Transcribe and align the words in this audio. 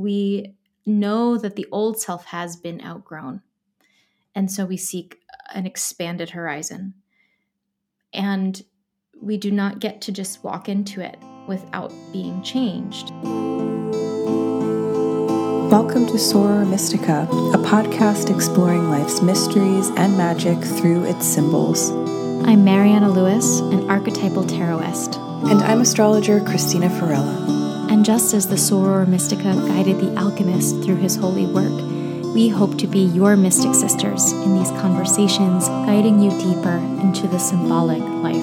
we 0.00 0.54
know 0.86 1.36
that 1.36 1.56
the 1.56 1.66
old 1.70 2.00
self 2.00 2.24
has 2.26 2.56
been 2.56 2.82
outgrown. 2.82 3.42
And 4.34 4.50
so 4.50 4.64
we 4.64 4.76
seek 4.78 5.18
an 5.54 5.66
expanded 5.66 6.30
horizon. 6.30 6.94
And 8.14 8.62
we 9.20 9.36
do 9.36 9.50
not 9.50 9.78
get 9.78 10.00
to 10.02 10.12
just 10.12 10.42
walk 10.42 10.68
into 10.68 11.02
it 11.02 11.18
without 11.46 11.92
being 12.12 12.42
changed. 12.42 13.10
Welcome 15.70 16.06
to 16.06 16.14
Soror 16.14 16.68
Mystica, 16.68 17.28
a 17.30 17.58
podcast 17.58 18.34
exploring 18.34 18.90
life's 18.90 19.20
mysteries 19.20 19.90
and 19.90 20.16
magic 20.16 20.58
through 20.58 21.04
its 21.04 21.26
symbols. 21.26 21.90
I'm 22.48 22.64
Mariana 22.64 23.10
Lewis, 23.10 23.60
an 23.60 23.88
archetypal 23.90 24.44
tarotist. 24.44 25.18
And 25.50 25.62
I'm 25.62 25.82
astrologer 25.82 26.40
Cristina 26.40 26.88
Farella. 26.88 27.59
And 27.90 28.04
just 28.04 28.34
as 28.34 28.46
the 28.46 28.54
Soror 28.54 29.04
Mystica 29.08 29.52
guided 29.66 29.98
the 29.98 30.14
alchemist 30.16 30.76
through 30.76 30.98
his 30.98 31.16
holy 31.16 31.46
work, 31.46 31.74
we 32.32 32.48
hope 32.48 32.78
to 32.78 32.86
be 32.86 33.00
your 33.00 33.36
mystic 33.36 33.74
sisters 33.74 34.30
in 34.30 34.56
these 34.56 34.70
conversations, 34.70 35.66
guiding 35.66 36.20
you 36.20 36.30
deeper 36.30 36.76
into 37.02 37.26
the 37.26 37.38
symbolic 37.40 37.98
life. 37.98 38.36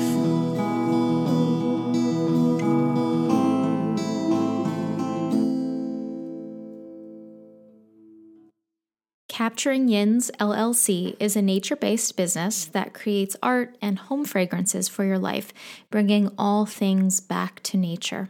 Capturing 9.30 9.88
Yinz 9.88 10.30
LLC 10.42 11.16
is 11.22 11.38
a 11.38 11.42
nature 11.42 11.78
based 11.78 12.18
business 12.18 12.66
that 12.66 12.94
creates 12.94 13.38
art 13.42 13.78
and 13.82 13.98
home 13.98 14.26
fragrances 14.26 14.90
for 14.90 15.06
your 15.06 15.18
life, 15.18 15.54
bringing 15.90 16.30
all 16.38 16.66
things 16.66 17.22
back 17.22 17.64
to 17.64 17.78
nature. 17.78 18.30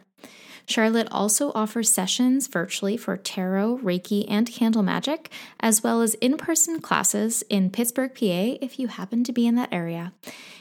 Charlotte 0.68 1.08
also 1.10 1.54
offers 1.56 1.92
sessions 1.92 2.48
virtually 2.48 2.98
for 2.98 3.16
tarot, 3.16 3.80
Reiki, 3.80 4.26
and 4.28 4.52
candle 4.52 4.84
magic, 4.84 5.32
as 5.62 5.82
well 5.82 6.02
as 6.02 6.14
in 6.16 6.36
person 6.36 6.82
classes 6.82 7.42
in 7.50 7.70
Pittsburgh, 7.70 8.14
PA, 8.14 8.58
if 8.62 8.78
you 8.78 8.88
happen 8.88 9.24
to 9.24 9.32
be 9.32 9.48
in 9.48 9.56
that 9.56 9.72
area. 9.72 10.12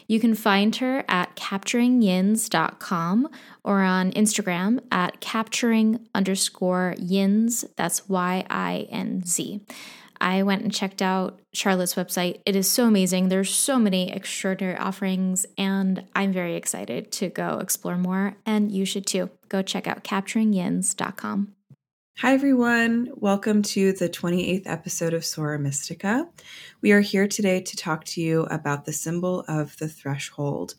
You 0.07 0.21
can 0.21 0.37
find 0.37 0.75
her 0.77 1.05
at 1.09 1.35
capturingyinz.com 1.35 3.29
or 3.65 3.81
on 3.81 4.13
Instagram 4.13 4.79
at 4.93 5.21
capturing 5.21 6.07
underscore 6.15 6.95
yinz. 6.99 7.65
That's 7.75 8.09
Y 8.09 8.47
I 8.49 8.87
N 8.89 9.25
Z. 9.27 9.61
I 10.21 10.43
went 10.43 10.63
and 10.63 10.73
checked 10.73 11.03
out 11.03 11.41
Charlotte's 11.53 11.95
website. 11.95 12.41
It 12.47 12.57
is 12.57 12.71
so 12.71 12.87
amazing. 12.87 13.29
There's 13.29 13.55
so 13.55 13.79
many 13.79 14.13
extraordinary 14.13 14.77
offerings, 14.77 15.47
and 15.57 16.05
I'm 16.15 16.33
very 16.33 16.57
excited 16.57 17.13
to 17.13 17.29
go 17.29 17.59
explore 17.59 17.97
more. 17.97 18.37
And 18.45 18.71
you 18.71 18.85
should 18.85 19.07
too. 19.07 19.31
Go 19.49 19.63
check 19.63 19.87
out 19.87 20.05
capturingyinz.com. 20.05 21.53
Hi, 22.21 22.33
everyone. 22.33 23.11
Welcome 23.15 23.61
to 23.63 23.93
the 23.93 24.09
28th 24.09 24.63
episode 24.65 25.13
of 25.13 25.21
Soror 25.21 25.61
Mystica. 25.61 26.27
We 26.81 26.93
are 26.93 27.01
here 27.01 27.29
today 27.29 27.61
to 27.61 27.77
talk 27.77 28.05
to 28.05 28.23
you 28.23 28.45
about 28.45 28.87
the 28.87 28.93
symbol 28.95 29.45
of 29.47 29.77
the 29.77 29.89
threshold. 29.89 30.77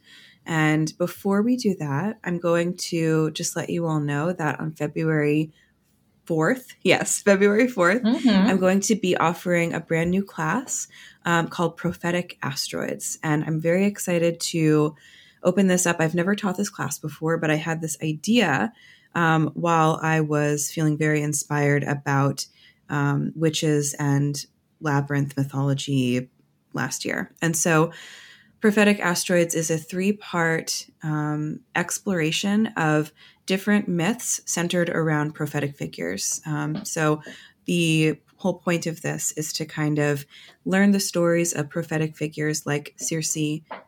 And 0.47 0.97
before 0.97 1.43
we 1.43 1.55
do 1.55 1.75
that, 1.75 2.17
I'm 2.23 2.39
going 2.39 2.77
to 2.77 3.30
just 3.31 3.55
let 3.55 3.69
you 3.69 3.85
all 3.85 3.99
know 3.99 4.33
that 4.33 4.59
on 4.59 4.71
February 4.71 5.52
4th, 6.28 6.73
yes, 6.81 7.22
February 7.22 7.67
4th, 7.67 8.02
mm-hmm. 8.02 8.47
I'm 8.47 8.59
going 8.59 8.81
to 8.81 8.95
be 8.95 9.16
offering 9.17 9.73
a 9.73 9.80
brand 9.80 10.11
new 10.11 10.23
class 10.23 10.88
um, 11.25 11.47
called 11.47 11.78
Prophetic 11.78 12.38
Asteroids. 12.44 13.17
And 13.23 13.44
I'm 13.45 13.59
very 13.59 13.86
excited 13.86 14.39
to 14.42 14.95
open 15.44 15.67
this 15.67 15.86
up. 15.86 15.98
I've 16.00 16.16
never 16.16 16.36
taught 16.36 16.58
this 16.58 16.70
class 16.70 17.00
before, 17.00 17.38
but 17.38 17.50
I 17.50 17.55
had 17.55 17.81
this 17.81 17.98
idea 18.03 18.73
um, 19.16 19.52
while 19.53 20.00
I 20.02 20.22
was 20.22 20.70
feeling 20.72 20.98
very 20.98 21.22
inspired 21.22 21.83
about 21.83 22.45
um, 22.89 23.31
witches 23.36 23.95
and 23.98 24.45
labyrinth 24.81 25.36
mythology 25.38 26.30
last 26.73 27.05
year. 27.05 27.31
And 27.42 27.55
so, 27.55 27.92
Prophetic 28.59 29.00
Asteroids 29.00 29.53
is 29.53 29.69
a 29.69 29.77
three 29.77 30.14
part 30.14 30.87
um, 31.04 31.59
exploration 31.76 32.67
of 32.76 33.11
different 33.45 33.87
myths 33.87 34.42
centered 34.45 34.89
around 34.89 35.36
prophetic 35.36 35.76
figures. 35.76 36.42
Um, 36.45 36.83
so, 36.83 37.21
the 37.65 38.20
whole 38.37 38.55
point 38.59 38.87
of 38.87 39.02
this 39.02 39.32
is 39.33 39.52
to 39.54 39.65
kind 39.65 39.99
of 39.99 40.26
learn 40.65 40.92
the 40.92 40.99
stories 40.99 41.54
of 41.54 41.70
prophetic 41.70 42.15
figures 42.15 42.65
like 42.65 42.93
Circe, 42.98 43.37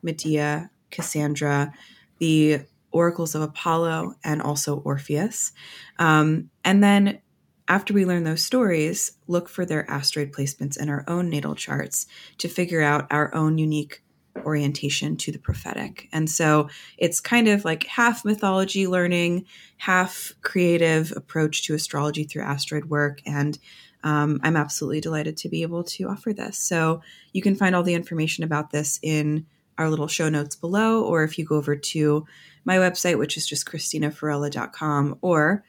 Medea, 0.01 0.69
Cassandra, 0.91 1.71
the 2.17 2.61
oracles 2.91 3.35
of 3.35 3.41
Apollo, 3.41 4.15
and 4.23 4.41
also 4.41 4.77
Orpheus. 4.79 5.53
Um, 5.97 6.49
and 6.65 6.83
then 6.83 7.21
after 7.67 7.93
we 7.93 8.05
learn 8.05 8.23
those 8.23 8.43
stories, 8.43 9.13
look 9.27 9.47
for 9.47 9.65
their 9.65 9.89
asteroid 9.89 10.31
placements 10.31 10.77
in 10.77 10.89
our 10.89 11.05
own 11.07 11.29
natal 11.29 11.55
charts 11.55 12.07
to 12.39 12.49
figure 12.49 12.81
out 12.81 13.07
our 13.11 13.33
own 13.35 13.59
unique 13.59 14.01
orientation 14.37 15.17
to 15.17 15.31
the 15.31 15.39
prophetic. 15.39 16.07
And 16.11 16.29
so 16.29 16.69
it's 16.97 17.19
kind 17.19 17.47
of 17.47 17.65
like 17.65 17.85
half 17.85 18.23
mythology 18.25 18.87
learning, 18.87 19.45
half 19.77 20.33
creative 20.41 21.13
approach 21.15 21.63
to 21.63 21.73
astrology 21.73 22.23
through 22.23 22.43
asteroid 22.43 22.85
work. 22.85 23.21
And 23.25 23.57
um, 24.03 24.39
I'm 24.43 24.55
absolutely 24.55 25.01
delighted 25.01 25.37
to 25.37 25.49
be 25.49 25.61
able 25.61 25.83
to 25.83 26.05
offer 26.05 26.33
this. 26.33 26.57
So 26.57 27.01
you 27.33 27.41
can 27.41 27.55
find 27.55 27.75
all 27.75 27.83
the 27.83 27.93
information 27.93 28.43
about 28.43 28.71
this 28.71 28.99
in 29.01 29.45
our 29.77 29.89
little 29.89 30.07
show 30.07 30.29
notes 30.29 30.55
below, 30.55 31.03
or 31.03 31.23
if 31.23 31.37
you 31.37 31.45
go 31.45 31.55
over 31.55 31.75
to 31.75 32.25
my 32.65 32.77
website, 32.77 33.17
which 33.17 33.37
is 33.37 33.47
just 33.47 33.65
cristinafarella.com, 33.65 35.17
or 35.21 35.63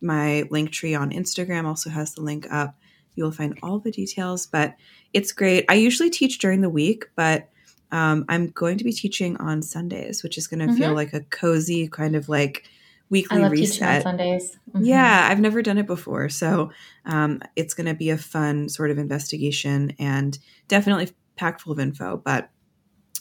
my 0.00 0.46
link 0.50 0.70
tree 0.70 0.94
on 0.94 1.10
Instagram 1.10 1.64
also 1.64 1.88
has 1.90 2.14
the 2.14 2.20
link 2.20 2.46
up. 2.50 2.76
You'll 3.14 3.32
find 3.32 3.58
all 3.62 3.78
the 3.78 3.90
details, 3.90 4.46
but 4.46 4.74
it's 5.12 5.32
great. 5.32 5.64
I 5.68 5.74
usually 5.74 6.10
teach 6.10 6.38
during 6.38 6.60
the 6.60 6.68
week, 6.68 7.06
but 7.16 7.48
um, 7.92 8.24
I'm 8.28 8.48
going 8.48 8.78
to 8.78 8.84
be 8.84 8.92
teaching 8.92 9.36
on 9.38 9.62
Sundays, 9.62 10.22
which 10.22 10.38
is 10.38 10.46
going 10.46 10.60
to 10.60 10.66
mm-hmm. 10.66 10.76
feel 10.76 10.94
like 10.94 11.12
a 11.12 11.20
cozy 11.20 11.88
kind 11.88 12.16
of 12.16 12.28
like 12.28 12.68
weekly 13.10 13.38
I 13.38 13.42
love 13.42 13.52
reset. 13.52 13.70
Teaching 13.70 13.96
on 13.96 14.02
Sundays. 14.02 14.58
Mm-hmm. 14.70 14.84
Yeah, 14.84 15.28
I've 15.30 15.40
never 15.40 15.62
done 15.62 15.78
it 15.78 15.86
before, 15.86 16.28
so 16.28 16.70
um, 17.04 17.40
it's 17.56 17.74
going 17.74 17.86
to 17.86 17.94
be 17.94 18.10
a 18.10 18.18
fun 18.18 18.68
sort 18.68 18.90
of 18.90 18.98
investigation 18.98 19.94
and 19.98 20.38
definitely 20.68 21.10
packed 21.36 21.62
full 21.62 21.72
of 21.72 21.80
info. 21.80 22.16
But 22.16 22.50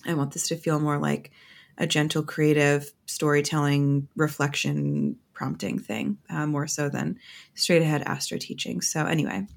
I 0.06 0.14
want 0.14 0.34
this 0.34 0.48
to 0.50 0.58
feel 0.58 0.80
more 0.80 0.98
like 0.98 1.32
a 1.78 1.88
gentle, 1.88 2.24
creative 2.24 2.92
storytelling, 3.06 4.08
reflection, 4.16 5.18
prompting 5.34 5.80
thing, 5.80 6.18
uh, 6.30 6.46
more 6.46 6.68
so 6.68 6.90
than 6.90 7.20
straight 7.56 7.82
ahead 7.82 8.04
astro 8.04 8.38
teaching. 8.38 8.82
So 8.82 9.06
anyway, 9.06 9.48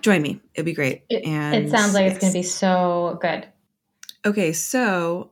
join 0.00 0.22
me; 0.22 0.40
it'd 0.54 0.66
be 0.66 0.72
great. 0.72 1.04
It, 1.08 1.24
and 1.24 1.66
it 1.66 1.70
sounds 1.70 1.94
like 1.94 2.06
it's, 2.06 2.14
it's 2.16 2.20
going 2.20 2.32
to 2.32 2.38
be 2.38 2.42
so 2.42 3.18
good. 3.20 3.46
Okay, 4.26 4.52
so 4.52 5.30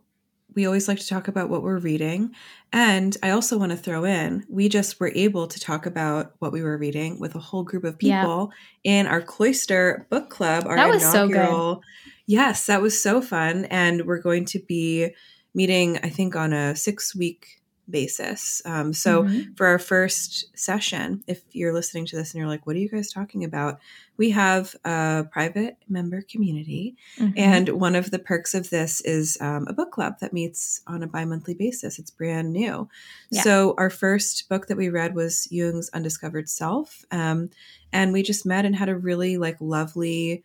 we 0.54 0.66
always 0.66 0.86
like 0.86 0.98
to 0.98 1.08
talk 1.08 1.28
about 1.28 1.48
what 1.48 1.62
we're 1.62 1.78
reading. 1.78 2.34
And 2.72 3.16
I 3.22 3.30
also 3.30 3.58
want 3.58 3.72
to 3.72 3.78
throw 3.78 4.04
in, 4.04 4.44
we 4.48 4.68
just 4.68 5.00
were 5.00 5.12
able 5.14 5.46
to 5.46 5.60
talk 5.60 5.86
about 5.86 6.34
what 6.40 6.52
we 6.52 6.62
were 6.62 6.76
reading 6.76 7.18
with 7.18 7.34
a 7.34 7.38
whole 7.38 7.64
group 7.64 7.84
of 7.84 7.98
people 7.98 8.52
yeah. 8.82 9.00
in 9.00 9.06
our 9.06 9.22
cloister 9.22 10.06
book 10.10 10.28
club. 10.28 10.66
Our 10.66 10.76
that 10.76 10.88
was 10.88 11.02
inaugural, 11.02 11.46
so 11.46 11.74
good. 11.76 11.84
Yes, 12.26 12.66
that 12.66 12.82
was 12.82 13.00
so 13.00 13.22
fun. 13.22 13.64
And 13.66 14.04
we're 14.04 14.20
going 14.20 14.44
to 14.46 14.58
be 14.58 15.14
meeting, 15.54 15.98
I 16.02 16.08
think, 16.08 16.36
on 16.36 16.52
a 16.52 16.76
six 16.76 17.14
week 17.14 17.61
basis. 17.88 18.62
Um, 18.64 18.92
so 18.92 19.24
mm-hmm. 19.24 19.52
for 19.54 19.66
our 19.66 19.78
first 19.78 20.56
session, 20.58 21.22
if 21.26 21.42
you're 21.52 21.72
listening 21.72 22.06
to 22.06 22.16
this 22.16 22.32
and 22.32 22.38
you're 22.38 22.48
like, 22.48 22.66
what 22.66 22.76
are 22.76 22.80
you 22.80 22.88
guys 22.88 23.10
talking 23.10 23.44
about? 23.44 23.80
We 24.16 24.30
have 24.30 24.76
a 24.84 25.26
private 25.30 25.76
member 25.88 26.22
community. 26.22 26.96
Mm-hmm. 27.18 27.32
And 27.36 27.68
one 27.70 27.94
of 27.94 28.10
the 28.10 28.18
perks 28.18 28.54
of 28.54 28.70
this 28.70 29.00
is 29.02 29.36
um, 29.40 29.66
a 29.68 29.72
book 29.72 29.90
club 29.90 30.20
that 30.20 30.32
meets 30.32 30.80
on 30.86 31.02
a 31.02 31.06
bi 31.06 31.24
monthly 31.24 31.54
basis. 31.54 31.98
It's 31.98 32.10
brand 32.10 32.52
new. 32.52 32.88
Yeah. 33.30 33.42
So 33.42 33.74
our 33.78 33.90
first 33.90 34.48
book 34.48 34.68
that 34.68 34.76
we 34.76 34.88
read 34.88 35.14
was 35.14 35.48
Jung's 35.50 35.90
Undiscovered 35.90 36.48
Self. 36.48 37.04
Um, 37.10 37.50
and 37.92 38.12
we 38.12 38.22
just 38.22 38.46
met 38.46 38.64
and 38.64 38.76
had 38.76 38.88
a 38.88 38.96
really 38.96 39.38
like 39.38 39.56
lovely, 39.60 40.44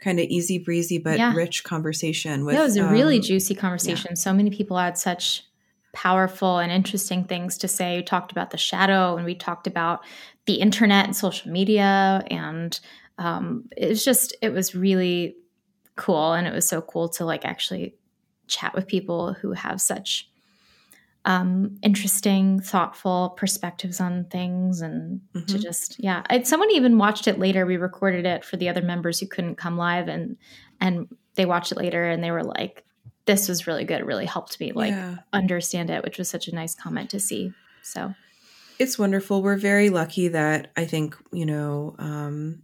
kind 0.00 0.20
of 0.20 0.26
easy 0.26 0.58
breezy 0.58 0.98
but 0.98 1.18
yeah. 1.18 1.34
rich 1.34 1.64
conversation 1.64 2.44
with 2.44 2.54
yeah, 2.54 2.60
it 2.60 2.64
was 2.64 2.76
a 2.76 2.86
really 2.86 3.16
um, 3.16 3.22
juicy 3.22 3.52
conversation 3.52 4.10
yeah. 4.12 4.14
so 4.14 4.32
many 4.32 4.48
people 4.48 4.76
had 4.76 4.96
such 4.96 5.47
powerful 5.98 6.58
and 6.58 6.70
interesting 6.70 7.24
things 7.24 7.58
to 7.58 7.66
say. 7.66 7.96
We 7.96 8.04
talked 8.04 8.30
about 8.30 8.52
the 8.52 8.56
shadow 8.56 9.16
and 9.16 9.26
we 9.26 9.34
talked 9.34 9.66
about 9.66 10.04
the 10.46 10.54
internet 10.54 11.06
and 11.06 11.16
social 11.16 11.50
media. 11.50 12.22
And 12.30 12.78
um, 13.18 13.64
it 13.76 13.88
was 13.88 14.04
just, 14.04 14.32
it 14.40 14.50
was 14.50 14.76
really 14.76 15.34
cool. 15.96 16.34
And 16.34 16.46
it 16.46 16.54
was 16.54 16.68
so 16.68 16.80
cool 16.80 17.08
to 17.08 17.24
like 17.24 17.44
actually 17.44 17.96
chat 18.46 18.76
with 18.76 18.86
people 18.86 19.32
who 19.32 19.50
have 19.54 19.80
such 19.80 20.30
um, 21.24 21.78
interesting, 21.82 22.60
thoughtful 22.60 23.30
perspectives 23.30 24.00
on 24.00 24.26
things 24.26 24.80
and 24.80 25.20
mm-hmm. 25.34 25.46
to 25.46 25.58
just, 25.58 25.96
yeah. 25.98 26.22
I, 26.30 26.42
someone 26.42 26.70
even 26.70 26.98
watched 26.98 27.26
it 27.26 27.40
later. 27.40 27.66
We 27.66 27.76
recorded 27.76 28.24
it 28.24 28.44
for 28.44 28.56
the 28.56 28.68
other 28.68 28.82
members 28.82 29.18
who 29.18 29.26
couldn't 29.26 29.56
come 29.56 29.76
live 29.76 30.06
and, 30.06 30.36
and 30.80 31.08
they 31.34 31.44
watched 31.44 31.72
it 31.72 31.78
later 31.78 32.04
and 32.04 32.22
they 32.22 32.30
were 32.30 32.44
like, 32.44 32.84
this 33.28 33.46
was 33.46 33.66
really 33.66 33.84
good. 33.84 34.00
It 34.00 34.06
really 34.06 34.24
helped 34.24 34.58
me 34.58 34.72
like 34.72 34.90
yeah. 34.92 35.16
understand 35.34 35.90
it, 35.90 36.02
which 36.02 36.16
was 36.16 36.30
such 36.30 36.48
a 36.48 36.54
nice 36.54 36.74
comment 36.74 37.10
to 37.10 37.20
see. 37.20 37.52
So 37.82 38.14
it's 38.78 38.98
wonderful. 38.98 39.42
We're 39.42 39.58
very 39.58 39.90
lucky 39.90 40.28
that 40.28 40.72
I 40.78 40.86
think, 40.86 41.14
you 41.30 41.44
know, 41.44 41.94
um, 41.98 42.62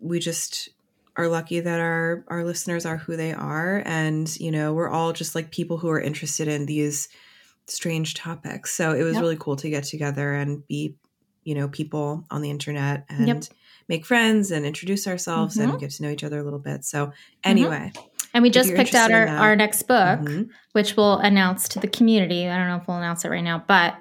we 0.00 0.20
just 0.20 0.68
are 1.16 1.26
lucky 1.26 1.60
that 1.60 1.80
our 1.80 2.22
our 2.28 2.44
listeners 2.44 2.84
are 2.84 2.98
who 2.98 3.16
they 3.16 3.32
are 3.32 3.82
and 3.86 4.38
you 4.40 4.50
know 4.50 4.72
we're 4.72 4.88
all 4.88 5.12
just 5.12 5.36
like 5.36 5.52
people 5.52 5.78
who 5.78 5.88
are 5.88 6.00
interested 6.00 6.48
in 6.48 6.66
these 6.66 7.08
strange 7.68 8.14
topics 8.14 8.74
so 8.74 8.92
it 8.92 9.04
was 9.04 9.14
yep. 9.14 9.22
really 9.22 9.36
cool 9.38 9.54
to 9.54 9.70
get 9.70 9.84
together 9.84 10.34
and 10.34 10.66
be 10.66 10.96
you 11.44 11.54
know 11.54 11.68
people 11.68 12.24
on 12.32 12.42
the 12.42 12.50
internet 12.50 13.04
and 13.08 13.28
yep. 13.28 13.44
make 13.88 14.04
friends 14.04 14.50
and 14.50 14.66
introduce 14.66 15.06
ourselves 15.06 15.56
mm-hmm. 15.56 15.70
and 15.70 15.78
get 15.78 15.92
to 15.92 16.02
know 16.02 16.10
each 16.10 16.24
other 16.24 16.40
a 16.40 16.42
little 16.42 16.58
bit 16.58 16.84
so 16.84 17.06
mm-hmm. 17.06 17.12
anyway 17.44 17.92
mm-hmm. 17.94 18.08
And 18.34 18.42
we 18.42 18.50
just 18.50 18.74
picked 18.74 18.94
out 18.94 19.12
our, 19.12 19.26
our 19.26 19.56
next 19.56 19.84
book 19.84 20.20
mm-hmm. 20.20 20.42
which 20.72 20.96
we'll 20.96 21.18
announce 21.18 21.68
to 21.68 21.80
the 21.80 21.88
community 21.88 22.48
i 22.48 22.56
don't 22.56 22.68
know 22.68 22.76
if 22.76 22.86
we'll 22.86 22.98
announce 22.98 23.24
it 23.24 23.28
right 23.28 23.44
now 23.44 23.64
but 23.66 23.96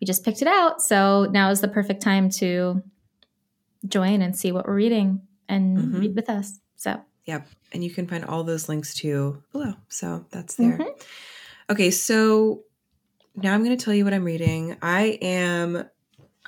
we 0.00 0.06
just 0.06 0.24
picked 0.24 0.42
it 0.42 0.48
out 0.48 0.80
so 0.80 1.26
now 1.32 1.50
is 1.50 1.60
the 1.60 1.68
perfect 1.68 2.00
time 2.02 2.30
to 2.30 2.82
join 3.86 4.22
and 4.22 4.36
see 4.36 4.52
what 4.52 4.66
we're 4.66 4.74
reading 4.74 5.22
and 5.48 5.78
mm-hmm. 5.78 6.00
read 6.00 6.16
with 6.16 6.28
us. 6.28 6.60
So, 6.76 7.00
yep. 7.24 7.46
And 7.72 7.84
you 7.84 7.90
can 7.90 8.06
find 8.06 8.24
all 8.24 8.44
those 8.44 8.68
links 8.68 8.94
too 8.94 9.42
below. 9.52 9.74
So 9.88 10.26
that's 10.30 10.54
there. 10.54 10.78
Mm-hmm. 10.78 11.70
Okay. 11.70 11.90
So 11.90 12.62
now 13.36 13.54
I'm 13.54 13.62
going 13.64 13.76
to 13.76 13.84
tell 13.84 13.94
you 13.94 14.04
what 14.04 14.14
I'm 14.14 14.24
reading. 14.24 14.76
I 14.82 15.18
am. 15.22 15.88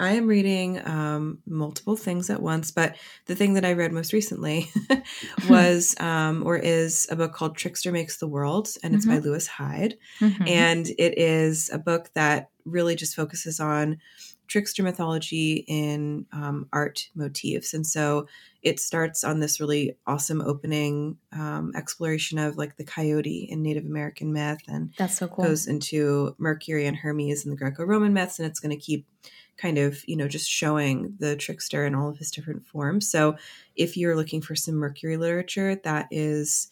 I 0.01 0.13
am 0.13 0.27
reading 0.27 0.85
um, 0.87 1.39
multiple 1.47 1.95
things 1.95 2.31
at 2.31 2.41
once, 2.41 2.71
but 2.71 2.97
the 3.27 3.37
thing 3.37 3.55
that 3.55 3.67
I 3.67 3.75
read 3.75 3.93
most 3.93 4.13
recently 4.13 4.71
was 5.49 5.95
um, 6.01 6.43
or 6.47 6.57
is 6.57 7.07
a 7.11 7.17
book 7.17 7.35
called 7.35 7.57
Trickster 7.57 7.93
Makes 7.93 8.17
the 8.17 8.27
World, 8.27 8.69
and 8.83 8.95
it's 8.95 9.05
mm-hmm. 9.05 9.17
by 9.17 9.21
Lewis 9.23 9.47
Hyde. 9.47 9.99
Mm-hmm. 10.21 10.49
And 10.49 10.87
it 10.99 11.19
is 11.19 11.71
a 11.71 11.79
book 11.79 12.11
that 12.15 12.51
really 12.65 12.97
just 12.97 13.15
focuses 13.15 13.61
on 13.61 13.99
trickster 14.51 14.83
mythology 14.83 15.65
in 15.69 16.27
um, 16.33 16.67
art 16.73 17.09
motifs. 17.15 17.73
And 17.73 17.87
so 17.87 18.27
it 18.63 18.81
starts 18.81 19.23
on 19.23 19.39
this 19.39 19.61
really 19.61 19.97
awesome 20.07 20.41
opening 20.41 21.19
um, 21.33 21.73
exploration 21.77 22.39
of 22.39 22.57
like 22.57 22.77
the 22.77 22.85
coyote 22.85 23.47
in 23.49 23.63
Native 23.63 23.85
American 23.85 24.33
myth. 24.33 24.61
And 24.67 24.93
that's 24.99 25.19
so 25.19 25.29
cool. 25.29 25.45
Goes 25.45 25.69
into 25.69 26.35
Mercury 26.39 26.87
and 26.87 26.97
Hermes 26.97 27.45
in 27.45 27.51
the 27.51 27.57
Greco 27.57 27.85
Roman 27.85 28.13
myths. 28.13 28.41
And 28.41 28.49
it's 28.49 28.61
going 28.61 28.77
to 28.77 28.83
keep 28.83 29.07
kind 29.61 29.79
of, 29.79 30.03
you 30.09 30.17
know, 30.17 30.29
just 30.29 30.49
showing 30.49 31.15
the 31.19 31.37
trickster 31.37 31.85
in 31.85 31.95
all 31.95 32.09
of 32.09 32.19
his 32.19 32.31
different 32.31 32.67
forms. 32.67 33.11
So 33.11 33.37
if 33.77 33.97
you're 33.97 34.17
looking 34.17 34.41
for 34.41 34.55
some 34.57 34.77
Mercury 34.77 35.17
literature, 35.17 35.75
that 35.85 36.09
is 36.11 36.71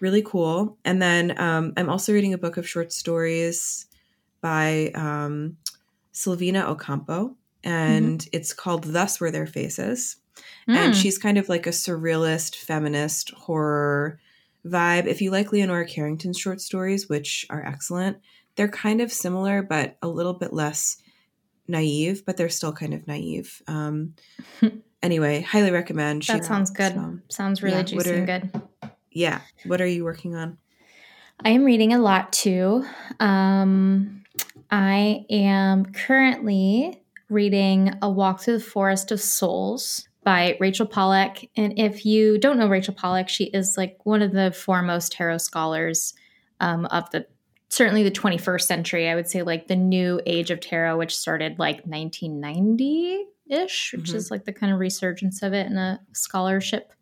really 0.00 0.22
cool. 0.22 0.76
And 0.84 1.00
then 1.00 1.40
um, 1.40 1.72
I'm 1.76 1.88
also 1.88 2.12
reading 2.12 2.34
a 2.34 2.38
book 2.38 2.56
of 2.56 2.68
short 2.68 2.92
stories 2.92 3.86
by 4.40 4.90
um, 4.94 5.56
Silvina 6.12 6.64
Ocampo, 6.64 7.34
and 7.64 8.20
mm-hmm. 8.20 8.28
it's 8.32 8.52
called 8.52 8.84
Thus 8.84 9.20
Were 9.20 9.30
Their 9.30 9.46
Faces. 9.46 10.16
Mm. 10.68 10.76
And 10.76 10.96
she's 10.96 11.18
kind 11.18 11.38
of 11.38 11.48
like 11.48 11.66
a 11.66 11.70
surrealist, 11.70 12.56
feminist 12.56 13.30
horror 13.30 14.20
vibe. 14.64 15.06
If 15.06 15.20
you 15.20 15.30
like 15.30 15.52
Leonora 15.52 15.86
Carrington's 15.86 16.38
short 16.38 16.60
stories, 16.60 17.08
which 17.08 17.46
are 17.50 17.64
excellent, 17.64 18.18
they're 18.54 18.68
kind 18.68 19.00
of 19.00 19.12
similar, 19.12 19.62
but 19.62 19.96
a 20.02 20.08
little 20.08 20.34
bit 20.34 20.52
less 20.52 20.98
naive, 21.68 22.24
but 22.24 22.36
they're 22.36 22.48
still 22.48 22.72
kind 22.72 22.94
of 22.94 23.06
naive. 23.06 23.62
Um, 23.66 24.14
anyway, 25.02 25.42
highly 25.42 25.70
recommend. 25.70 26.22
That 26.24 26.44
sounds 26.44 26.70
good. 26.70 26.94
So, 26.94 27.18
sounds 27.28 27.62
really 27.62 27.76
yeah, 27.76 27.82
juicy 27.82 28.10
are, 28.10 28.14
and 28.14 28.26
good. 28.26 28.62
Yeah. 29.10 29.40
What 29.66 29.80
are 29.80 29.86
you 29.86 30.04
working 30.04 30.34
on? 30.34 30.58
I 31.44 31.50
am 31.50 31.64
reading 31.64 31.92
a 31.92 31.98
lot 31.98 32.32
too. 32.32 32.84
Um, 33.20 34.24
I 34.70 35.24
am 35.30 35.86
currently 35.86 37.02
reading 37.28 37.94
A 38.02 38.10
Walk 38.10 38.40
Through 38.40 38.58
the 38.58 38.64
Forest 38.64 39.12
of 39.12 39.20
Souls 39.20 40.08
by 40.24 40.56
Rachel 40.60 40.86
Pollack. 40.86 41.48
And 41.56 41.78
if 41.78 42.04
you 42.04 42.38
don't 42.38 42.58
know 42.58 42.68
Rachel 42.68 42.94
Pollack, 42.94 43.28
she 43.28 43.44
is 43.44 43.76
like 43.76 43.98
one 44.04 44.22
of 44.22 44.32
the 44.32 44.52
foremost 44.52 45.12
tarot 45.12 45.38
scholars 45.38 46.14
um, 46.60 46.86
of 46.86 47.08
the 47.10 47.26
certainly 47.68 48.02
the 48.02 48.10
21st 48.10 48.62
century. 48.62 49.08
I 49.08 49.14
would 49.14 49.28
say 49.28 49.42
like 49.42 49.68
the 49.68 49.76
new 49.76 50.20
age 50.26 50.50
of 50.50 50.60
tarot, 50.60 50.98
which 50.98 51.16
started 51.16 51.58
like 51.58 51.84
1990 51.84 53.24
ish, 53.50 53.92
which 53.92 54.04
mm-hmm. 54.04 54.16
is 54.16 54.30
like 54.30 54.44
the 54.44 54.52
kind 54.52 54.72
of 54.72 54.78
resurgence 54.78 55.42
of 55.42 55.52
it 55.52 55.66
in 55.66 55.76
a 55.76 56.00
scholarship 56.12 56.92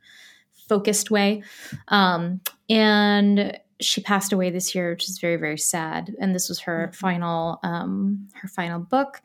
focused 0.69 1.11
way. 1.11 1.43
Um, 1.89 2.41
and 2.69 3.59
she 3.81 4.01
passed 4.01 4.33
away 4.33 4.51
this 4.51 4.75
year, 4.75 4.91
which 4.91 5.09
is 5.09 5.19
very 5.19 5.37
very 5.37 5.59
sad. 5.59 6.15
And 6.21 6.35
this 6.35 6.49
was 6.49 6.61
her 6.61 6.89
mm-hmm. 6.89 6.99
final 6.99 7.61
um, 7.63 8.29
her 8.35 8.49
final 8.49 8.81
book, 8.81 9.23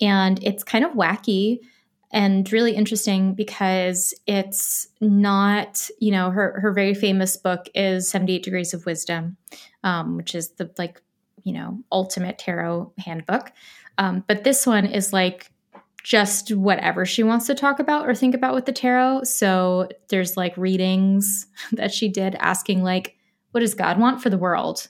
and 0.00 0.42
it's 0.42 0.62
kind 0.62 0.84
of 0.84 0.92
wacky 0.92 1.60
and 2.14 2.50
really 2.50 2.74
interesting 2.74 3.34
because 3.34 4.14
it's 4.26 4.88
not 5.00 5.88
you 6.00 6.10
know 6.10 6.30
her 6.30 6.58
her 6.60 6.72
very 6.72 6.94
famous 6.94 7.36
book 7.36 7.68
is 7.74 8.08
78 8.08 8.42
degrees 8.42 8.72
of 8.72 8.86
wisdom 8.86 9.36
um, 9.82 10.16
which 10.16 10.34
is 10.34 10.50
the 10.52 10.70
like 10.78 11.02
you 11.42 11.52
know 11.52 11.78
ultimate 11.92 12.38
tarot 12.38 12.90
handbook 12.98 13.52
um, 13.98 14.24
but 14.26 14.44
this 14.44 14.66
one 14.66 14.86
is 14.86 15.12
like 15.12 15.50
just 16.02 16.54
whatever 16.54 17.04
she 17.04 17.22
wants 17.22 17.46
to 17.46 17.54
talk 17.54 17.78
about 17.78 18.08
or 18.08 18.14
think 18.14 18.34
about 18.34 18.54
with 18.54 18.64
the 18.64 18.72
tarot 18.72 19.24
so 19.24 19.88
there's 20.08 20.36
like 20.36 20.56
readings 20.56 21.46
that 21.72 21.92
she 21.92 22.08
did 22.08 22.34
asking 22.36 22.82
like 22.82 23.16
what 23.54 23.60
does 23.60 23.74
God 23.74 24.00
want 24.00 24.20
for 24.20 24.30
the 24.30 24.36
world? 24.36 24.88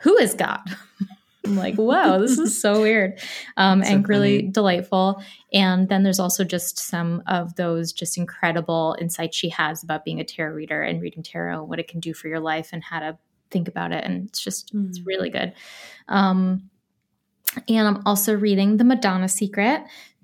Who 0.00 0.16
is 0.16 0.32
God? 0.32 0.62
I'm 1.46 1.56
like, 1.56 1.78
wow, 1.78 2.18
this 2.18 2.38
is 2.38 2.60
so 2.60 2.80
weird 2.82 3.20
um, 3.56 3.82
and 3.82 4.04
so 4.04 4.08
really 4.08 4.42
delightful. 4.42 5.22
And 5.52 5.88
then 5.88 6.02
there's 6.02 6.20
also 6.20 6.44
just 6.44 6.78
some 6.78 7.22
of 7.26 7.54
those 7.56 7.92
just 7.92 8.18
incredible 8.18 8.96
insights 9.00 9.36
she 9.36 9.48
has 9.50 9.82
about 9.82 10.04
being 10.04 10.20
a 10.20 10.24
tarot 10.24 10.54
reader 10.54 10.82
and 10.82 11.00
reading 11.00 11.22
tarot, 11.22 11.64
what 11.64 11.78
it 11.78 11.88
can 11.88 12.00
do 12.00 12.12
for 12.12 12.28
your 12.28 12.40
life, 12.40 12.70
and 12.72 12.82
how 12.82 13.00
to 13.00 13.18
think 13.50 13.68
about 13.68 13.92
it. 13.92 14.04
And 14.04 14.28
it's 14.28 14.42
just, 14.42 14.74
mm. 14.74 14.88
it's 14.88 15.00
really 15.00 15.30
good. 15.30 15.52
Um, 16.08 16.70
and 17.68 17.88
I'm 17.88 18.02
also 18.06 18.34
reading 18.34 18.76
The 18.76 18.84
Madonna 18.84 19.28
Secret 19.28 19.82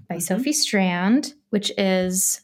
by 0.08 0.16
mm-hmm. 0.16 0.20
Sophie 0.20 0.52
Strand, 0.52 1.34
which 1.50 1.72
is 1.78 2.40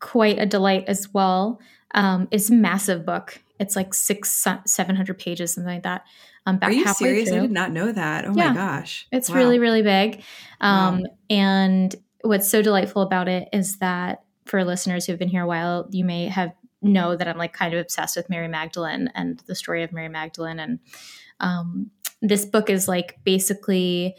quite 0.00 0.38
a 0.38 0.46
delight 0.46 0.84
as 0.86 1.12
well. 1.12 1.60
Um, 1.94 2.28
it's 2.30 2.50
a 2.50 2.54
massive 2.54 3.04
book. 3.04 3.40
It's 3.58 3.76
like 3.76 3.94
six, 3.94 4.46
seven 4.66 4.96
hundred 4.96 5.18
pages, 5.18 5.54
something 5.54 5.72
like 5.74 5.84
that. 5.84 6.04
Um, 6.46 6.58
back 6.58 6.70
Are 6.70 6.72
you 6.72 6.86
serious? 6.88 7.30
Through. 7.30 7.38
I 7.38 7.42
did 7.42 7.52
not 7.52 7.72
know 7.72 7.90
that. 7.90 8.26
Oh 8.26 8.34
yeah. 8.34 8.50
my 8.50 8.54
gosh, 8.54 9.06
it's 9.10 9.30
wow. 9.30 9.36
really, 9.36 9.58
really 9.58 9.82
big. 9.82 10.22
Um, 10.60 11.00
wow. 11.00 11.08
And 11.30 11.94
what's 12.22 12.48
so 12.48 12.62
delightful 12.62 13.02
about 13.02 13.28
it 13.28 13.48
is 13.52 13.78
that 13.78 14.24
for 14.44 14.62
listeners 14.64 15.06
who've 15.06 15.18
been 15.18 15.28
here 15.28 15.44
a 15.44 15.46
while, 15.46 15.88
you 15.90 16.04
may 16.04 16.28
have 16.28 16.52
know 16.82 17.16
that 17.16 17.26
I'm 17.26 17.38
like 17.38 17.52
kind 17.52 17.72
of 17.74 17.80
obsessed 17.80 18.16
with 18.16 18.28
Mary 18.28 18.48
Magdalene 18.48 19.10
and 19.14 19.42
the 19.46 19.54
story 19.54 19.82
of 19.82 19.92
Mary 19.92 20.08
Magdalene. 20.08 20.58
And 20.58 20.78
um, 21.40 21.90
this 22.20 22.44
book 22.44 22.70
is 22.70 22.86
like 22.88 23.18
basically 23.24 24.14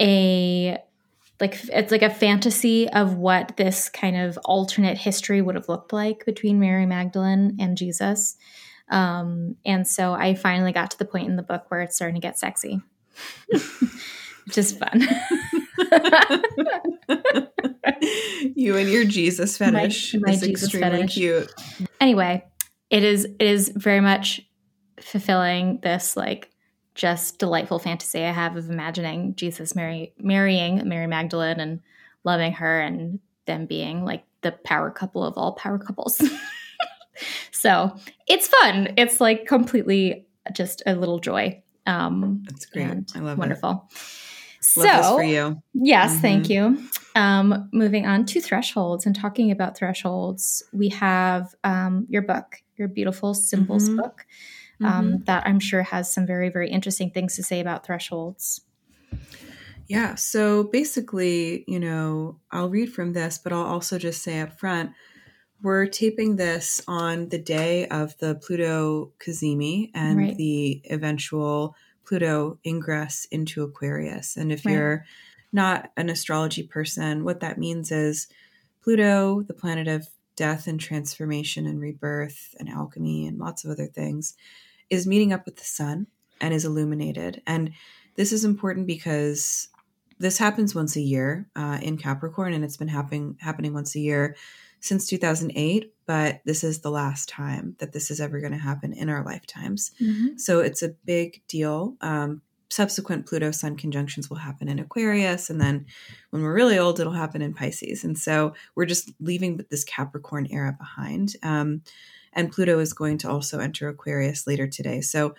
a 0.00 0.78
like 1.40 1.58
it's 1.70 1.92
like 1.92 2.02
a 2.02 2.10
fantasy 2.10 2.88
of 2.88 3.16
what 3.16 3.56
this 3.56 3.88
kind 3.88 4.16
of 4.16 4.38
alternate 4.44 4.96
history 4.96 5.42
would 5.42 5.54
have 5.54 5.68
looked 5.68 5.92
like 5.92 6.24
between 6.24 6.58
Mary 6.58 6.86
Magdalene 6.86 7.56
and 7.60 7.76
Jesus. 7.76 8.36
Um, 8.88 9.56
and 9.64 9.86
so 9.86 10.12
I 10.12 10.34
finally 10.34 10.72
got 10.72 10.90
to 10.92 10.98
the 10.98 11.04
point 11.04 11.28
in 11.28 11.36
the 11.36 11.42
book 11.42 11.64
where 11.68 11.82
it's 11.82 11.96
starting 11.96 12.14
to 12.14 12.20
get 12.20 12.38
sexy, 12.38 12.80
which 13.48 14.56
is 14.56 14.76
fun. 14.76 15.00
you 18.54 18.76
and 18.76 18.88
your 18.88 19.04
Jesus 19.04 19.58
fetish. 19.58 20.14
My, 20.14 20.20
my 20.20 20.32
Jesus 20.32 20.64
extremely 20.64 20.98
fetish. 20.98 21.14
cute. 21.14 21.52
Anyway, 22.00 22.44
it 22.90 23.02
is 23.02 23.24
it 23.24 23.42
is 23.46 23.72
very 23.74 24.00
much 24.00 24.40
fulfilling 25.00 25.80
this 25.82 26.16
like 26.16 26.50
just 26.94 27.38
delightful 27.38 27.78
fantasy 27.78 28.24
I 28.24 28.32
have 28.32 28.56
of 28.56 28.70
imagining 28.70 29.34
Jesus 29.34 29.74
marry, 29.74 30.14
marrying 30.18 30.88
Mary 30.88 31.06
Magdalene 31.06 31.60
and 31.60 31.80
loving 32.24 32.52
her 32.54 32.80
and 32.80 33.20
them 33.44 33.66
being 33.66 34.04
like 34.04 34.24
the 34.40 34.52
power 34.52 34.90
couple 34.90 35.22
of 35.22 35.36
all 35.36 35.52
power 35.52 35.78
couples. 35.78 36.20
so 37.50 37.96
it's 38.26 38.48
fun. 38.48 38.94
It's 38.96 39.20
like 39.20 39.46
completely 39.46 40.26
just 40.52 40.82
a 40.86 40.94
little 40.94 41.18
joy. 41.18 41.62
Um, 41.86 42.42
That's 42.44 42.66
great. 42.66 42.86
I 43.14 43.20
love 43.20 43.38
wonderful. 43.38 43.88
it. 43.90 44.76
Wonderful. 44.76 45.02
So, 45.02 45.16
for 45.16 45.22
you. 45.22 45.62
Yes, 45.74 46.12
mm-hmm. 46.12 46.20
thank 46.22 46.50
you. 46.50 46.88
Um, 47.14 47.68
moving 47.72 48.06
on 48.06 48.26
to 48.26 48.40
thresholds 48.40 49.06
and 49.06 49.14
talking 49.14 49.50
about 49.50 49.76
thresholds, 49.76 50.62
we 50.72 50.88
have 50.90 51.54
um, 51.64 52.06
your 52.08 52.22
book, 52.22 52.56
your 52.76 52.88
beautiful 52.88 53.32
symbols 53.32 53.88
mm-hmm. 53.88 53.96
book, 53.96 54.26
um, 54.84 55.06
mm-hmm. 55.06 55.24
that 55.24 55.46
I'm 55.46 55.60
sure 55.60 55.82
has 55.82 56.12
some 56.12 56.26
very, 56.26 56.48
very 56.48 56.70
interesting 56.70 57.10
things 57.10 57.36
to 57.36 57.42
say 57.42 57.60
about 57.60 57.86
thresholds. 57.86 58.62
Yeah. 59.88 60.16
So 60.16 60.64
basically, 60.64 61.64
you 61.68 61.78
know, 61.78 62.40
I'll 62.50 62.68
read 62.68 62.92
from 62.92 63.12
this, 63.12 63.38
but 63.38 63.52
I'll 63.52 63.62
also 63.62 63.98
just 63.98 64.22
say 64.22 64.40
up 64.40 64.58
front 64.58 64.90
we're 65.62 65.86
taping 65.86 66.36
this 66.36 66.82
on 66.86 67.28
the 67.28 67.38
day 67.38 67.86
of 67.88 68.16
the 68.18 68.34
Pluto 68.34 69.12
cazimi 69.18 69.90
and 69.94 70.18
right. 70.18 70.36
the 70.36 70.82
eventual 70.90 71.74
Pluto 72.04 72.58
ingress 72.64 73.26
into 73.30 73.62
Aquarius. 73.62 74.36
And 74.36 74.52
if 74.52 74.64
right. 74.64 74.72
you're 74.72 75.04
not 75.52 75.90
an 75.96 76.08
astrology 76.08 76.62
person, 76.62 77.24
what 77.24 77.40
that 77.40 77.58
means 77.58 77.90
is 77.90 78.28
Pluto, 78.82 79.42
the 79.42 79.54
planet 79.54 79.88
of 79.88 80.06
death 80.36 80.66
and 80.66 80.78
transformation 80.78 81.66
and 81.66 81.80
rebirth 81.80 82.54
and 82.60 82.68
alchemy 82.68 83.26
and 83.26 83.38
lots 83.38 83.64
of 83.64 83.70
other 83.70 83.86
things, 83.86 84.34
is 84.90 85.06
meeting 85.06 85.32
up 85.32 85.46
with 85.46 85.56
the 85.56 85.64
sun 85.64 86.06
and 86.40 86.52
is 86.52 86.64
illuminated. 86.64 87.42
And 87.46 87.72
this 88.14 88.32
is 88.32 88.44
important 88.44 88.86
because 88.86 89.68
this 90.18 90.38
happens 90.38 90.74
once 90.74 90.96
a 90.96 91.00
year 91.00 91.48
uh, 91.56 91.78
in 91.82 91.98
Capricorn, 91.98 92.52
and 92.52 92.64
it's 92.64 92.76
been 92.76 92.88
happening 92.88 93.36
happening 93.40 93.74
once 93.74 93.94
a 93.94 94.00
year 94.00 94.36
since 94.86 95.06
2008. 95.06 95.92
But 96.06 96.40
this 96.44 96.62
is 96.62 96.80
the 96.80 96.90
last 96.90 97.28
time 97.28 97.76
that 97.78 97.92
this 97.92 98.10
is 98.10 98.20
ever 98.20 98.40
going 98.40 98.52
to 98.52 98.58
happen 98.58 98.92
in 98.92 99.08
our 99.08 99.24
lifetimes. 99.24 99.90
Mm-hmm. 100.00 100.38
So 100.38 100.60
it's 100.60 100.82
a 100.82 100.94
big 101.04 101.42
deal. 101.48 101.96
Um, 102.00 102.42
subsequent 102.70 103.26
Pluto 103.26 103.50
Sun 103.50 103.76
conjunctions 103.76 104.30
will 104.30 104.36
happen 104.36 104.68
in 104.68 104.78
Aquarius, 104.78 105.50
and 105.50 105.60
then 105.60 105.86
when 106.30 106.42
we're 106.42 106.54
really 106.54 106.78
old, 106.78 107.00
it'll 107.00 107.12
happen 107.12 107.42
in 107.42 107.54
Pisces. 107.54 108.04
And 108.04 108.16
so 108.18 108.54
we're 108.74 108.86
just 108.86 109.12
leaving 109.20 109.64
this 109.70 109.84
Capricorn 109.84 110.46
era 110.50 110.76
behind. 110.78 111.34
Um, 111.42 111.82
and 112.32 112.52
Pluto 112.52 112.78
is 112.78 112.92
going 112.92 113.18
to 113.18 113.30
also 113.30 113.58
enter 113.58 113.88
Aquarius 113.88 114.46
later 114.46 114.66
today. 114.66 115.00
So 115.00 115.34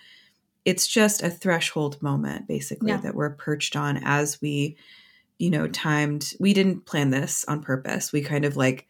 it's 0.67 0.85
just 0.85 1.23
a 1.23 1.29
threshold 1.29 2.01
moment 2.01 2.45
basically 2.45 2.89
yeah. 2.89 2.97
that 2.97 3.15
we're 3.15 3.29
perched 3.29 3.77
on 3.77 4.01
as 4.03 4.41
we 4.41 4.75
you 5.37 5.49
know 5.49 5.65
timed 5.67 6.33
we 6.41 6.53
didn't 6.53 6.85
plan 6.85 7.09
this 7.09 7.45
on 7.47 7.61
purpose 7.61 8.11
we 8.11 8.21
kind 8.21 8.43
of 8.43 8.57
like 8.57 8.85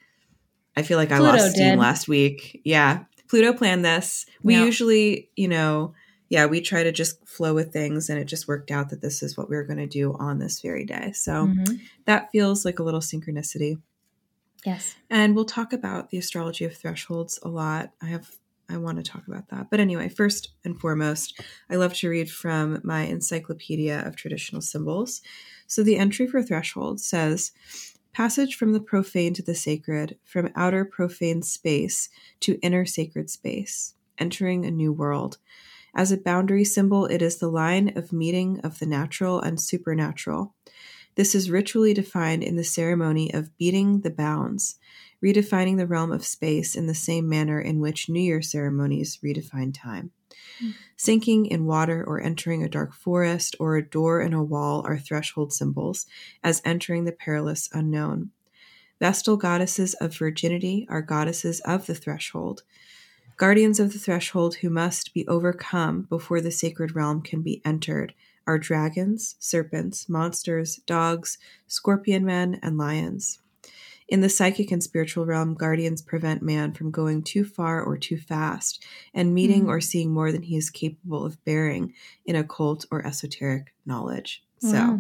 i 0.78 0.82
feel 0.84 0.98
like 0.98 1.12
i 1.12 1.18
Pluto 1.18 1.34
lost 1.34 1.52
steam 1.52 1.72
did. 1.72 1.80
last 1.80 2.08
week 2.08 2.62
yeah 2.64 3.04
pluto 3.28 3.54
planned 3.54 3.84
this 3.84 4.26
we 4.44 4.54
yeah. 4.54 4.64
usually 4.64 5.30
you 5.36 5.48
know 5.48 5.94
yeah 6.30 6.46
we 6.46 6.62
try 6.62 6.84
to 6.84 6.92
just 6.92 7.26
flow 7.28 7.54
with 7.54 7.74
things 7.74 8.10
and 8.10 8.20
it 8.20 8.26
just 8.26 8.48
worked 8.48 8.72
out 8.72 8.90
that 8.90 9.02
this 9.02 9.22
is 9.22 9.36
what 9.36 9.50
we 9.50 9.56
were 9.56 9.66
going 9.66 9.78
to 9.78 9.88
do 9.88 10.16
on 10.20 10.40
this 10.40 10.62
very 10.62 10.86
day 10.86 11.12
so 11.12 11.48
mm-hmm. 11.48 11.76
that 12.06 12.32
feels 12.32 12.64
like 12.64 12.80
a 12.80 12.84
little 12.84 13.02
synchronicity 13.02 13.82
yes 14.66 14.96
and 15.10 15.36
we'll 15.36 15.46
talk 15.46 15.74
about 15.74 16.10
the 16.10 16.18
astrology 16.18 16.64
of 16.64 16.76
thresholds 16.76 17.40
a 17.44 17.50
lot 17.50 17.92
i 18.02 18.06
have 18.06 18.30
I 18.70 18.78
want 18.78 18.98
to 18.98 19.12
talk 19.12 19.28
about 19.28 19.48
that. 19.50 19.70
But 19.70 19.80
anyway, 19.80 20.10
first 20.10 20.50
and 20.66 20.80
foremost, 20.80 21.40
I 21.70 21.76
love 21.76 21.94
to 21.96 22.10
read 22.10 22.30
from 22.30 22.82
my 22.84 23.04
Encyclopedia 23.04 24.06
of 24.06 24.16
Traditional 24.16 24.62
Symbols. 24.62 25.22
So 25.68 25.84
the 25.84 25.98
entry 25.98 26.28
for 26.28 26.44
threshold 26.44 27.00
says 27.00 27.52
passage 28.18 28.56
from 28.56 28.74
the 28.74 28.80
profane 28.80 29.32
to 29.32 29.44
the 29.44 29.54
sacred, 29.54 30.18
from 30.24 30.50
outer 30.56 30.84
profane 30.84 31.44
space 31.44 32.10
to 32.40 32.58
inner 32.64 32.84
sacred 32.84 33.30
space, 33.30 33.94
entering 34.18 34.66
a 34.66 34.72
new 34.72 34.92
world. 34.92 35.38
As 35.94 36.12
a 36.12 36.18
boundary 36.18 36.64
symbol, 36.64 37.06
it 37.06 37.22
is 37.22 37.38
the 37.38 37.48
line 37.48 37.96
of 37.96 38.12
meeting 38.12 38.60
of 38.62 38.80
the 38.80 38.88
natural 38.88 39.40
and 39.40 39.62
supernatural. 39.62 40.56
This 41.14 41.36
is 41.36 41.52
ritually 41.52 41.94
defined 41.94 42.42
in 42.42 42.56
the 42.56 42.64
ceremony 42.64 43.32
of 43.36 43.56
beating 43.56 44.02
the 44.02 44.10
bounds, 44.10 44.80
redefining 45.24 45.78
the 45.78 45.86
realm 45.86 46.12
of 46.12 46.26
space 46.26 46.76
in 46.76 46.88
the 46.88 46.96
same 46.96 47.30
manner 47.30 47.62
in 47.62 47.80
which 47.80 48.10
New 48.10 48.20
Year 48.20 48.42
ceremonies 48.42 49.20
redefine 49.24 49.72
time. 49.72 50.10
Mm. 50.62 50.74
Sinking 50.96 51.46
in 51.46 51.66
water 51.66 52.04
or 52.04 52.22
entering 52.22 52.64
a 52.64 52.70
dark 52.70 52.94
forest 52.94 53.56
or 53.60 53.76
a 53.76 53.88
door 53.88 54.22
in 54.22 54.34
a 54.34 54.44
wall 54.44 54.84
are 54.86 54.98
threshold 54.98 55.54
symbols, 55.54 56.06
as 56.44 56.62
entering 56.66 57.06
the 57.06 57.12
perilous 57.12 57.70
unknown. 57.74 58.32
Vestal 59.00 59.38
goddesses 59.38 59.94
of 59.96 60.18
virginity 60.18 60.88
are 60.90 61.02
goddesses 61.02 61.60
of 61.62 61.86
the 61.86 61.94
threshold. 61.94 62.64
Guardians 63.38 63.80
of 63.80 63.94
the 63.94 64.00
threshold 64.00 64.56
who 64.56 64.70
must 64.72 65.14
be 65.14 65.28
overcome 65.28 66.08
before 66.10 66.42
the 66.42 66.52
sacred 66.52 66.96
realm 66.96 67.22
can 67.22 67.44
be 67.44 67.62
entered 67.64 68.16
are 68.48 68.58
dragons, 68.58 69.36
serpents, 69.38 70.10
monsters, 70.10 70.78
dogs, 70.88 71.38
scorpion 71.68 72.26
men, 72.26 72.60
and 72.64 72.78
lions. 72.78 73.40
In 74.08 74.22
the 74.22 74.30
psychic 74.30 74.72
and 74.72 74.82
spiritual 74.82 75.26
realm, 75.26 75.54
guardians 75.54 76.02
prevent 76.02 76.42
man 76.42 76.72
from 76.72 76.92
going 76.92 77.24
too 77.24 77.44
far 77.44 77.84
or 77.84 77.98
too 77.98 78.18
fast 78.18 78.84
and 79.14 79.34
meeting 79.34 79.66
mm 79.66 79.68
or 79.68 79.82
seeing 79.82 80.14
more 80.14 80.32
than 80.32 80.44
he 80.44 80.56
is 80.56 80.70
capable 80.70 81.26
of 81.26 81.44
bearing 81.44 81.94
in 82.26 82.38
occult 82.38 82.86
or 82.90 83.06
esoteric 83.06 83.74
knowledge. 83.86 84.44
Wow. 84.62 84.72
So 84.72 85.00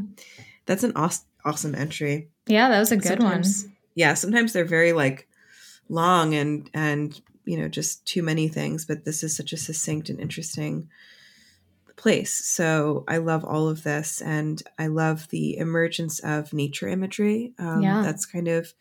that's 0.66 0.84
an 0.84 0.92
awesome, 0.96 1.26
awesome 1.46 1.76
entry. 1.76 2.28
Yeah, 2.48 2.68
that 2.70 2.80
was 2.80 2.92
a 2.92 2.98
good 2.98 3.22
sometimes, 3.22 3.64
one. 3.64 3.76
Yeah, 3.96 4.14
sometimes 4.14 4.52
they're 4.52 4.66
very 4.66 4.92
like 4.92 5.28
long 5.90 6.36
and 6.36 6.70
and 6.74 7.20
you 7.46 7.58
know 7.58 7.70
just 7.70 8.06
too 8.06 8.24
many 8.24 8.50
things, 8.50 8.86
but 8.86 9.06
this 9.06 9.24
is 9.24 9.36
such 9.36 9.54
a 9.54 9.58
succinct 9.58 10.10
and 10.10 10.20
interesting 10.20 10.90
place. 11.98 12.34
So 12.34 13.04
I 13.08 13.18
love 13.18 13.44
all 13.44 13.68
of 13.68 13.84
this, 13.84 14.22
and 14.22 14.62
I 14.80 14.88
love 14.88 15.28
the 15.30 15.58
emergence 15.58 16.20
of 16.20 16.54
nature 16.54 16.88
imagery. 16.88 17.54
Um, 17.60 17.82
yeah. 17.82 18.04
That's 18.04 18.26
kind 18.26 18.48
of 18.48 18.74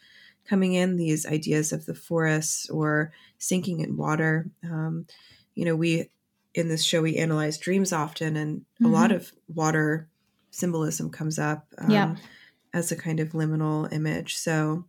coming 0.48 0.74
in 0.74 0.96
these 0.96 1.26
ideas 1.26 1.72
of 1.72 1.86
the 1.86 1.94
forests 1.94 2.70
or 2.70 3.12
sinking 3.38 3.80
in 3.80 3.96
water. 3.96 4.48
Um, 4.62 5.06
you 5.54 5.64
know, 5.64 5.74
we 5.74 6.10
in 6.54 6.68
this 6.68 6.84
show 6.84 7.02
we 7.02 7.16
analyze 7.16 7.58
dreams 7.58 7.92
often, 7.92 8.36
and 8.36 8.60
mm-hmm. 8.60 8.86
a 8.86 8.88
lot 8.88 9.12
of 9.12 9.32
water 9.48 10.08
symbolism 10.50 11.10
comes 11.10 11.38
up 11.38 11.66
um, 11.78 11.90
yeah. 11.90 12.16
as 12.72 12.92
a 12.92 12.96
kind 12.96 13.20
of 13.20 13.30
liminal 13.30 13.92
image. 13.92 14.36
So, 14.36 14.84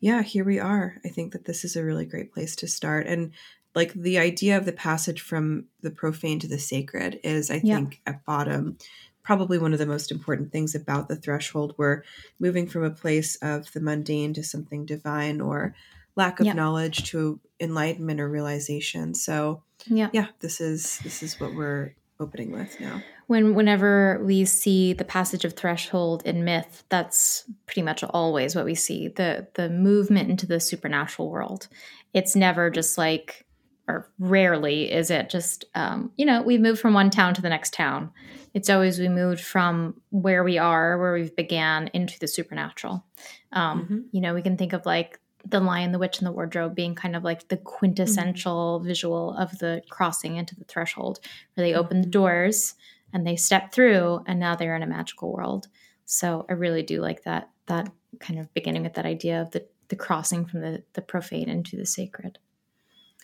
yeah, 0.00 0.22
here 0.22 0.44
we 0.44 0.60
are. 0.60 0.96
I 1.04 1.08
think 1.08 1.32
that 1.32 1.44
this 1.44 1.64
is 1.64 1.76
a 1.76 1.84
really 1.84 2.06
great 2.06 2.32
place 2.32 2.54
to 2.56 2.68
start. 2.68 3.06
And 3.06 3.32
like 3.76 3.92
the 3.92 4.18
idea 4.18 4.56
of 4.56 4.64
the 4.64 4.72
passage 4.72 5.20
from 5.20 5.66
the 5.82 5.90
profane 5.90 6.40
to 6.40 6.48
the 6.48 6.58
sacred 6.58 7.20
is, 7.22 7.50
I 7.50 7.60
yeah. 7.62 7.76
think, 7.76 8.00
at 8.06 8.24
bottom 8.24 8.78
probably 9.26 9.58
one 9.58 9.72
of 9.72 9.80
the 9.80 9.86
most 9.86 10.12
important 10.12 10.52
things 10.52 10.72
about 10.76 11.08
the 11.08 11.16
threshold. 11.16 11.74
We're 11.76 12.04
moving 12.38 12.68
from 12.68 12.84
a 12.84 12.90
place 12.90 13.34
of 13.42 13.72
the 13.72 13.80
mundane 13.80 14.32
to 14.34 14.44
something 14.44 14.86
divine 14.86 15.40
or 15.40 15.74
lack 16.14 16.38
of 16.38 16.46
knowledge 16.54 17.10
to 17.10 17.40
enlightenment 17.58 18.20
or 18.20 18.28
realization. 18.28 19.14
So 19.14 19.64
yeah, 19.86 20.10
yeah, 20.12 20.28
this 20.38 20.60
is 20.60 21.00
this 21.00 21.24
is 21.24 21.40
what 21.40 21.56
we're 21.56 21.94
opening 22.20 22.52
with 22.52 22.78
now. 22.80 23.02
When 23.26 23.56
whenever 23.56 24.22
we 24.24 24.44
see 24.44 24.92
the 24.92 25.04
passage 25.04 25.44
of 25.44 25.54
threshold 25.54 26.22
in 26.24 26.44
myth, 26.44 26.84
that's 26.88 27.44
pretty 27.66 27.82
much 27.82 28.04
always 28.04 28.54
what 28.54 28.64
we 28.64 28.76
see 28.76 29.08
the 29.08 29.48
the 29.54 29.68
movement 29.68 30.30
into 30.30 30.46
the 30.46 30.60
supernatural 30.60 31.30
world. 31.30 31.66
It's 32.14 32.36
never 32.36 32.70
just 32.70 32.96
like 32.96 33.45
or 33.88 34.10
rarely 34.18 34.90
is 34.90 35.10
it 35.10 35.30
just 35.30 35.64
um, 35.74 36.10
you 36.16 36.26
know 36.26 36.42
we 36.42 36.58
move 36.58 36.78
from 36.78 36.94
one 36.94 37.10
town 37.10 37.34
to 37.34 37.42
the 37.42 37.48
next 37.48 37.72
town 37.72 38.10
it's 38.54 38.70
always 38.70 38.98
we 38.98 39.08
moved 39.08 39.40
from 39.40 40.00
where 40.10 40.42
we 40.42 40.58
are 40.58 40.98
where 40.98 41.12
we've 41.12 41.36
began 41.36 41.88
into 41.88 42.18
the 42.18 42.28
supernatural 42.28 43.04
um, 43.52 43.82
mm-hmm. 43.82 43.98
you 44.12 44.20
know 44.20 44.34
we 44.34 44.42
can 44.42 44.56
think 44.56 44.72
of 44.72 44.84
like 44.86 45.20
the 45.44 45.60
lion 45.60 45.92
the 45.92 45.98
witch 45.98 46.18
and 46.18 46.26
the 46.26 46.32
wardrobe 46.32 46.74
being 46.74 46.94
kind 46.94 47.14
of 47.14 47.22
like 47.22 47.48
the 47.48 47.56
quintessential 47.56 48.78
mm-hmm. 48.78 48.88
visual 48.88 49.34
of 49.36 49.56
the 49.58 49.82
crossing 49.88 50.36
into 50.36 50.56
the 50.56 50.64
threshold 50.64 51.20
where 51.54 51.66
they 51.66 51.74
open 51.74 52.00
the 52.00 52.06
mm-hmm. 52.06 52.10
doors 52.10 52.74
and 53.12 53.26
they 53.26 53.36
step 53.36 53.72
through 53.72 54.20
and 54.26 54.40
now 54.40 54.56
they're 54.56 54.76
in 54.76 54.82
a 54.82 54.86
magical 54.86 55.32
world 55.32 55.68
so 56.04 56.44
i 56.48 56.52
really 56.52 56.82
do 56.82 57.00
like 57.00 57.22
that 57.24 57.50
that 57.66 57.90
kind 58.18 58.40
of 58.40 58.52
beginning 58.54 58.82
with 58.82 58.94
that 58.94 59.06
idea 59.06 59.40
of 59.40 59.50
the 59.52 59.64
the 59.88 59.96
crossing 59.96 60.44
from 60.44 60.60
the 60.60 60.82
the 60.94 61.02
profane 61.02 61.48
into 61.48 61.76
the 61.76 61.86
sacred 61.86 62.38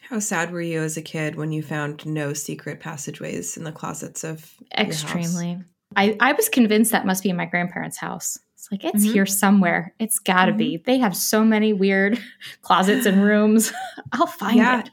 how 0.08 0.18
sad 0.18 0.50
were 0.50 0.60
you 0.60 0.80
as 0.80 0.96
a 0.96 1.02
kid 1.02 1.36
when 1.36 1.52
you 1.52 1.62
found 1.62 2.04
no 2.04 2.32
secret 2.32 2.80
passageways 2.80 3.56
in 3.56 3.64
the 3.64 3.72
closets 3.72 4.24
of 4.24 4.52
extremely? 4.76 5.62
I, 5.96 6.16
I 6.20 6.32
was 6.32 6.48
convinced 6.48 6.92
that 6.92 7.06
must 7.06 7.22
be 7.22 7.30
in 7.30 7.36
my 7.36 7.46
grandparents' 7.46 7.98
house. 7.98 8.38
It's 8.54 8.70
like 8.70 8.84
it's 8.84 9.04
mm-hmm. 9.04 9.12
here 9.12 9.26
somewhere. 9.26 9.94
It's 9.98 10.18
got 10.18 10.46
to 10.46 10.52
mm-hmm. 10.52 10.58
be. 10.58 10.76
They 10.78 10.98
have 10.98 11.16
so 11.16 11.44
many 11.44 11.72
weird 11.72 12.18
closets 12.62 13.06
and 13.06 13.22
rooms. 13.22 13.72
I'll 14.12 14.26
find 14.26 14.56
yeah. 14.56 14.84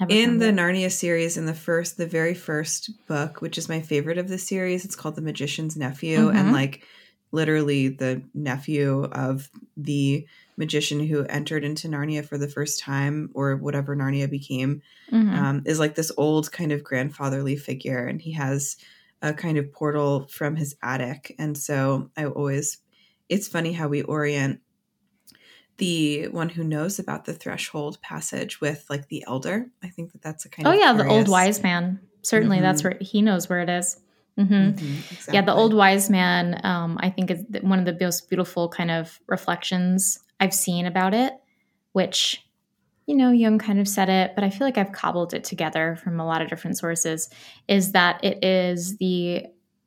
it. 0.00 0.10
in 0.10 0.38
the 0.38 0.48
it. 0.48 0.54
Narnia 0.54 0.90
series, 0.90 1.36
in 1.36 1.46
the 1.46 1.54
first, 1.54 1.96
the 1.96 2.06
very 2.06 2.34
first 2.34 2.90
book, 3.06 3.40
which 3.40 3.58
is 3.58 3.68
my 3.68 3.80
favorite 3.80 4.18
of 4.18 4.28
the 4.28 4.38
series, 4.38 4.84
it's 4.84 4.96
called 4.96 5.14
The 5.14 5.22
Magician's 5.22 5.76
Nephew, 5.76 6.28
mm-hmm. 6.28 6.36
and 6.36 6.52
like 6.52 6.82
literally 7.32 7.88
the 7.88 8.22
nephew 8.34 9.04
of 9.04 9.50
the 9.76 10.26
magician 10.56 11.00
who 11.00 11.24
entered 11.24 11.64
into 11.64 11.88
Narnia 11.88 12.24
for 12.24 12.38
the 12.38 12.48
first 12.48 12.80
time, 12.80 13.30
or 13.34 13.56
whatever 13.56 13.96
Narnia 13.96 14.30
became, 14.30 14.82
mm-hmm. 15.10 15.34
um, 15.34 15.62
is 15.66 15.78
like 15.78 15.94
this 15.94 16.12
old 16.16 16.52
kind 16.52 16.72
of 16.72 16.84
grandfatherly 16.84 17.56
figure, 17.56 18.06
and 18.06 18.20
he 18.20 18.32
has 18.32 18.76
a 19.22 19.32
kind 19.32 19.58
of 19.58 19.72
portal 19.72 20.28
from 20.28 20.56
his 20.56 20.76
attic. 20.82 21.34
And 21.38 21.56
so 21.56 22.10
I 22.16 22.26
always, 22.26 22.78
it's 23.28 23.48
funny 23.48 23.72
how 23.72 23.88
we 23.88 24.02
orient 24.02 24.60
the 25.78 26.28
one 26.28 26.48
who 26.48 26.62
knows 26.62 26.98
about 26.98 27.24
the 27.24 27.32
threshold 27.32 28.00
passage 28.00 28.60
with 28.60 28.84
like 28.88 29.08
the 29.08 29.24
elder. 29.26 29.66
I 29.82 29.88
think 29.88 30.12
that 30.12 30.22
that's 30.22 30.44
a 30.44 30.48
kind 30.48 30.68
oh, 30.68 30.70
of. 30.70 30.76
Oh, 30.76 30.78
yeah, 30.78 30.92
curious... 30.92 31.08
the 31.08 31.18
old 31.18 31.28
wise 31.28 31.62
man. 31.62 32.00
Certainly, 32.22 32.58
mm-hmm. 32.58 32.64
that's 32.64 32.84
where 32.84 32.96
he 33.00 33.22
knows 33.22 33.48
where 33.48 33.60
it 33.60 33.68
is. 33.68 33.98
Mm-hmm. 34.38 34.54
Mm-hmm, 34.54 35.14
exactly. 35.14 35.34
Yeah, 35.34 35.42
the 35.42 35.52
old 35.54 35.74
wise 35.74 36.10
man, 36.10 36.60
um, 36.64 36.98
I 37.00 37.10
think, 37.10 37.30
is 37.30 37.44
one 37.60 37.78
of 37.78 37.84
the 37.84 37.96
most 38.00 38.28
beautiful 38.28 38.68
kind 38.68 38.90
of 38.90 39.20
reflections 39.26 40.18
I've 40.40 40.54
seen 40.54 40.86
about 40.86 41.14
it, 41.14 41.32
which, 41.92 42.44
you 43.06 43.16
know, 43.16 43.30
Jung 43.30 43.58
kind 43.58 43.78
of 43.78 43.88
said 43.88 44.08
it, 44.08 44.32
but 44.34 44.44
I 44.44 44.50
feel 44.50 44.66
like 44.66 44.78
I've 44.78 44.92
cobbled 44.92 45.34
it 45.34 45.44
together 45.44 45.96
from 46.02 46.18
a 46.20 46.26
lot 46.26 46.42
of 46.42 46.48
different 46.48 46.78
sources, 46.78 47.28
is 47.68 47.92
that 47.92 48.22
it 48.24 48.42
is 48.44 48.96
the 48.98 49.46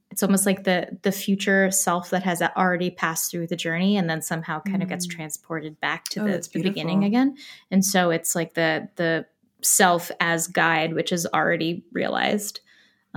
it's 0.10 0.24
almost 0.24 0.46
like 0.46 0.64
the 0.64 0.98
the 1.02 1.12
future 1.12 1.70
self 1.70 2.12
that 2.12 2.24
has 2.24 2.42
already 2.42 2.90
passed 2.90 3.30
through 3.30 3.48
the 3.48 3.58
journey 3.58 3.98
and 3.98 4.10
then 4.10 4.22
somehow 4.22 4.62
kind 4.62 4.82
of 4.82 4.88
gets 4.90 5.06
Mm. 5.06 5.12
transported 5.12 5.80
back 5.82 6.06
to 6.06 6.22
Oh, 6.22 6.26
the, 6.26 6.50
the 6.54 6.64
beginning 6.64 7.04
again. 7.04 7.36
And 7.72 7.84
so 7.84 8.10
it's 8.10 8.34
like 8.34 8.54
the 8.54 8.88
the 8.96 9.26
self 9.62 10.10
as 10.20 10.48
guide 10.48 10.94
which 10.94 11.12
is 11.12 11.28
already 11.34 11.84
realized 11.92 12.62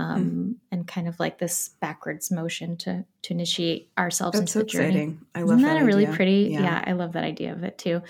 um, 0.01 0.21
Mm. 0.23 0.55
and 0.71 0.87
kind 0.87 1.07
of 1.07 1.19
like 1.19 1.37
this 1.37 1.69
backwards 1.79 2.31
motion 2.31 2.77
to 2.77 3.05
to 3.23 3.33
initiate 3.33 3.89
ourselves 3.97 4.39
That's 4.39 4.53
into 4.53 4.53
so 4.53 4.59
the 4.59 4.65
journey 4.65 4.87
exciting. 4.87 5.21
I 5.35 5.41
love 5.43 5.59
isn't 5.59 5.73
that, 5.73 5.81
a 5.81 5.85
really 5.85 6.05
pretty 6.07 6.49
Yeah. 6.51 6.61
yeah. 6.61 6.83
i 6.87 6.91
love 6.93 7.11
that 7.13 7.23
idea 7.23 7.51
of 7.53 7.63
it 7.63 7.77
too 7.77 8.01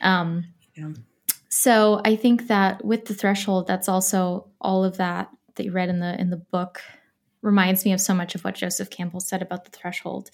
um 0.00 0.44
Yeah. 0.74 0.90
so 1.48 2.00
i 2.04 2.16
think 2.16 2.48
that 2.48 2.84
with 2.84 3.04
the 3.06 3.14
threshold 3.14 3.66
that's 3.66 3.88
also 3.88 4.46
all 4.60 4.84
of 4.84 4.96
that 4.98 5.30
that 5.56 5.64
you 5.64 5.72
read 5.72 5.88
in 5.88 6.00
the 6.00 6.18
in 6.20 6.30
the 6.30 6.36
book 6.36 6.80
reminds 7.42 7.84
me 7.84 7.92
of 7.92 8.00
so 8.00 8.14
much 8.14 8.34
of 8.34 8.44
what 8.44 8.54
joseph 8.54 8.90
campbell 8.90 9.20
said 9.20 9.42
about 9.42 9.64
the 9.64 9.70
threshold 9.70 10.30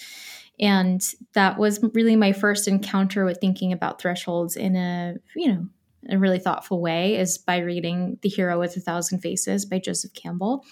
and 0.60 1.14
that 1.32 1.58
was 1.58 1.80
really 1.94 2.14
my 2.16 2.32
first 2.32 2.68
encounter 2.68 3.24
with 3.24 3.38
thinking 3.40 3.72
about 3.72 4.00
thresholds 4.00 4.56
in 4.56 4.76
a 4.76 5.14
you 5.36 5.48
know 5.52 5.66
a 6.08 6.18
really 6.18 6.38
thoughtful 6.38 6.80
way 6.80 7.16
is 7.16 7.38
by 7.38 7.58
reading 7.58 8.18
the 8.22 8.28
hero 8.28 8.58
with 8.58 8.76
a 8.76 8.80
thousand 8.80 9.20
faces 9.20 9.64
by 9.64 9.78
joseph 9.78 10.12
campbell. 10.14 10.64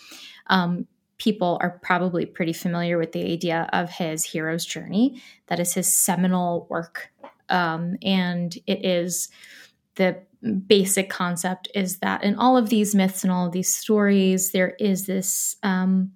Um, 0.48 0.86
people 1.18 1.58
are 1.60 1.78
probably 1.82 2.24
pretty 2.24 2.52
familiar 2.52 2.98
with 2.98 3.12
the 3.12 3.30
idea 3.30 3.68
of 3.72 3.90
his 3.90 4.24
hero's 4.24 4.64
journey. 4.64 5.20
That 5.48 5.60
is 5.60 5.74
his 5.74 5.92
seminal 5.92 6.66
work. 6.70 7.12
Um, 7.50 7.96
and 8.02 8.56
it 8.66 8.84
is 8.84 9.28
the 9.96 10.22
basic 10.66 11.10
concept 11.10 11.68
is 11.74 11.98
that 11.98 12.24
in 12.24 12.36
all 12.36 12.56
of 12.56 12.70
these 12.70 12.94
myths 12.94 13.22
and 13.22 13.30
all 13.30 13.46
of 13.46 13.52
these 13.52 13.74
stories 13.74 14.52
there 14.52 14.74
is 14.80 15.06
this 15.06 15.56
um, 15.62 16.12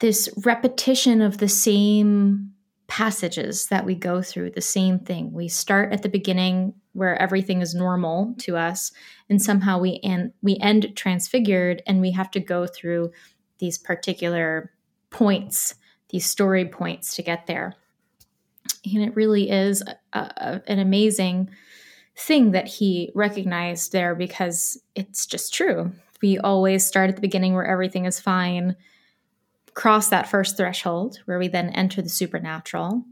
this 0.00 0.28
repetition 0.44 1.20
of 1.20 1.38
the 1.38 1.48
same 1.48 2.52
passages 2.90 3.66
that 3.66 3.86
we 3.86 3.94
go 3.94 4.20
through 4.20 4.50
the 4.50 4.60
same 4.60 4.98
thing. 4.98 5.32
We 5.32 5.48
start 5.48 5.92
at 5.92 6.02
the 6.02 6.08
beginning 6.08 6.74
where 6.92 7.16
everything 7.22 7.62
is 7.62 7.74
normal 7.74 8.34
to 8.38 8.56
us 8.56 8.90
and 9.28 9.40
somehow 9.40 9.78
we 9.78 10.00
end 10.02 10.32
we 10.42 10.58
end 10.60 10.92
transfigured 10.96 11.82
and 11.86 12.00
we 12.00 12.10
have 12.10 12.32
to 12.32 12.40
go 12.40 12.66
through 12.66 13.12
these 13.58 13.78
particular 13.78 14.72
points 15.10 15.76
these 16.10 16.26
story 16.26 16.66
points 16.66 17.14
to 17.16 17.22
get 17.22 17.46
there. 17.46 17.74
And 18.84 19.02
it 19.02 19.14
really 19.16 19.50
is 19.50 19.82
a, 19.82 19.94
a, 20.18 20.62
an 20.66 20.78
amazing 20.78 21.50
thing 22.16 22.50
that 22.50 22.66
he 22.66 23.12
recognized 23.14 23.92
there 23.92 24.14
because 24.14 24.78
it's 24.94 25.26
just 25.26 25.54
true. 25.54 25.92
We 26.20 26.38
always 26.38 26.84
start 26.84 27.08
at 27.08 27.16
the 27.16 27.22
beginning 27.22 27.54
where 27.54 27.66
everything 27.66 28.04
is 28.04 28.20
fine 28.20 28.76
cross 29.74 30.08
that 30.08 30.28
first 30.28 30.56
threshold 30.56 31.18
where 31.24 31.38
we 31.38 31.48
then 31.48 31.70
enter 31.70 32.02
the 32.02 32.08
supernatural. 32.08 33.04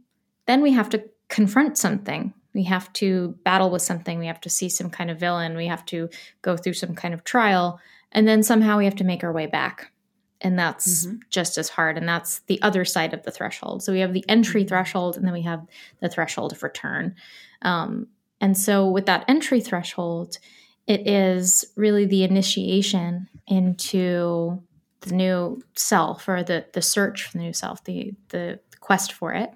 Then 0.46 0.62
we 0.62 0.72
have 0.72 0.88
to 0.90 1.04
confront 1.28 1.78
something. 1.78 2.32
We 2.54 2.64
have 2.64 2.92
to 2.94 3.36
battle 3.44 3.70
with 3.70 3.82
something. 3.82 4.18
We 4.18 4.26
have 4.26 4.40
to 4.42 4.50
see 4.50 4.68
some 4.68 4.90
kind 4.90 5.10
of 5.10 5.20
villain. 5.20 5.56
We 5.56 5.66
have 5.66 5.84
to 5.86 6.08
go 6.42 6.56
through 6.56 6.72
some 6.74 6.94
kind 6.94 7.14
of 7.14 7.24
trial. 7.24 7.80
And 8.12 8.26
then 8.26 8.42
somehow 8.42 8.78
we 8.78 8.86
have 8.86 8.96
to 8.96 9.04
make 9.04 9.22
our 9.22 9.32
way 9.32 9.46
back. 9.46 9.92
And 10.40 10.58
that's 10.58 11.06
Mhm. 11.06 11.20
just 11.30 11.58
as 11.58 11.68
hard. 11.68 11.98
And 11.98 12.08
that's 12.08 12.40
the 12.40 12.60
other 12.62 12.84
side 12.84 13.12
of 13.12 13.22
the 13.24 13.30
threshold. 13.30 13.82
So 13.82 13.92
we 13.92 14.00
have 14.00 14.12
the 14.14 14.24
entry 14.28 14.64
threshold 14.64 15.16
and 15.16 15.26
then 15.26 15.34
we 15.34 15.42
have 15.42 15.66
the 16.00 16.08
threshold 16.08 16.52
of 16.52 16.62
return 16.62 17.14
um, 17.62 18.06
and 18.40 18.56
so 18.56 18.88
with 18.88 19.06
that 19.06 19.24
entry 19.28 19.60
threshold 19.60 20.38
it 20.86 21.06
is 21.06 21.64
really 21.76 22.06
the 22.06 22.22
initiation 22.24 23.28
into 23.46 24.62
the 25.00 25.14
new 25.14 25.60
self 25.76 26.28
or 26.28 26.42
the 26.42 26.66
the 26.72 26.82
search 26.82 27.24
for 27.24 27.38
the 27.38 27.44
new 27.44 27.52
self 27.52 27.84
the 27.84 28.12
the 28.28 28.58
quest 28.80 29.12
for 29.12 29.32
it 29.32 29.50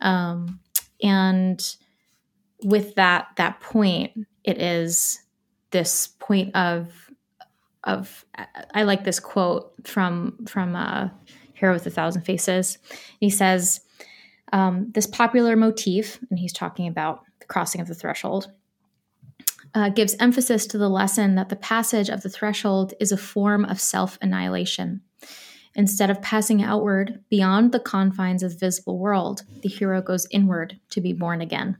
um, 0.00 0.60
and 1.02 1.76
with 2.64 2.94
that 2.94 3.28
that 3.36 3.60
point 3.60 4.12
it 4.44 4.58
is 4.58 5.20
this 5.70 6.08
point 6.18 6.54
of 6.54 7.10
of 7.84 8.24
I 8.74 8.84
like 8.84 9.04
this 9.04 9.18
quote 9.18 9.72
from 9.84 10.46
from 10.46 10.76
uh, 10.76 11.08
Hero 11.54 11.72
with 11.72 11.86
a 11.86 11.90
Thousand 11.90 12.22
Faces. 12.22 12.78
He 13.18 13.30
says, 13.30 13.80
um, 14.52 14.90
"This 14.92 15.06
popular 15.06 15.56
motif, 15.56 16.20
and 16.30 16.38
he's 16.38 16.52
talking 16.52 16.86
about 16.86 17.22
the 17.40 17.46
crossing 17.46 17.80
of 17.80 17.88
the 17.88 17.94
threshold, 17.94 18.52
uh, 19.74 19.88
gives 19.88 20.16
emphasis 20.20 20.66
to 20.66 20.78
the 20.78 20.88
lesson 20.88 21.34
that 21.34 21.48
the 21.48 21.56
passage 21.56 22.08
of 22.08 22.22
the 22.22 22.28
threshold 22.28 22.94
is 23.00 23.12
a 23.12 23.16
form 23.16 23.64
of 23.64 23.80
self 23.80 24.18
annihilation. 24.20 25.00
Instead 25.74 26.10
of 26.10 26.20
passing 26.20 26.62
outward 26.62 27.24
beyond 27.30 27.72
the 27.72 27.80
confines 27.80 28.42
of 28.42 28.52
the 28.52 28.66
visible 28.66 28.98
world, 28.98 29.42
the 29.62 29.68
hero 29.68 30.02
goes 30.02 30.26
inward 30.30 30.78
to 30.90 31.00
be 31.00 31.12
born 31.12 31.40
again." 31.40 31.76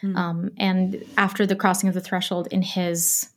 Hmm. 0.00 0.16
Um, 0.16 0.50
and 0.58 1.04
after 1.16 1.46
the 1.46 1.56
crossing 1.56 1.88
of 1.88 1.94
the 1.94 2.00
threshold 2.00 2.48
in 2.50 2.62
his 2.62 3.32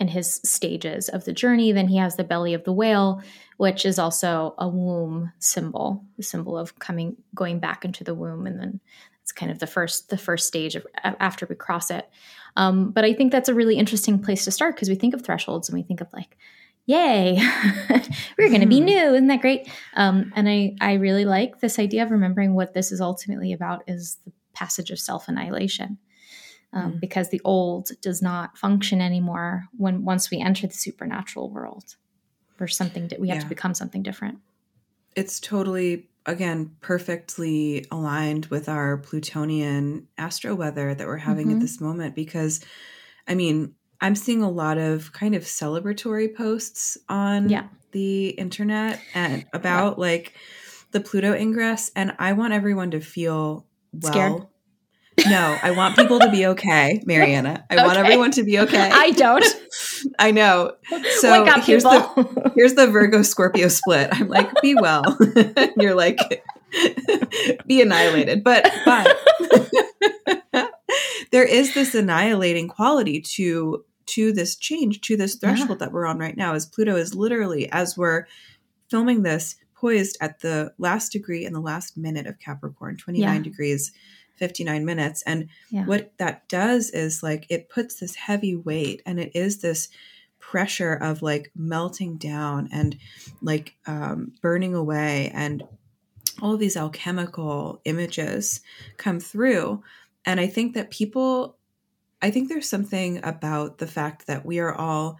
in 0.00 0.08
his 0.08 0.40
stages 0.44 1.08
of 1.08 1.24
the 1.24 1.32
journey. 1.32 1.72
Then 1.72 1.88
he 1.88 1.96
has 1.96 2.16
the 2.16 2.24
belly 2.24 2.54
of 2.54 2.64
the 2.64 2.72
whale, 2.72 3.22
which 3.56 3.84
is 3.84 3.98
also 3.98 4.54
a 4.58 4.68
womb 4.68 5.32
symbol, 5.38 6.04
the 6.16 6.22
symbol 6.22 6.56
of 6.56 6.78
coming, 6.78 7.16
going 7.34 7.58
back 7.58 7.84
into 7.84 8.04
the 8.04 8.14
womb, 8.14 8.46
and 8.46 8.60
then 8.60 8.80
it's 9.28 9.32
kind 9.32 9.52
of 9.52 9.58
the 9.58 9.66
first 9.66 10.08
the 10.08 10.16
first 10.16 10.46
stage 10.48 10.74
of 10.74 10.86
after 11.04 11.44
we 11.46 11.54
cross 11.54 11.90
it. 11.90 12.08
Um, 12.56 12.90
but 12.92 13.04
I 13.04 13.12
think 13.12 13.30
that's 13.30 13.50
a 13.50 13.54
really 13.54 13.76
interesting 13.76 14.18
place 14.22 14.44
to 14.46 14.50
start 14.50 14.74
because 14.74 14.88
we 14.88 14.94
think 14.94 15.12
of 15.12 15.22
thresholds 15.22 15.68
and 15.68 15.76
we 15.76 15.82
think 15.82 16.00
of 16.00 16.08
like, 16.14 16.38
yay, 16.86 17.38
we're 18.38 18.48
going 18.48 18.62
to 18.62 18.66
be 18.66 18.78
Hmm. 18.80 18.86
new, 18.86 19.14
isn't 19.14 19.26
that 19.26 19.42
great? 19.42 19.68
Um, 19.94 20.32
and 20.34 20.48
I 20.48 20.74
I 20.80 20.94
really 20.94 21.26
like 21.26 21.60
this 21.60 21.78
idea 21.78 22.02
of 22.04 22.10
remembering 22.10 22.54
what 22.54 22.72
this 22.72 22.90
is 22.90 23.02
ultimately 23.02 23.52
about 23.52 23.82
is 23.86 24.16
the 24.24 24.32
passage 24.54 24.90
of 24.90 24.98
self 24.98 25.28
annihilation 25.28 25.98
um, 26.72 26.92
Mm. 26.94 27.00
because 27.00 27.28
the 27.28 27.42
old 27.44 27.90
does 28.00 28.22
not 28.22 28.56
function 28.56 29.02
anymore 29.02 29.64
when 29.76 30.04
once 30.04 30.30
we 30.30 30.40
enter 30.40 30.66
the 30.66 30.72
supernatural 30.74 31.50
world. 31.50 31.96
We're 32.58 32.66
something 32.66 33.08
that 33.08 33.20
we 33.20 33.28
have 33.28 33.40
to 33.42 33.46
become 33.48 33.74
something 33.74 34.02
different. 34.02 34.38
it's 35.14 35.38
totally 35.38 36.08
again 36.28 36.76
perfectly 36.80 37.84
aligned 37.90 38.46
with 38.46 38.68
our 38.68 38.98
plutonian 38.98 40.06
astro 40.18 40.54
weather 40.54 40.94
that 40.94 41.06
we're 41.06 41.16
having 41.16 41.48
Mhm. 41.48 41.54
at 41.54 41.60
this 41.60 41.80
moment 41.80 42.14
because 42.14 42.60
i 43.26 43.34
mean 43.34 43.74
i'm 44.00 44.14
seeing 44.14 44.42
a 44.42 44.50
lot 44.50 44.78
of 44.78 45.12
kind 45.12 45.34
of 45.34 45.42
celebratory 45.42 46.32
posts 46.36 46.96
on 47.08 47.48
Yeah. 47.48 47.64
the 47.92 48.28
internet 48.30 49.00
and 49.14 49.46
about 49.52 49.98
like 49.98 50.34
the 50.92 51.00
pluto 51.00 51.34
ingress 51.34 51.90
and 51.96 52.14
i 52.18 52.32
want 52.34 52.52
everyone 52.52 52.90
to 52.92 53.00
feel 53.00 53.66
well 53.92 54.12
Scared? 54.12 54.46
No 55.26 55.56
i 55.62 55.70
want 55.70 55.96
people 55.96 56.18
to 56.20 56.30
be 56.30 56.46
okay 56.46 57.02
mariana 57.06 57.64
i 57.70 57.84
want 57.84 57.98
everyone 57.98 58.30
to 58.30 58.42
be 58.42 58.58
okay 58.58 58.90
I 58.92 59.10
don't. 59.12 59.44
i 60.18 60.30
know 60.30 60.74
so 61.18 61.42
Wake 61.42 61.56
up, 61.56 61.64
here's 61.64 61.82
the 61.82 62.52
here's 62.56 62.74
the 62.74 62.86
Virgo 62.86 63.22
Scorpio 63.22 63.68
split. 63.68 64.08
I'm 64.12 64.28
like, 64.28 64.48
be 64.62 64.74
well. 64.74 65.02
And 65.36 65.72
You're 65.76 65.94
like, 65.94 66.18
be 67.66 67.82
annihilated. 67.82 68.42
But 68.42 68.70
but 68.86 69.16
there 71.30 71.44
is 71.44 71.74
this 71.74 71.94
annihilating 71.94 72.68
quality 72.68 73.20
to 73.20 73.84
to 74.06 74.32
this 74.32 74.56
change, 74.56 75.00
to 75.02 75.16
this 75.16 75.38
Yeah. 75.42 75.50
threshold 75.54 75.80
that 75.80 75.92
we're 75.92 76.06
on 76.06 76.18
right 76.18 76.36
now. 76.36 76.54
As 76.54 76.64
Pluto 76.64 76.96
is 76.96 77.14
literally, 77.14 77.70
as 77.70 77.96
we're 77.96 78.24
filming 78.88 79.22
this, 79.22 79.56
poised 79.74 80.16
at 80.20 80.40
the 80.40 80.72
last 80.78 81.12
degree 81.12 81.44
in 81.44 81.52
the 81.52 81.60
last 81.60 81.96
minute 81.98 82.26
of 82.26 82.38
Capricorn, 82.38 82.96
29 82.96 83.36
Yeah. 83.36 83.42
degrees, 83.42 83.92
59 84.38 84.84
minutes. 84.84 85.22
And 85.22 85.48
Yeah. 85.70 85.84
what 85.84 86.12
that 86.18 86.48
does 86.48 86.90
is 86.90 87.22
like 87.22 87.46
it 87.48 87.68
puts 87.68 88.00
this 88.00 88.14
heavy 88.14 88.54
weight 88.56 89.02
and 89.04 89.18
it 89.20 89.32
is 89.34 89.58
this 89.58 89.88
pressure 90.38 90.94
of 90.94 91.20
like 91.22 91.50
melting 91.54 92.16
down 92.16 92.68
and 92.72 92.96
like 93.42 93.74
um, 93.86 94.32
burning 94.40 94.74
away 94.74 95.30
and 95.34 95.62
all 96.40 96.54
of 96.54 96.60
these 96.60 96.76
alchemical 96.76 97.80
images 97.84 98.60
come 98.96 99.18
through 99.20 99.82
and 100.24 100.38
i 100.40 100.46
think 100.46 100.74
that 100.74 100.90
people 100.90 101.56
i 102.22 102.30
think 102.30 102.48
there's 102.48 102.68
something 102.68 103.20
about 103.24 103.78
the 103.78 103.86
fact 103.86 104.26
that 104.26 104.46
we 104.46 104.58
are 104.58 104.72
all 104.72 105.18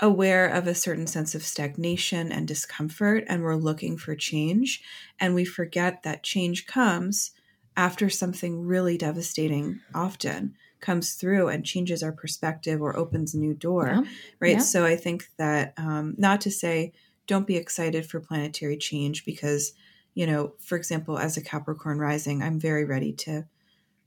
aware 0.00 0.48
of 0.48 0.66
a 0.66 0.74
certain 0.74 1.06
sense 1.06 1.34
of 1.34 1.44
stagnation 1.44 2.30
and 2.32 2.46
discomfort 2.46 3.24
and 3.28 3.42
we're 3.42 3.54
looking 3.54 3.96
for 3.96 4.14
change 4.14 4.82
and 5.18 5.34
we 5.34 5.44
forget 5.44 6.02
that 6.02 6.22
change 6.22 6.66
comes 6.66 7.30
after 7.76 8.10
something 8.10 8.66
really 8.66 8.98
devastating 8.98 9.80
often 9.94 10.54
comes 10.80 11.14
through 11.14 11.48
and 11.48 11.64
changes 11.64 12.02
our 12.02 12.12
perspective 12.12 12.82
or 12.82 12.96
opens 12.96 13.34
a 13.34 13.38
new 13.38 13.54
door 13.54 13.86
Yeah. 13.86 14.02
right 14.40 14.52
Yeah. 14.52 14.58
so 14.58 14.84
i 14.84 14.96
think 14.96 15.28
that 15.38 15.74
um, 15.76 16.14
not 16.18 16.40
to 16.42 16.50
say 16.50 16.92
don't 17.26 17.46
be 17.46 17.56
excited 17.56 18.04
for 18.04 18.18
planetary 18.20 18.76
change 18.76 19.24
because 19.24 19.72
you 20.14 20.26
know 20.26 20.52
for 20.58 20.76
example 20.76 21.18
as 21.18 21.36
a 21.36 21.40
capricorn 21.42 21.98
rising 21.98 22.42
i'm 22.42 22.58
very 22.58 22.84
ready 22.84 23.12
to 23.12 23.44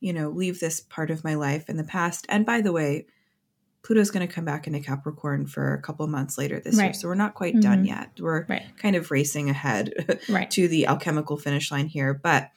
you 0.02 0.12
know 0.14 0.30
leave 0.30 0.60
this 0.60 0.82
part 0.82 1.10
of 1.10 1.24
my 1.24 1.36
life 1.36 1.70
in 1.70 1.78
the 1.78 1.84
past 1.84 2.26
and 2.30 2.46
by 2.46 2.62
the 2.62 2.72
way 2.74 3.06
Pluto's 3.84 4.10
going 4.10 4.28
to 4.28 4.34
come 4.34 4.46
back 4.46 4.66
into 4.66 4.80
Capricorn 4.80 5.46
for 5.46 5.76
a 5.76 5.80
couple 5.80 6.08
months 6.08 6.40
later 6.40 6.60
this 6.60 6.74
year. 6.82 6.92
So 6.94 7.08
we're 7.08 7.14
not 7.14 7.36
quite 7.36 7.54
Mhm. 7.54 7.62
done 7.62 7.86
yet. 7.86 8.20
We're 8.20 8.48
Right. 8.48 8.64
kind 8.78 8.96
of 8.96 9.12
racing 9.12 9.48
ahead 9.52 9.94
Right. 10.28 10.50
to 10.58 10.68
the 10.68 10.88
alchemical 10.88 11.38
finish 11.38 11.70
line 11.70 11.86
here. 11.86 12.12
But 12.16 12.50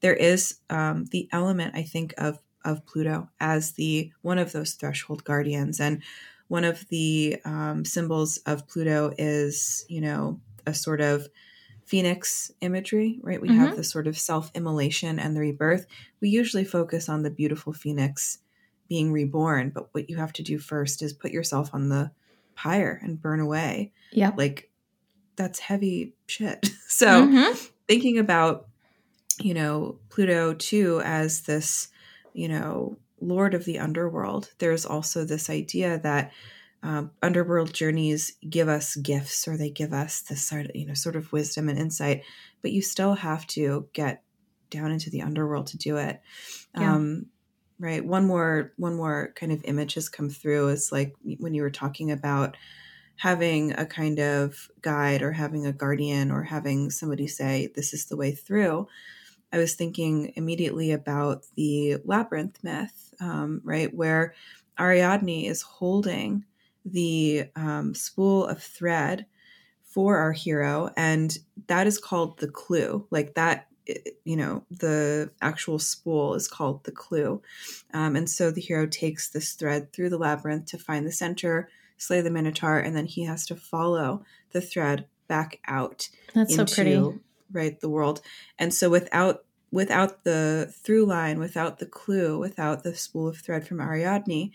there 0.00 0.14
is 0.14 0.58
um, 0.70 1.06
the 1.06 1.28
element, 1.32 1.74
I 1.74 1.82
think, 1.82 2.14
of 2.18 2.38
of 2.64 2.84
Pluto 2.86 3.28
as 3.40 3.72
the 3.72 4.12
one 4.22 4.38
of 4.38 4.52
those 4.52 4.74
threshold 4.74 5.24
guardians, 5.24 5.80
and 5.80 6.02
one 6.48 6.64
of 6.64 6.86
the 6.88 7.36
um, 7.44 7.84
symbols 7.84 8.38
of 8.46 8.66
Pluto 8.68 9.12
is, 9.18 9.84
you 9.88 10.00
know, 10.00 10.40
a 10.66 10.74
sort 10.74 11.00
of 11.00 11.28
phoenix 11.84 12.50
imagery, 12.60 13.18
right? 13.22 13.40
We 13.40 13.48
have 13.50 13.76
the 13.76 13.84
sort 13.84 14.06
of 14.06 14.18
self 14.18 14.50
immolation 14.54 15.18
and 15.18 15.34
the 15.34 15.40
rebirth. 15.40 15.86
We 16.20 16.28
usually 16.28 16.64
focus 16.64 17.08
on 17.08 17.22
the 17.22 17.30
beautiful 17.30 17.72
phoenix 17.72 18.38
being 18.88 19.12
reborn, 19.12 19.70
but 19.70 19.92
what 19.94 20.08
you 20.10 20.16
have 20.16 20.32
to 20.34 20.42
do 20.42 20.58
first 20.58 21.02
is 21.02 21.12
put 21.12 21.30
yourself 21.30 21.70
on 21.74 21.88
the 21.88 22.10
pyre 22.54 22.98
and 23.02 23.20
burn 23.20 23.40
away. 23.40 23.92
Yeah, 24.12 24.32
Like 24.36 24.70
that's 25.36 25.58
heavy 25.58 26.14
shit. 26.26 26.70
So 26.88 27.28
Mhm. 27.28 27.70
thinking 27.86 28.18
about, 28.18 28.67
you 29.40 29.54
know, 29.54 29.98
Pluto 30.08 30.54
too 30.54 31.00
as 31.04 31.42
this, 31.42 31.88
you 32.32 32.48
know, 32.48 32.98
lord 33.20 33.54
of 33.54 33.64
the 33.64 33.78
underworld, 33.78 34.50
there's 34.58 34.86
also 34.86 35.24
this 35.24 35.50
idea 35.50 35.98
that 36.00 36.32
um, 36.82 37.10
underworld 37.22 37.72
journeys 37.72 38.34
give 38.48 38.68
us 38.68 38.94
gifts 38.96 39.48
or 39.48 39.56
they 39.56 39.70
give 39.70 39.92
us 39.92 40.20
this 40.20 40.46
sort 40.46 40.66
of, 40.66 40.76
you 40.76 40.86
know, 40.86 40.94
sort 40.94 41.16
of 41.16 41.32
wisdom 41.32 41.68
and 41.68 41.78
insight, 41.78 42.22
but 42.62 42.70
you 42.70 42.82
still 42.82 43.14
have 43.14 43.46
to 43.48 43.88
get 43.92 44.22
down 44.70 44.92
into 44.92 45.10
the 45.10 45.22
underworld 45.22 45.66
to 45.68 45.78
do 45.78 45.96
it. 45.96 46.20
Yeah. 46.76 46.94
Um, 46.94 47.26
right. 47.80 48.04
One 48.04 48.26
more, 48.26 48.72
one 48.76 48.94
more 48.94 49.32
kind 49.34 49.50
of 49.50 49.64
image 49.64 49.94
has 49.94 50.08
come 50.08 50.28
through 50.28 50.68
is 50.68 50.92
like 50.92 51.16
when 51.38 51.54
you 51.54 51.62
were 51.62 51.70
talking 51.70 52.12
about 52.12 52.56
having 53.16 53.72
a 53.72 53.84
kind 53.84 54.20
of 54.20 54.68
guide 54.80 55.22
or 55.22 55.32
having 55.32 55.66
a 55.66 55.72
guardian 55.72 56.30
or 56.30 56.44
having 56.44 56.90
somebody 56.90 57.26
say, 57.26 57.68
this 57.74 57.92
is 57.92 58.06
the 58.06 58.16
way 58.16 58.30
through. 58.30 58.86
I 59.52 59.58
was 59.58 59.74
thinking 59.74 60.32
immediately 60.36 60.92
about 60.92 61.44
the 61.56 61.98
labyrinth 62.04 62.62
myth, 62.62 63.14
um, 63.20 63.60
right? 63.64 63.92
Where 63.92 64.34
Ariadne 64.78 65.46
is 65.46 65.62
holding 65.62 66.44
the 66.84 67.46
um, 67.56 67.94
spool 67.94 68.46
of 68.46 68.62
thread 68.62 69.26
for 69.82 70.18
our 70.18 70.32
hero, 70.32 70.90
and 70.96 71.36
that 71.66 71.86
is 71.86 71.98
called 71.98 72.38
the 72.38 72.48
clue. 72.48 73.06
Like 73.10 73.34
that, 73.34 73.68
you 74.24 74.36
know, 74.36 74.64
the 74.70 75.30
actual 75.40 75.78
spool 75.78 76.34
is 76.34 76.46
called 76.46 76.84
the 76.84 76.92
clue. 76.92 77.40
Um, 77.94 78.16
and 78.16 78.28
so 78.28 78.50
the 78.50 78.60
hero 78.60 78.86
takes 78.86 79.30
this 79.30 79.54
thread 79.54 79.92
through 79.92 80.10
the 80.10 80.18
labyrinth 80.18 80.66
to 80.66 80.78
find 80.78 81.06
the 81.06 81.12
center, 81.12 81.70
slay 81.96 82.20
the 82.20 82.30
minotaur, 82.30 82.78
and 82.78 82.94
then 82.94 83.06
he 83.06 83.24
has 83.24 83.46
to 83.46 83.56
follow 83.56 84.24
the 84.52 84.60
thread 84.60 85.06
back 85.26 85.60
out 85.66 86.08
That's 86.34 86.54
so 86.54 86.64
pretty. 86.64 87.02
Right 87.52 87.80
the 87.80 87.88
world 87.88 88.20
and 88.58 88.72
so 88.74 88.88
without 88.90 89.44
without 89.70 90.24
the 90.24 90.72
through 90.82 91.04
line 91.04 91.38
without 91.38 91.78
the 91.78 91.86
clue 91.86 92.38
without 92.38 92.82
the 92.82 92.94
spool 92.94 93.28
of 93.28 93.36
thread 93.38 93.66
from 93.66 93.80
ariadne 93.80 94.50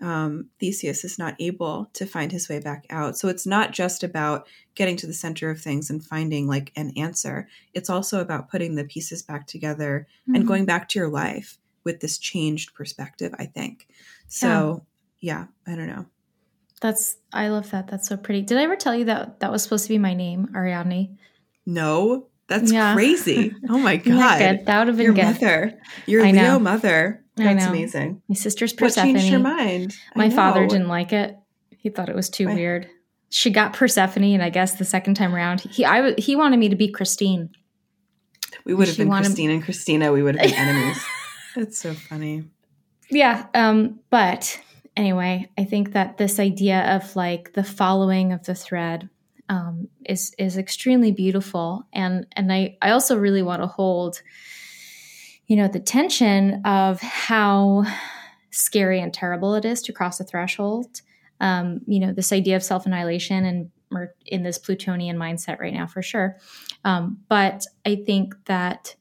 um, 0.00 0.46
theseus 0.58 1.04
is 1.04 1.18
not 1.18 1.34
able 1.38 1.88
to 1.92 2.04
find 2.06 2.32
his 2.32 2.48
way 2.48 2.58
back 2.58 2.84
out 2.90 3.16
so 3.16 3.28
it's 3.28 3.46
not 3.46 3.72
just 3.72 4.02
about 4.02 4.46
getting 4.74 4.96
to 4.96 5.06
the 5.06 5.12
center 5.12 5.50
of 5.50 5.60
things 5.60 5.88
and 5.90 6.04
finding 6.04 6.46
like 6.46 6.72
an 6.76 6.92
answer 6.96 7.46
it's 7.74 7.90
also 7.90 8.20
about 8.20 8.50
putting 8.50 8.74
the 8.74 8.84
pieces 8.84 9.22
back 9.22 9.46
together 9.46 10.06
and 10.26 10.44
Mhm. 10.44 10.46
going 10.48 10.64
back 10.64 10.88
to 10.90 10.98
your 10.98 11.08
life 11.08 11.58
with 11.84 12.00
this 12.00 12.18
changed 12.18 12.74
perspective 12.74 13.34
i 13.38 13.46
think 13.46 13.86
so 14.28 14.84
yeah, 15.20 15.46
I 15.66 15.74
don't 15.74 15.86
know 15.86 16.06
That's 16.82 17.16
I 17.32 17.48
love 17.48 17.70
that. 17.70 17.86
That's 17.86 18.08
so 18.08 18.16
pretty. 18.18 18.42
Did 18.42 18.58
I 18.58 18.64
ever 18.64 18.76
tell 18.76 18.94
you 18.94 19.06
that 19.06 19.40
that 19.40 19.50
was 19.50 19.62
supposed 19.62 19.84
to 19.84 19.88
be 19.88 19.96
my 19.98 20.12
name, 20.12 20.50
Ariadne? 20.54 21.16
no 21.64 22.28
that's 22.48 22.70
Yeah. 22.72 22.94
crazy 22.94 23.52
oh 23.68 23.78
my 23.78 23.96
that 23.96 24.04
god 24.04 24.38
good? 24.38 24.66
That 24.66 24.78
would 24.80 24.88
have 24.88 24.96
been 24.96 25.04
your 25.06 25.14
good. 25.14 25.24
mother 25.24 25.80
your 26.06 26.24
I 26.26 26.30
leo 26.32 26.42
know. 26.42 26.58
mother 26.58 27.24
that's 27.36 27.64
know. 27.64 27.70
amazing 27.70 28.22
My 28.28 28.34
sister's 28.34 28.72
Persephone. 28.72 29.12
what 29.14 29.18
changed 29.18 29.30
your 29.30 29.40
mind 29.40 29.94
I 30.14 30.18
My 30.18 30.30
father 30.30 30.66
didn't 30.66 30.88
like 30.88 31.12
it. 31.12 31.36
He 31.76 31.88
thought 31.90 32.08
it 32.08 32.14
was 32.14 32.30
too 32.30 32.46
Why? 32.46 32.54
weird. 32.54 32.88
She 33.28 33.50
got 33.50 33.72
Persephone, 33.72 34.22
and 34.32 34.42
I 34.42 34.48
guess 34.50 34.74
the 34.74 34.84
second 34.84 35.14
time 35.14 35.34
around, 35.34 35.60
he 35.62 35.84
I 35.84 36.14
he 36.18 36.36
wanted 36.36 36.58
me 36.58 36.68
to 36.68 36.76
be 36.76 36.88
Christine. 36.88 37.50
we 38.64 38.72
would 38.74 38.88
have 38.88 38.96
been 38.96 39.08
wanted- 39.08 39.26
christine 39.26 39.50
and 39.50 39.62
christina 39.62 40.12
we 40.12 40.22
would 40.22 40.36
have 40.36 40.48
been 40.50 40.58
enemies 40.58 41.04
that's 41.56 41.78
so 41.78 41.92
funny 41.94 42.44
Yeah. 43.10 43.46
Um, 43.54 44.00
but 44.10 44.60
anyway, 44.96 45.50
I 45.58 45.64
think 45.64 45.92
that 45.92 46.16
this 46.18 46.38
idea 46.38 46.80
of 46.96 47.14
like 47.16 47.52
the 47.54 47.64
following 47.64 48.32
of 48.32 48.44
the 48.44 48.54
thread 48.54 49.08
um, 49.48 49.88
is 50.04 50.34
is 50.38 50.56
extremely 50.56 51.12
beautiful, 51.12 51.86
and 51.92 52.26
and 52.32 52.52
I 52.52 52.76
I 52.80 52.90
also 52.90 53.18
really 53.18 53.42
want 53.42 53.62
to 53.62 53.66
hold, 53.66 54.22
you 55.46 55.56
know, 55.56 55.68
the 55.68 55.80
tension 55.80 56.62
of 56.64 57.00
how 57.00 57.84
scary 58.50 59.00
and 59.00 59.12
terrible 59.12 59.54
it 59.54 59.64
is 59.64 59.82
to 59.82 59.92
cross 59.92 60.20
a 60.20 60.24
threshold. 60.24 61.02
Um, 61.40 61.80
you 61.86 62.00
know, 62.00 62.12
this 62.12 62.32
idea 62.32 62.56
of 62.56 62.62
self 62.62 62.86
annihilation, 62.86 63.44
and 63.44 63.70
we're 63.90 64.14
in 64.26 64.42
this 64.42 64.58
Plutonian 64.58 65.18
mindset 65.18 65.60
right 65.60 65.74
now 65.74 65.86
for 65.86 66.02
sure. 66.02 66.38
Um, 66.84 67.18
but 67.28 67.64
I 67.84 67.96
think 67.96 68.34
that 68.46 68.96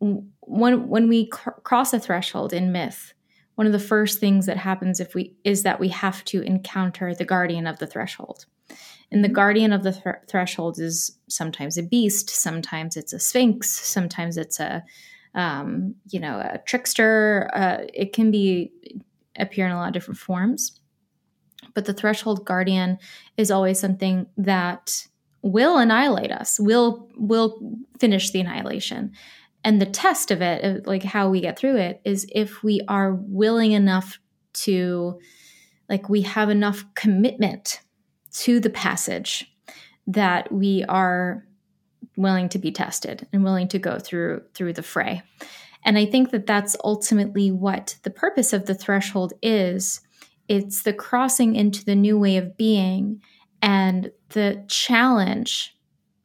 when 0.00 0.88
when 0.88 1.08
we 1.08 1.26
cr- 1.26 1.50
cross 1.62 1.92
a 1.92 1.98
threshold 1.98 2.52
in 2.52 2.72
myth 2.72 3.12
one 3.58 3.66
of 3.66 3.72
the 3.72 3.80
first 3.80 4.20
things 4.20 4.46
that 4.46 4.56
happens 4.56 5.00
if 5.00 5.16
we 5.16 5.34
is 5.42 5.64
that 5.64 5.80
we 5.80 5.88
have 5.88 6.24
to 6.26 6.42
encounter 6.42 7.12
the 7.12 7.24
guardian 7.24 7.66
of 7.66 7.80
the 7.80 7.88
threshold 7.88 8.46
and 9.10 9.24
the 9.24 9.28
guardian 9.28 9.72
of 9.72 9.82
the 9.82 10.18
threshold 10.28 10.78
is 10.78 11.18
sometimes 11.28 11.78
a 11.78 11.82
beast 11.82 12.30
sometimes 12.30 12.96
it's 12.96 13.12
a 13.12 13.18
sphinx 13.18 13.70
sometimes 13.70 14.36
it's 14.36 14.60
a 14.60 14.84
um, 15.34 15.94
you 16.08 16.18
know 16.18 16.38
a 16.38 16.58
trickster 16.66 17.50
uh, 17.54 17.78
it 17.94 18.12
can 18.12 18.30
be 18.30 18.72
appear 19.38 19.66
in 19.66 19.72
a 19.72 19.76
lot 19.76 19.88
of 19.88 19.94
different 19.94 20.18
forms. 20.18 20.80
But 21.74 21.84
the 21.84 21.92
threshold 21.92 22.44
guardian 22.44 22.98
is 23.36 23.50
always 23.50 23.78
something 23.78 24.26
that 24.36 25.06
will 25.42 25.78
annihilate 25.78 26.32
us 26.32 26.58
will 26.58 27.08
will 27.16 27.60
finish 28.00 28.30
the 28.30 28.40
annihilation. 28.40 29.12
And 29.64 29.80
the 29.80 29.86
test 29.86 30.30
of 30.30 30.42
it 30.42 30.86
like 30.86 31.02
how 31.02 31.30
we 31.30 31.40
get 31.40 31.58
through 31.58 31.76
it 31.76 32.00
is 32.04 32.26
if 32.34 32.62
we 32.62 32.80
are 32.88 33.14
willing 33.14 33.72
enough 33.72 34.18
to 34.54 35.18
like 35.88 36.08
we 36.08 36.22
have 36.22 36.50
enough 36.50 36.84
commitment 36.94 37.80
to 38.38 38.60
the 38.60 38.70
passage 38.70 39.52
that 40.06 40.50
we 40.52 40.84
are 40.88 41.44
willing 42.16 42.48
to 42.48 42.58
be 42.58 42.70
tested 42.70 43.26
and 43.32 43.42
willing 43.42 43.66
to 43.68 43.78
go 43.78 43.98
through 43.98 44.42
through 44.54 44.72
the 44.72 44.82
fray. 44.82 45.22
And 45.84 45.98
i 45.98 46.04
think 46.04 46.30
that 46.30 46.46
that's 46.46 46.76
ultimately 46.84 47.50
what 47.50 47.96
the 48.02 48.10
purpose 48.10 48.52
of 48.52 48.66
the 48.66 48.74
threshold 48.74 49.32
is. 49.42 50.00
It's 50.48 50.82
the 50.82 50.92
crossing 50.92 51.56
into 51.56 51.84
the 51.84 51.96
new 51.96 52.18
way 52.18 52.36
of 52.36 52.56
being 52.56 53.20
and 53.60 54.10
the 54.30 54.64
challenge 54.68 55.76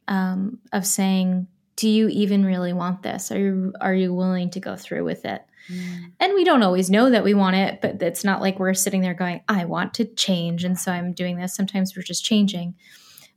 um, 0.08 0.58
of 0.72 0.86
saying 0.86 1.48
do 1.76 1.88
you 1.88 2.06
even 2.08 2.44
really 2.44 2.72
want 2.72 3.02
this? 3.02 3.32
Are 3.32 3.38
you 3.38 3.72
are 3.80 3.94
you 3.94 4.14
willing 4.14 4.50
to 4.50 4.60
go 4.60 4.76
through 4.76 5.04
with 5.04 5.24
it 5.24 5.42
Mm. 5.70 6.12
and 6.20 6.34
we 6.34 6.44
don't 6.44 6.62
always 6.62 6.90
know 6.90 7.08
that 7.08 7.24
we 7.24 7.32
want 7.32 7.56
it 7.56 7.80
but 7.80 8.02
it's 8.02 8.22
not 8.22 8.42
like 8.42 8.58
we're 8.58 8.74
sitting 8.74 9.00
there 9.00 9.14
going 9.14 9.40
i 9.48 9.64
want 9.64 9.94
to 9.94 10.04
change 10.04 10.62
and 10.64 10.78
so 10.78 10.92
i'm 10.92 11.12
doing 11.14 11.36
this. 11.36 11.54
Sometimes 11.54 11.96
we're 11.96 12.02
just 12.02 12.24
changing. 12.24 12.74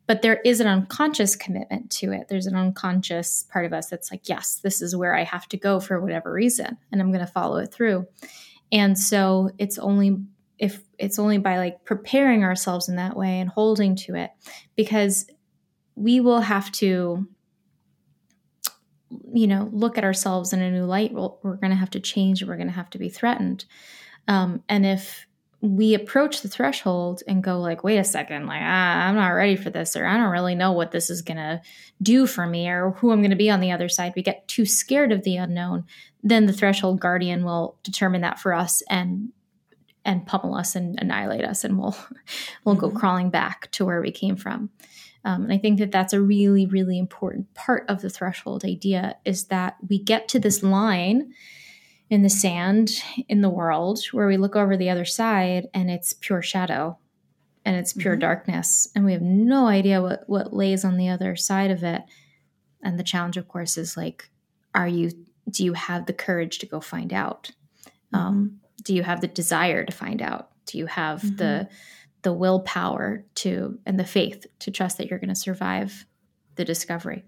But 0.08 0.22
there 0.22 0.40
is 0.46 0.62
an 0.62 0.68
unconscious 0.68 1.36
commitment 1.36 1.92
to 1.92 2.14
it. 2.14 2.30
There's 2.30 2.46
an 2.46 2.56
unconscious 2.56 3.44
part 3.52 3.66
of 3.66 3.74
us 3.74 3.90
that's 3.90 4.12
like 4.12 4.28
yes 4.28 4.60
this 4.62 4.82
is 4.82 4.96
where 4.96 5.16
i 5.16 5.24
have 5.24 5.48
to 5.50 5.58
go 5.58 5.80
for 5.80 6.02
whatever 6.02 6.32
reason 6.32 6.78
and 6.92 7.02
i'm 7.02 7.12
going 7.12 7.26
to 7.26 7.32
follow 7.32 7.58
it 7.58 7.74
through. 7.74 8.08
And 8.72 8.98
so 8.98 9.52
it's 9.58 9.80
only 9.80 10.18
if 10.60 10.82
it's 10.98 11.20
only 11.20 11.38
by 11.38 11.58
like 11.58 11.86
preparing 11.86 12.44
ourselves 12.44 12.90
in 12.90 12.96
that 12.96 13.16
way 13.16 13.40
and 13.40 13.50
holding 13.50 13.96
to 13.96 14.16
it 14.16 14.32
because 14.76 15.30
we 15.96 16.20
will 16.20 16.42
have 16.42 16.72
to 16.72 17.28
you 19.34 19.48
know 19.48 19.70
look 19.74 19.98
at 19.98 20.04
ourselves 20.04 20.54
in 20.54 20.62
a 20.62 20.72
new 20.72 20.86
light 20.86 21.12
we're, 21.14 21.30
we're 21.44 21.56
going 21.56 21.72
to 21.72 21.76
have 21.76 21.90
to 21.90 22.00
change 22.00 22.44
we're 22.44 22.56
going 22.56 22.68
to 22.68 22.74
have 22.74 22.90
to 22.90 22.98
be 22.98 23.10
threatened 23.10 23.66
um, 24.28 24.64
and 24.70 24.86
if 24.86 25.26
we 25.60 25.96
approach 25.96 26.42
the 26.42 26.48
threshold 26.48 27.24
and 27.28 27.44
go 27.44 27.60
like 27.60 27.84
wait 27.84 27.98
a 27.98 28.04
second 28.04 28.46
like 28.46 28.62
ah, 28.64 29.08
i'm 29.08 29.16
not 29.16 29.30
ready 29.30 29.56
for 29.56 29.70
this 29.70 29.96
or 29.96 30.06
i 30.06 30.16
don't 30.16 30.32
really 30.32 30.56
know 30.56 30.72
what 30.72 30.92
this 30.92 31.10
is 31.10 31.22
going 31.22 31.38
to 31.38 31.60
do 32.02 32.28
for 32.28 32.46
me 32.46 32.70
or 32.70 32.92
who 32.92 33.12
i'm 33.12 33.22
going 33.22 33.32
to 33.32 33.36
be 33.36 33.50
on 33.50 33.60
the 33.60 33.72
other 33.72 33.90
side 33.90 34.14
we 34.16 34.22
get 34.22 34.48
too 34.48 34.66
scared 34.66 35.12
of 35.12 35.24
the 35.24 35.36
unknown 35.36 35.84
then 36.24 36.46
the 36.46 36.54
threshold 36.54 37.00
guardian 37.00 37.44
will 37.44 37.78
determine 37.84 38.22
that 38.22 38.40
for 38.40 38.54
us 38.54 38.82
and 38.90 39.30
and 40.06 40.26
pummel 40.26 40.56
us 40.56 40.76
and 40.76 40.98
annihilate 41.02 41.44
us 41.44 41.64
and 41.66 41.78
we'll 41.78 41.98
we'll 42.64 42.76
go 42.76 42.90
Mhm. 42.90 42.96
crawling 42.96 43.30
back 43.30 43.70
to 43.72 43.84
where 43.84 44.00
we 44.00 44.12
came 44.12 44.36
from 44.38 44.70
um, 45.28 45.44
and 45.44 45.54
i 45.54 45.58
think 45.58 45.78
that 45.78 45.92
that's 45.92 46.14
a 46.14 46.22
really 46.22 46.66
really 46.66 46.98
important 46.98 47.54
part 47.54 47.86
of 47.88 48.02
the 48.02 48.10
threshold 48.10 48.64
idea 48.66 49.16
is 49.26 49.46
that 49.46 49.76
we 49.88 50.00
get 50.00 50.28
to 50.28 50.40
this 50.40 50.64
line 50.64 51.34
in 52.10 52.24
the 52.24 52.30
sand 52.30 53.04
in 53.28 53.42
the 53.42 53.50
world 53.50 54.00
where 54.12 54.28
we 54.28 54.38
look 54.38 54.56
over 54.56 54.78
the 54.78 54.90
other 54.90 55.06
side 55.06 55.68
and 55.74 55.92
it's 55.92 56.14
pure 56.14 56.42
shadow 56.42 56.98
and 57.66 57.76
it's 57.76 57.92
pure 57.92 58.14
mm-hmm. 58.14 58.22
darkness 58.22 58.88
and 58.96 59.04
we 59.04 59.12
have 59.12 59.22
no 59.22 59.68
idea 59.68 60.02
what 60.02 60.24
what 60.28 60.54
lays 60.54 60.86
on 60.86 60.98
the 60.98 61.10
other 61.10 61.36
side 61.36 61.70
of 61.70 61.84
it 61.84 62.02
and 62.82 62.98
the 62.98 63.04
challenge 63.04 63.36
of 63.38 63.48
course 63.48 63.78
is 63.78 63.98
like 63.98 64.30
are 64.74 64.88
you 64.88 65.12
do 65.50 65.64
you 65.66 65.74
have 65.74 66.06
the 66.06 66.14
courage 66.14 66.60
to 66.60 66.66
go 66.66 66.80
find 66.80 67.12
out 67.12 67.52
um, 68.14 68.22
mm-hmm. 68.22 68.28
um, 68.28 68.60
do 68.84 68.96
you 68.96 69.04
have 69.04 69.20
the 69.20 69.28
desire 69.28 69.84
to 69.84 69.92
find 69.92 70.22
out 70.22 70.50
do 70.66 70.78
you 70.78 70.86
have 70.86 71.22
mm-hmm. 71.22 71.36
the 71.36 71.70
the 72.24 72.34
willpower 72.34 73.24
to 73.36 73.80
and 73.86 74.00
the 74.00 74.06
faith 74.06 74.46
to 74.60 74.72
trust 74.72 74.98
that 74.98 75.10
you're 75.10 75.20
going 75.20 75.30
to 75.30 75.36
survive 75.36 76.06
the 76.56 76.66
discovery. 76.66 77.24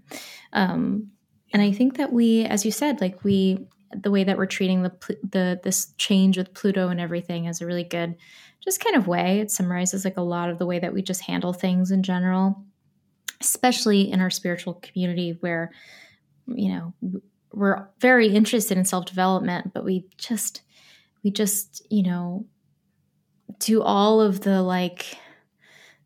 Um, 0.54 1.12
and 1.52 1.62
i 1.64 1.72
think 1.72 1.98
that 1.98 2.14
we 2.14 2.46
as 2.46 2.64
you 2.64 2.72
said 2.72 3.02
like 3.02 3.24
we 3.24 3.68
the 4.04 4.12
way 4.12 4.24
that 4.24 4.38
we're 4.38 4.46
treating 4.46 4.84
the 4.84 4.92
the 5.24 5.60
this 5.64 5.94
change 5.98 6.38
with 6.38 6.54
pluto 6.54 6.90
and 6.90 7.00
everything 7.00 7.46
is 7.46 7.60
a 7.60 7.66
really 7.66 7.84
good 7.84 8.16
just 8.62 8.84
kind 8.84 8.98
of 8.98 9.08
way. 9.08 9.40
It 9.40 9.52
summarizes 9.52 10.04
like 10.04 10.18
a 10.18 10.22
lot 10.22 10.50
of 10.50 10.60
the 10.60 10.66
way 10.66 10.80
that 10.80 10.94
we 10.94 11.02
just 11.02 11.22
handle 11.22 11.54
things 11.54 11.92
in 11.92 12.04
general 12.04 12.64
especially 13.42 14.12
in 14.12 14.20
our 14.20 14.30
spiritual 14.30 14.74
community 14.76 15.38
where 15.40 15.72
you 16.46 16.70
know 16.70 16.94
we're 17.54 17.88
very 18.00 18.28
interested 18.28 18.78
in 18.78 18.84
self-development 18.84 19.74
but 19.74 19.86
we 19.86 20.06
just 20.18 20.62
we 21.24 21.32
just 21.32 21.86
you 21.90 22.04
know 22.04 22.46
do 23.58 23.82
all 23.82 24.22
of 24.22 24.42
the 24.42 24.62
like 24.62 25.18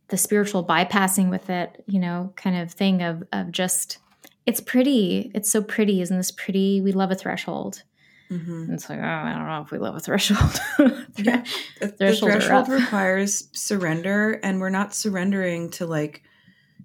the 0.07 0.17
spiritual 0.17 0.63
bypassing 0.63 1.29
with 1.29 1.49
it, 1.49 1.83
you 1.87 1.99
know, 1.99 2.33
kind 2.35 2.57
of 2.57 2.71
thing 2.71 3.01
of 3.01 3.23
of 3.33 3.51
just 3.51 3.97
it's 4.45 4.59
pretty. 4.59 5.31
It's 5.33 5.51
so 5.51 5.61
pretty, 5.61 6.01
isn't 6.01 6.15
this 6.15 6.31
pretty? 6.31 6.81
We 6.81 6.91
love 6.91 7.11
a 7.11 7.15
threshold. 7.15 7.83
Mm-hmm. 8.29 8.73
It's 8.73 8.89
like, 8.89 8.99
oh, 8.99 9.03
I 9.03 9.33
don't 9.33 9.47
know 9.47 9.61
if 9.61 9.71
we 9.71 9.77
love 9.77 9.95
a 9.95 9.99
threshold. 9.99 10.59
yeah. 11.17 11.43
The, 11.79 11.87
the 11.87 12.15
threshold 12.15 12.67
requires 12.67 13.47
surrender, 13.53 14.39
and 14.43 14.59
we're 14.59 14.69
not 14.69 14.93
surrendering 14.93 15.69
to 15.71 15.85
like 15.85 16.23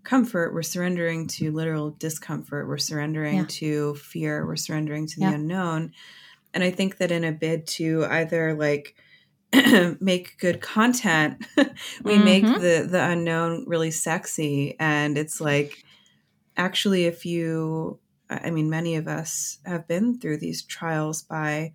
comfort. 0.05 0.53
We're 0.53 0.63
surrendering 0.63 1.27
to 1.29 1.51
literal 1.51 1.91
discomfort. 1.91 2.69
We're 2.69 2.79
surrendering 2.79 3.39
yeah. 3.39 3.47
to 3.49 3.95
fear. 3.97 4.47
We're 4.47 4.57
surrendering 4.57 5.07
to 5.07 5.21
the 5.21 5.27
yeah. 5.27 5.35
unknown. 5.35 5.93
And 6.55 6.63
I 6.63 6.71
think 6.71 6.99
that 6.99 7.11
in 7.11 7.25
a 7.25 7.33
bid 7.33 7.67
to 7.69 8.05
either 8.07 8.55
like 8.55 8.95
make 10.01 10.37
good 10.39 10.61
content 10.61 11.45
we 11.57 11.65
mm-hmm. 12.15 12.25
make 12.25 12.45
the 12.45 12.87
the 12.89 13.03
unknown 13.03 13.65
really 13.67 13.91
sexy 13.91 14.77
and 14.79 15.17
it's 15.17 15.41
like 15.41 15.85
actually 16.57 17.07
if 17.07 17.25
you 17.25 17.99
i 18.29 18.51
mean 18.51 18.69
many 18.69 18.97
of 18.97 19.09
us 19.09 19.59
have 19.65 19.89
been 19.89 20.19
through 20.19 20.37
these 20.37 20.63
trials 20.63 21.23
by 21.23 21.73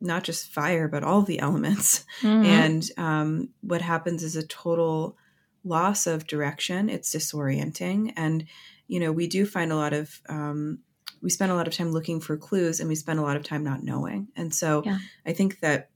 not 0.00 0.24
just 0.24 0.52
fire 0.52 0.88
but 0.88 1.04
all 1.04 1.22
the 1.22 1.38
elements 1.38 2.04
mm-hmm. 2.22 2.44
and 2.44 2.90
um, 2.96 3.48
what 3.60 3.82
happens 3.82 4.24
is 4.24 4.34
a 4.34 4.46
total 4.46 5.16
loss 5.62 6.08
of 6.08 6.26
direction 6.26 6.88
it's 6.88 7.14
disorienting 7.14 8.12
and 8.16 8.46
you 8.88 8.98
know 8.98 9.12
we 9.12 9.28
do 9.28 9.46
find 9.46 9.70
a 9.70 9.76
lot 9.76 9.92
of 9.92 10.20
um, 10.28 10.80
we 11.22 11.30
spend 11.30 11.52
a 11.52 11.54
lot 11.54 11.68
of 11.68 11.74
time 11.74 11.92
looking 11.92 12.18
for 12.18 12.36
clues 12.36 12.80
and 12.80 12.88
we 12.88 12.96
spend 12.96 13.20
a 13.20 13.22
lot 13.22 13.36
of 13.36 13.44
time 13.44 13.62
not 13.62 13.84
knowing 13.84 14.26
and 14.34 14.52
so 14.52 14.82
yeah. 14.84 14.98
i 15.24 15.32
think 15.32 15.60
that 15.60 15.90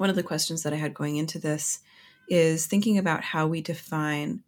one 0.00 0.08
of 0.08 0.16
the 0.16 0.22
questions 0.22 0.62
that 0.62 0.72
I 0.72 0.76
had 0.76 0.94
going 0.94 1.16
into 1.16 1.38
this 1.38 1.80
is 2.26 2.64
thinking 2.64 2.96
about 2.96 3.22
how 3.22 3.46
we 3.46 3.60
define 3.60 4.42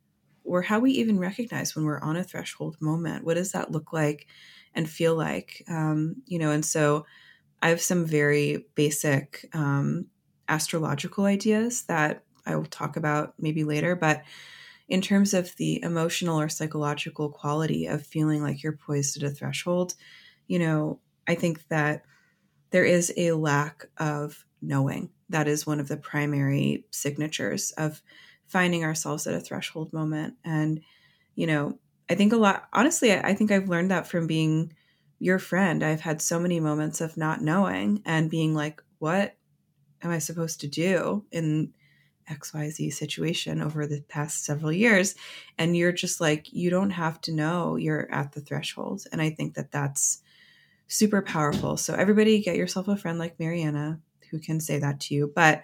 or 0.45 0.63
how 0.63 0.79
we 0.79 0.93
even 0.93 1.19
recognize 1.19 1.77
when 1.77 1.85
we're 1.85 2.01
on 2.01 2.17
a 2.17 2.25
threshold 2.25 2.79
moment. 2.81 3.23
What 3.23 3.35
does 3.35 3.53
that 3.53 3.71
look 3.71 3.93
like 3.93 4.27
and 4.75 4.89
feel 4.89 5.15
like? 5.15 5.63
Um, 5.69 6.23
you 6.25 6.39
know, 6.39 6.53
and 6.53 6.65
so 6.65 7.05
I 7.61 7.69
have 7.69 7.83
some 7.83 8.07
very 8.07 8.65
basic 8.75 9.47
um, 9.53 10.07
astrological 10.49 11.27
ideas 11.27 11.83
that 11.83 12.25
I 12.47 12.57
will 12.57 12.65
talk 12.65 12.97
about 12.97 13.35
maybe 13.39 13.63
later, 13.63 13.95
but 13.95 14.23
in 14.89 15.03
terms 15.03 15.35
of 15.35 15.55
the 15.57 15.83
emotional 15.83 16.41
or 16.41 16.49
psychological 16.49 17.29
quality 17.29 17.85
of 17.85 18.07
feeling 18.07 18.43
like 18.43 18.63
you're 18.63 18.73
poised 18.73 19.19
at 19.19 19.31
a 19.31 19.31
threshold, 19.31 19.97
you 20.47 20.59
know, 20.59 20.99
I 21.29 21.35
think 21.35 21.69
that 21.69 22.05
there 22.71 22.87
is 22.87 23.13
a 23.19 23.33
lack 23.33 23.85
of 23.99 24.47
knowing 24.63 25.11
that 25.33 25.49
is 25.49 25.67
one 25.67 25.81
of 25.81 25.89
the 25.89 25.97
primary 25.97 26.85
signatures 26.91 27.73
of 27.73 28.03
finding 28.47 28.85
ourselves 28.85 29.27
at 29.27 29.35
a 29.35 29.41
threshold 29.41 29.93
moment. 29.93 30.35
And, 30.45 30.81
you 31.35 31.47
know, 31.47 31.79
I 32.09 32.15
think 32.15 32.33
a 32.33 32.37
lot, 32.37 32.69
honestly, 32.73 33.13
I 33.13 33.35
think 33.35 33.51
I've 33.51 33.69
learned 33.69 33.91
that 33.91 34.07
from 34.07 34.27
being 34.27 34.75
your 35.19 35.39
friend. 35.39 35.83
I've 35.83 36.01
had 36.01 36.21
so 36.21 36.39
many 36.39 36.61
moments 36.61 37.01
of 37.01 37.17
not 37.17 37.41
knowing 37.41 38.03
and 38.05 38.31
being 38.31 38.55
like, 38.55 38.83
what 38.99 39.37
am 40.03 40.11
I 40.11 40.19
supposed 40.19 40.61
to 40.61 40.69
do 40.69 41.25
in 41.31 41.73
XYZ 42.29 42.93
situation 42.93 43.63
over 43.63 43.87
the 43.87 44.03
past 44.09 44.45
several 44.45 44.73
years? 44.73 45.15
And 45.59 45.77
you're 45.77 45.93
just 45.93 46.21
like, 46.21 46.53
you 46.53 46.71
don't 46.71 46.91
have 46.91 47.21
to 47.23 47.33
know 47.33 47.77
you're 47.77 48.13
at 48.13 48.33
the 48.33 48.41
threshold. 48.41 49.05
And 49.13 49.23
I 49.23 49.31
think 49.31 49.55
that 49.55 49.71
that's 49.71 50.23
super 50.89 51.23
powerful. 51.23 51.77
So, 51.77 51.95
everybody 51.95 52.43
get 52.43 52.57
yourself 52.57 52.89
a 52.89 52.97
friend 52.97 53.19
like 53.19 53.41
Mariana 53.41 54.01
who 54.33 54.41
can 54.41 54.59
say 54.59 54.81
that 54.81 54.99
to 54.99 55.15
you. 55.15 55.33
But 55.33 55.63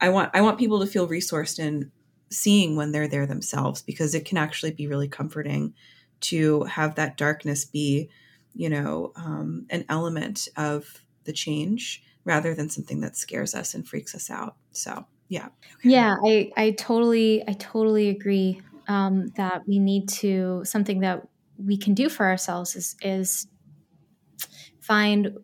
I 0.00 0.08
want 0.08 0.30
I 0.32 0.40
want 0.40 0.58
people 0.58 0.80
to 0.80 0.86
feel 0.86 1.08
resourced 1.08 1.58
in 1.58 1.92
seeing 2.30 2.76
when 2.76 2.92
they're 2.92 3.08
there 3.08 3.26
themselves 3.26 3.82
because 3.82 4.14
it 4.14 4.24
can 4.24 4.38
actually 4.38 4.72
be 4.72 4.86
really 4.86 5.08
comforting 5.08 5.74
to 6.20 6.62
have 6.64 6.94
that 6.94 7.18
darkness 7.18 7.66
be, 7.66 8.08
you 8.54 8.70
know, 8.70 9.12
um, 9.16 9.66
an 9.70 9.84
element 9.90 10.48
of 10.56 11.04
the 11.24 11.32
change 11.32 12.02
rather 12.24 12.54
than 12.54 12.70
something 12.70 13.00
that 13.00 13.16
scares 13.16 13.54
us 13.54 13.74
and 13.74 13.86
freaks 13.86 14.14
us 14.14 14.30
out. 14.30 14.56
So 14.72 15.04
yeah. 15.28 15.48
Okay. 15.76 15.90
Yeah, 15.90 16.16
I 16.24 16.50
I 16.56 16.70
totally 16.72 17.42
I 17.46 17.52
totally 17.52 18.08
agree 18.08 18.62
um, 18.88 19.28
that 19.36 19.62
we 19.66 19.78
need 19.78 20.08
to 20.20 20.62
something 20.64 21.00
that 21.00 21.26
we 21.58 21.76
can 21.76 21.94
do 21.94 22.08
for 22.08 22.26
ourselves 22.26 22.76
is 22.76 22.96
is 23.02 23.46
find 24.80 25.36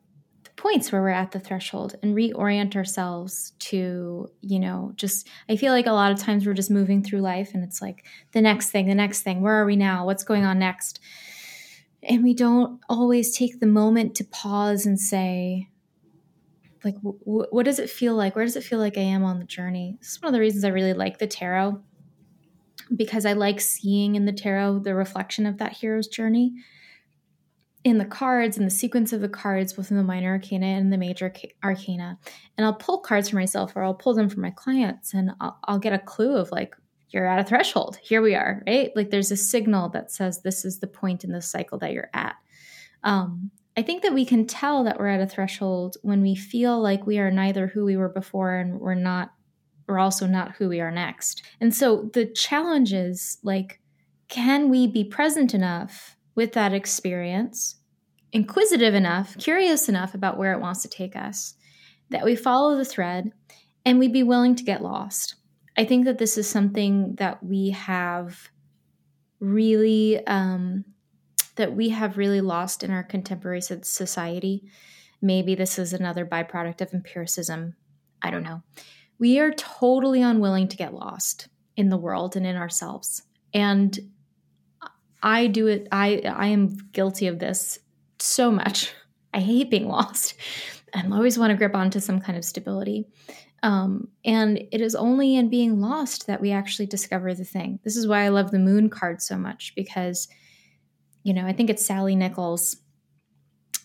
points 0.60 0.92
where 0.92 1.00
we're 1.00 1.08
at 1.08 1.32
the 1.32 1.40
threshold 1.40 1.96
and 2.02 2.14
reorient 2.14 2.76
ourselves 2.76 3.52
to, 3.58 4.30
you 4.42 4.58
know, 4.58 4.92
just, 4.94 5.26
I 5.48 5.56
feel 5.56 5.72
like 5.72 5.86
a 5.86 5.92
lot 5.92 6.12
of 6.12 6.18
times 6.18 6.44
we're 6.44 6.52
just 6.52 6.70
moving 6.70 7.02
through 7.02 7.20
life 7.20 7.52
and 7.54 7.64
it's 7.64 7.80
like 7.80 8.04
the 8.32 8.42
next 8.42 8.68
thing, 8.70 8.86
the 8.86 8.94
next 8.94 9.22
thing, 9.22 9.40
where 9.40 9.54
are 9.54 9.64
we 9.64 9.74
now? 9.74 10.04
What's 10.04 10.22
going 10.22 10.44
on 10.44 10.58
next? 10.58 11.00
And 12.02 12.22
we 12.22 12.34
don't 12.34 12.78
always 12.90 13.34
take 13.34 13.58
the 13.58 13.66
moment 13.66 14.14
to 14.16 14.24
pause 14.24 14.84
and 14.84 15.00
say, 15.00 15.70
like, 16.84 16.96
what 17.00 17.64
does 17.64 17.78
it 17.78 17.88
feel 17.88 18.14
like? 18.14 18.36
Where 18.36 18.44
does 18.44 18.56
it 18.56 18.64
feel 18.64 18.78
like 18.78 18.98
I 18.98 19.02
am 19.02 19.24
on 19.24 19.38
the 19.38 19.46
journey? 19.46 19.96
This 19.98 20.12
is 20.12 20.22
one 20.22 20.28
of 20.28 20.34
the 20.34 20.40
reasons 20.40 20.64
I 20.64 20.68
really 20.68 20.94
like 20.94 21.18
the 21.18 21.26
tarot 21.26 21.80
because 22.94 23.24
I 23.24 23.32
like 23.32 23.62
seeing 23.62 24.14
in 24.14 24.26
the 24.26 24.32
tarot 24.32 24.80
the 24.80 24.94
reflection 24.94 25.46
of 25.46 25.56
that 25.56 25.78
hero's 25.78 26.06
journey 26.06 26.52
in 27.82 27.98
the 27.98 28.04
cards 28.04 28.58
and 28.58 28.66
the 28.66 28.70
sequence 28.70 29.12
of 29.12 29.20
the 29.20 29.28
cards, 29.28 29.72
both 29.72 29.90
in 29.90 29.96
the 29.96 30.02
minor 30.02 30.32
arcana 30.32 30.66
and 30.66 30.92
the 30.92 30.98
major 30.98 31.32
arcana. 31.64 32.18
And 32.56 32.66
I'll 32.66 32.74
pull 32.74 32.98
cards 32.98 33.30
for 33.30 33.36
myself 33.36 33.74
or 33.74 33.82
I'll 33.82 33.94
pull 33.94 34.14
them 34.14 34.28
for 34.28 34.40
my 34.40 34.50
clients 34.50 35.14
and 35.14 35.30
I'll, 35.40 35.58
I'll, 35.64 35.78
get 35.78 35.94
a 35.94 35.98
clue 35.98 36.36
of 36.36 36.52
like, 36.52 36.76
you're 37.08 37.26
at 37.26 37.38
a 37.38 37.44
threshold. 37.44 37.98
Here 38.02 38.20
we 38.20 38.34
are, 38.34 38.62
right? 38.66 38.90
Like 38.94 39.10
there's 39.10 39.30
a 39.30 39.36
signal 39.36 39.88
that 39.90 40.12
says 40.12 40.42
this 40.42 40.64
is 40.64 40.78
the 40.78 40.86
point 40.86 41.24
in 41.24 41.32
the 41.32 41.42
cycle 41.42 41.78
that 41.78 41.92
you're 41.92 42.10
at. 42.12 42.36
Um, 43.02 43.50
I 43.76 43.82
think 43.82 44.02
that 44.02 44.14
we 44.14 44.26
can 44.26 44.46
tell 44.46 44.84
that 44.84 44.98
we're 44.98 45.08
at 45.08 45.20
a 45.20 45.26
threshold 45.26 45.96
when 46.02 46.20
we 46.20 46.34
feel 46.34 46.80
like 46.80 47.06
we 47.06 47.18
are 47.18 47.30
neither 47.30 47.66
who 47.66 47.84
we 47.84 47.96
were 47.96 48.10
before 48.10 48.54
and 48.54 48.78
we're 48.78 48.94
not, 48.94 49.32
we're 49.88 49.98
also 49.98 50.26
not 50.26 50.52
who 50.56 50.68
we 50.68 50.80
are 50.80 50.90
next. 50.90 51.42
And 51.60 51.74
so 51.74 52.10
the 52.12 52.26
challenge 52.26 52.92
is 52.92 53.38
like, 53.42 53.80
can 54.28 54.68
we 54.68 54.86
be 54.86 55.02
present 55.02 55.54
enough 55.54 56.16
with 56.34 56.52
that 56.52 56.72
experience, 56.72 57.76
inquisitive 58.32 58.94
enough, 58.94 59.36
curious 59.38 59.88
enough 59.88 60.14
about 60.14 60.38
where 60.38 60.52
it 60.52 60.60
wants 60.60 60.82
to 60.82 60.88
take 60.88 61.16
us, 61.16 61.54
that 62.10 62.24
we 62.24 62.36
follow 62.36 62.76
the 62.76 62.84
thread 62.84 63.32
and 63.84 63.98
we 63.98 64.08
be 64.08 64.22
willing 64.22 64.54
to 64.56 64.64
get 64.64 64.82
lost. 64.82 65.36
I 65.76 65.84
think 65.84 66.04
that 66.04 66.18
this 66.18 66.36
is 66.36 66.48
something 66.48 67.14
that 67.16 67.42
we 67.42 67.70
have 67.70 68.50
really 69.38 70.24
um, 70.26 70.84
that 71.56 71.74
we 71.74 71.90
have 71.90 72.18
really 72.18 72.40
lost 72.40 72.82
in 72.82 72.90
our 72.90 73.02
contemporary 73.02 73.60
society. 73.60 74.64
Maybe 75.22 75.54
this 75.54 75.78
is 75.78 75.92
another 75.92 76.24
byproduct 76.24 76.80
of 76.80 76.94
empiricism. 76.94 77.76
I 78.22 78.30
don't 78.30 78.42
know. 78.42 78.62
We 79.18 79.38
are 79.38 79.50
totally 79.50 80.22
unwilling 80.22 80.68
to 80.68 80.76
get 80.76 80.94
lost 80.94 81.48
in 81.76 81.90
the 81.90 81.98
world 81.98 82.36
and 82.36 82.46
in 82.46 82.56
ourselves. 82.56 83.22
And 83.52 83.98
I 85.22 85.46
do 85.46 85.66
it. 85.66 85.88
I 85.92 86.22
I 86.24 86.48
am 86.48 86.76
guilty 86.92 87.26
of 87.26 87.38
this 87.38 87.78
so 88.18 88.50
much. 88.50 88.92
I 89.32 89.40
hate 89.40 89.70
being 89.70 89.88
lost. 89.88 90.34
I 90.94 91.06
always 91.10 91.38
want 91.38 91.50
to 91.50 91.56
grip 91.56 91.74
onto 91.74 92.00
some 92.00 92.20
kind 92.20 92.36
of 92.36 92.44
stability. 92.44 93.06
Um, 93.62 94.08
and 94.24 94.58
it 94.72 94.80
is 94.80 94.94
only 94.94 95.36
in 95.36 95.50
being 95.50 95.80
lost 95.80 96.26
that 96.26 96.40
we 96.40 96.50
actually 96.50 96.86
discover 96.86 97.34
the 97.34 97.44
thing. 97.44 97.78
This 97.84 97.96
is 97.96 98.08
why 98.08 98.24
I 98.24 98.28
love 98.28 98.50
the 98.50 98.58
moon 98.58 98.88
card 98.88 99.20
so 99.20 99.36
much 99.36 99.74
because, 99.76 100.28
you 101.22 101.34
know, 101.34 101.46
I 101.46 101.52
think 101.52 101.68
it's 101.68 101.84
Sallie 101.84 102.16
Nichols 102.16 102.78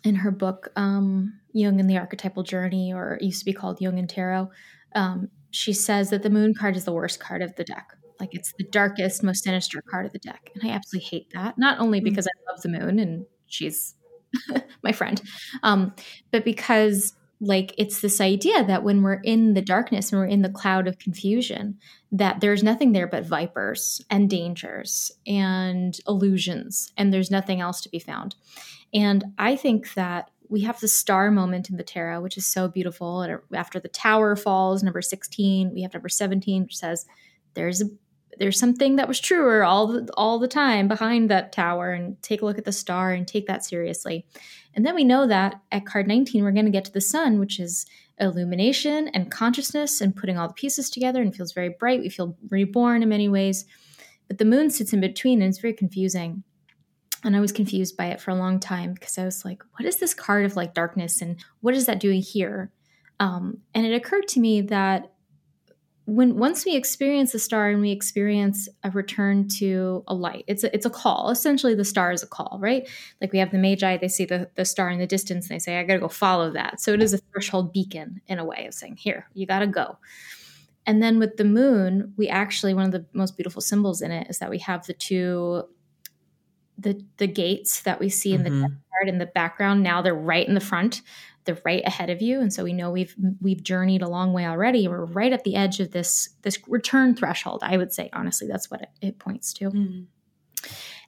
in 0.03 0.15
her 0.15 0.31
book 0.31 0.69
um, 0.75 1.39
Jung 1.51 1.79
and 1.79 1.89
the 1.89 1.97
Archetypal 1.97 2.43
Journey, 2.43 2.93
or 2.93 3.15
it 3.15 3.23
used 3.23 3.39
to 3.39 3.45
be 3.45 3.53
called 3.53 3.81
Jung 3.81 3.99
and 3.99 4.09
Tarot. 4.09 4.49
Um, 4.95 5.29
she 5.51 5.73
says 5.73 6.09
that 6.09 6.23
the 6.23 6.29
moon 6.29 6.53
card 6.53 6.77
is 6.77 6.85
the 6.85 6.93
worst 6.93 7.19
card 7.19 7.41
of 7.41 7.55
the 7.55 7.63
deck. 7.63 7.97
Like 8.19 8.34
it's 8.34 8.54
the 8.58 8.63
darkest, 8.63 9.23
most 9.23 9.43
sinister 9.43 9.82
card 9.82 10.06
of 10.06 10.13
the 10.13 10.19
deck. 10.19 10.51
And 10.56 10.69
I 10.69 10.73
absolutely 10.73 11.08
hate 11.10 11.32
that. 11.34 11.58
Not 11.58 11.80
only 11.80 11.99
hmm. 11.99 12.06
because 12.06 12.28
I 12.28 12.51
love 12.51 12.62
the 12.62 12.69
moon 12.69 12.99
and 12.99 13.25
she's 13.47 13.95
my 14.84 14.91
friend, 14.91 15.21
um, 15.63 15.93
but 16.32 16.45
because 16.45 17.13
like 17.41 17.73
it's 17.78 17.99
this 17.99 18.21
idea 18.21 18.63
that 18.63 18.84
when 18.84 19.01
we're 19.01 19.21
in 19.23 19.54
the 19.54 19.62
darkness 19.62 20.12
and 20.12 20.19
we're 20.19 20.28
in 20.28 20.41
the 20.41 20.49
cloud 20.49 20.88
of 20.88 20.99
confusion 20.99 21.78
that 22.12 22.39
there's 22.39 22.63
nothing 22.63 22.93
there 22.93 23.08
but 23.08 23.25
vipers 23.25 24.01
and 24.10 24.30
dangers 24.30 25.12
and 25.28 25.99
illusions 26.08 26.93
and 26.97 27.13
there's 27.13 27.32
nothing 27.32 27.60
else 27.60 27.82
to 27.82 27.89
be 27.89 27.99
found 27.99 28.36
and 28.93 29.25
i 29.38 29.56
think 29.56 29.93
that 29.95 30.32
we 30.47 30.62
have 30.62 30.80
the 30.80 30.88
star 30.88 31.30
moment 31.30 31.69
in 31.69 31.75
the 31.75 31.84
tarot 31.84 32.21
which 32.21 32.38
is 32.38 32.45
so 32.45 32.67
beautiful 32.67 33.21
and 33.21 33.39
after 33.54 33.80
the 33.80 33.89
tower 33.89 34.36
falls 34.36 34.82
number 34.82 35.01
16 35.01 35.73
we 35.73 35.82
have 35.82 35.93
number 35.93 36.10
17 36.10 36.63
which 36.63 36.78
says 36.78 37.06
there's 37.54 37.82
a 37.82 37.86
there's 38.39 38.59
something 38.59 38.95
that 38.95 39.07
was 39.07 39.19
truer 39.19 39.63
all 39.63 39.87
the, 39.87 40.09
all 40.15 40.39
the 40.39 40.47
time 40.47 40.87
behind 40.87 41.29
that 41.29 41.51
tower 41.51 41.91
and 41.91 42.21
take 42.21 42.41
a 42.41 42.45
look 42.45 42.57
at 42.57 42.65
the 42.65 42.71
star 42.71 43.11
and 43.11 43.27
take 43.27 43.47
that 43.47 43.65
seriously 43.65 44.25
and 44.75 44.85
then 44.85 44.93
we 44.93 45.05
know 45.05 45.25
that 45.25 45.61
at 45.71 45.85
card 45.85 46.07
19, 46.07 46.43
we're 46.43 46.51
going 46.51 46.65
to 46.65 46.71
get 46.71 46.85
to 46.85 46.91
the 46.91 47.01
sun, 47.01 47.39
which 47.39 47.59
is 47.59 47.85
illumination 48.19 49.07
and 49.09 49.31
consciousness 49.31 50.01
and 50.01 50.15
putting 50.15 50.37
all 50.37 50.49
the 50.49 50.53
pieces 50.53 50.89
together 50.89 51.21
and 51.21 51.33
feels 51.33 51.53
very 51.53 51.69
bright. 51.69 52.01
We 52.01 52.09
feel 52.09 52.37
reborn 52.49 53.01
in 53.01 53.09
many 53.09 53.29
ways. 53.29 53.65
But 54.27 54.37
the 54.37 54.45
moon 54.45 54.69
sits 54.69 54.91
in 54.91 54.99
between 54.99 55.41
and 55.41 55.49
it's 55.49 55.59
very 55.59 55.73
confusing. 55.73 56.43
And 57.23 57.35
I 57.35 57.39
was 57.39 57.51
confused 57.51 57.95
by 57.95 58.07
it 58.07 58.19
for 58.19 58.31
a 58.31 58.35
long 58.35 58.59
time 58.59 58.93
because 58.93 59.17
I 59.17 59.25
was 59.25 59.45
like, 59.45 59.63
what 59.77 59.87
is 59.87 59.97
this 59.97 60.13
card 60.13 60.45
of 60.45 60.55
like 60.55 60.73
darkness 60.73 61.21
and 61.21 61.43
what 61.61 61.73
is 61.73 61.85
that 61.85 61.99
doing 61.99 62.21
here? 62.21 62.71
Um, 63.19 63.59
and 63.73 63.85
it 63.85 63.95
occurred 63.95 64.27
to 64.29 64.41
me 64.41 64.61
that 64.61 65.13
when 66.05 66.37
once 66.37 66.65
we 66.65 66.75
experience 66.75 67.33
a 67.33 67.39
star 67.39 67.69
and 67.69 67.81
we 67.81 67.91
experience 67.91 68.69
a 68.83 68.91
return 68.91 69.47
to 69.47 70.03
a 70.07 70.13
light 70.13 70.43
it's 70.47 70.63
a, 70.63 70.73
it's 70.73 70.85
a 70.85 70.89
call. 70.89 71.29
Essentially 71.29 71.73
the 71.73 71.85
star 71.85 72.11
is 72.11 72.23
a 72.23 72.27
call 72.27 72.57
right? 72.61 72.87
Like 73.21 73.31
we 73.31 73.39
have 73.39 73.51
the 73.51 73.57
magi 73.57 73.97
they 73.97 74.07
see 74.07 74.25
the, 74.25 74.49
the 74.55 74.65
star 74.65 74.89
in 74.89 74.99
the 74.99 75.07
distance 75.07 75.49
and 75.49 75.55
they 75.55 75.59
say 75.59 75.77
i 75.77 75.83
gotta 75.83 75.99
go 75.99 76.07
follow 76.07 76.51
that. 76.51 76.79
So 76.79 76.93
it 76.93 77.01
is 77.01 77.13
a 77.13 77.17
threshold 77.17 77.73
beacon 77.73 78.21
in 78.27 78.39
a 78.39 78.45
way 78.45 78.65
of 78.67 78.73
saying 78.73 78.97
here 78.97 79.27
you 79.33 79.45
gotta 79.45 79.67
go. 79.67 79.97
And 80.87 81.01
then 81.01 81.17
with 81.17 81.37
the 81.37 81.45
moon 81.45 82.13
we 82.17 82.29
actually 82.29 82.73
one 82.73 82.85
of 82.85 82.91
the 82.91 83.05
most 83.13 83.35
beautiful 83.35 83.61
symbols 83.61 84.01
in 84.01 84.11
it 84.11 84.29
is 84.29 84.39
that 84.39 84.49
we 84.49 84.59
have 84.59 84.85
the 84.85 84.93
two 84.93 85.63
the 86.77 87.03
the 87.17 87.27
gates 87.27 87.81
that 87.81 87.99
we 87.99 88.09
see 88.09 88.33
in 88.33 88.43
mm-hmm. 88.43 88.61
the 88.61 89.09
in 89.09 89.17
the 89.17 89.25
background. 89.25 89.83
Now 89.83 90.01
they're 90.01 90.15
right 90.15 90.47
in 90.47 90.53
the 90.53 90.59
front 90.59 91.01
they're 91.45 91.62
right 91.63 91.84
ahead 91.86 92.10
of 92.10 92.21
you. 92.21 92.41
And 92.41 92.51
so 92.51 92.63
we 92.63 92.73
know 92.73 92.91
we've 92.91 93.15
we've 93.41 93.63
journeyed 93.63 94.01
a 94.01 94.10
long 94.10 94.34
way 94.34 94.45
already. 94.45 94.88
We're 94.88 95.05
right 95.05 95.31
at 95.31 95.43
the 95.43 95.55
edge 95.55 95.79
of 95.79 95.91
this 95.91 96.29
this 96.41 96.60
return 96.67 97.15
threshold 97.15 97.62
i 97.63 97.77
would 97.77 97.93
say 97.93 98.10
honestly 98.13 98.47
that's 98.47 98.69
what 98.69 98.81
it, 98.81 98.89
it 99.01 99.19
points 99.19 99.53
to. 99.53 99.69
Mm-hmm. 99.69 100.03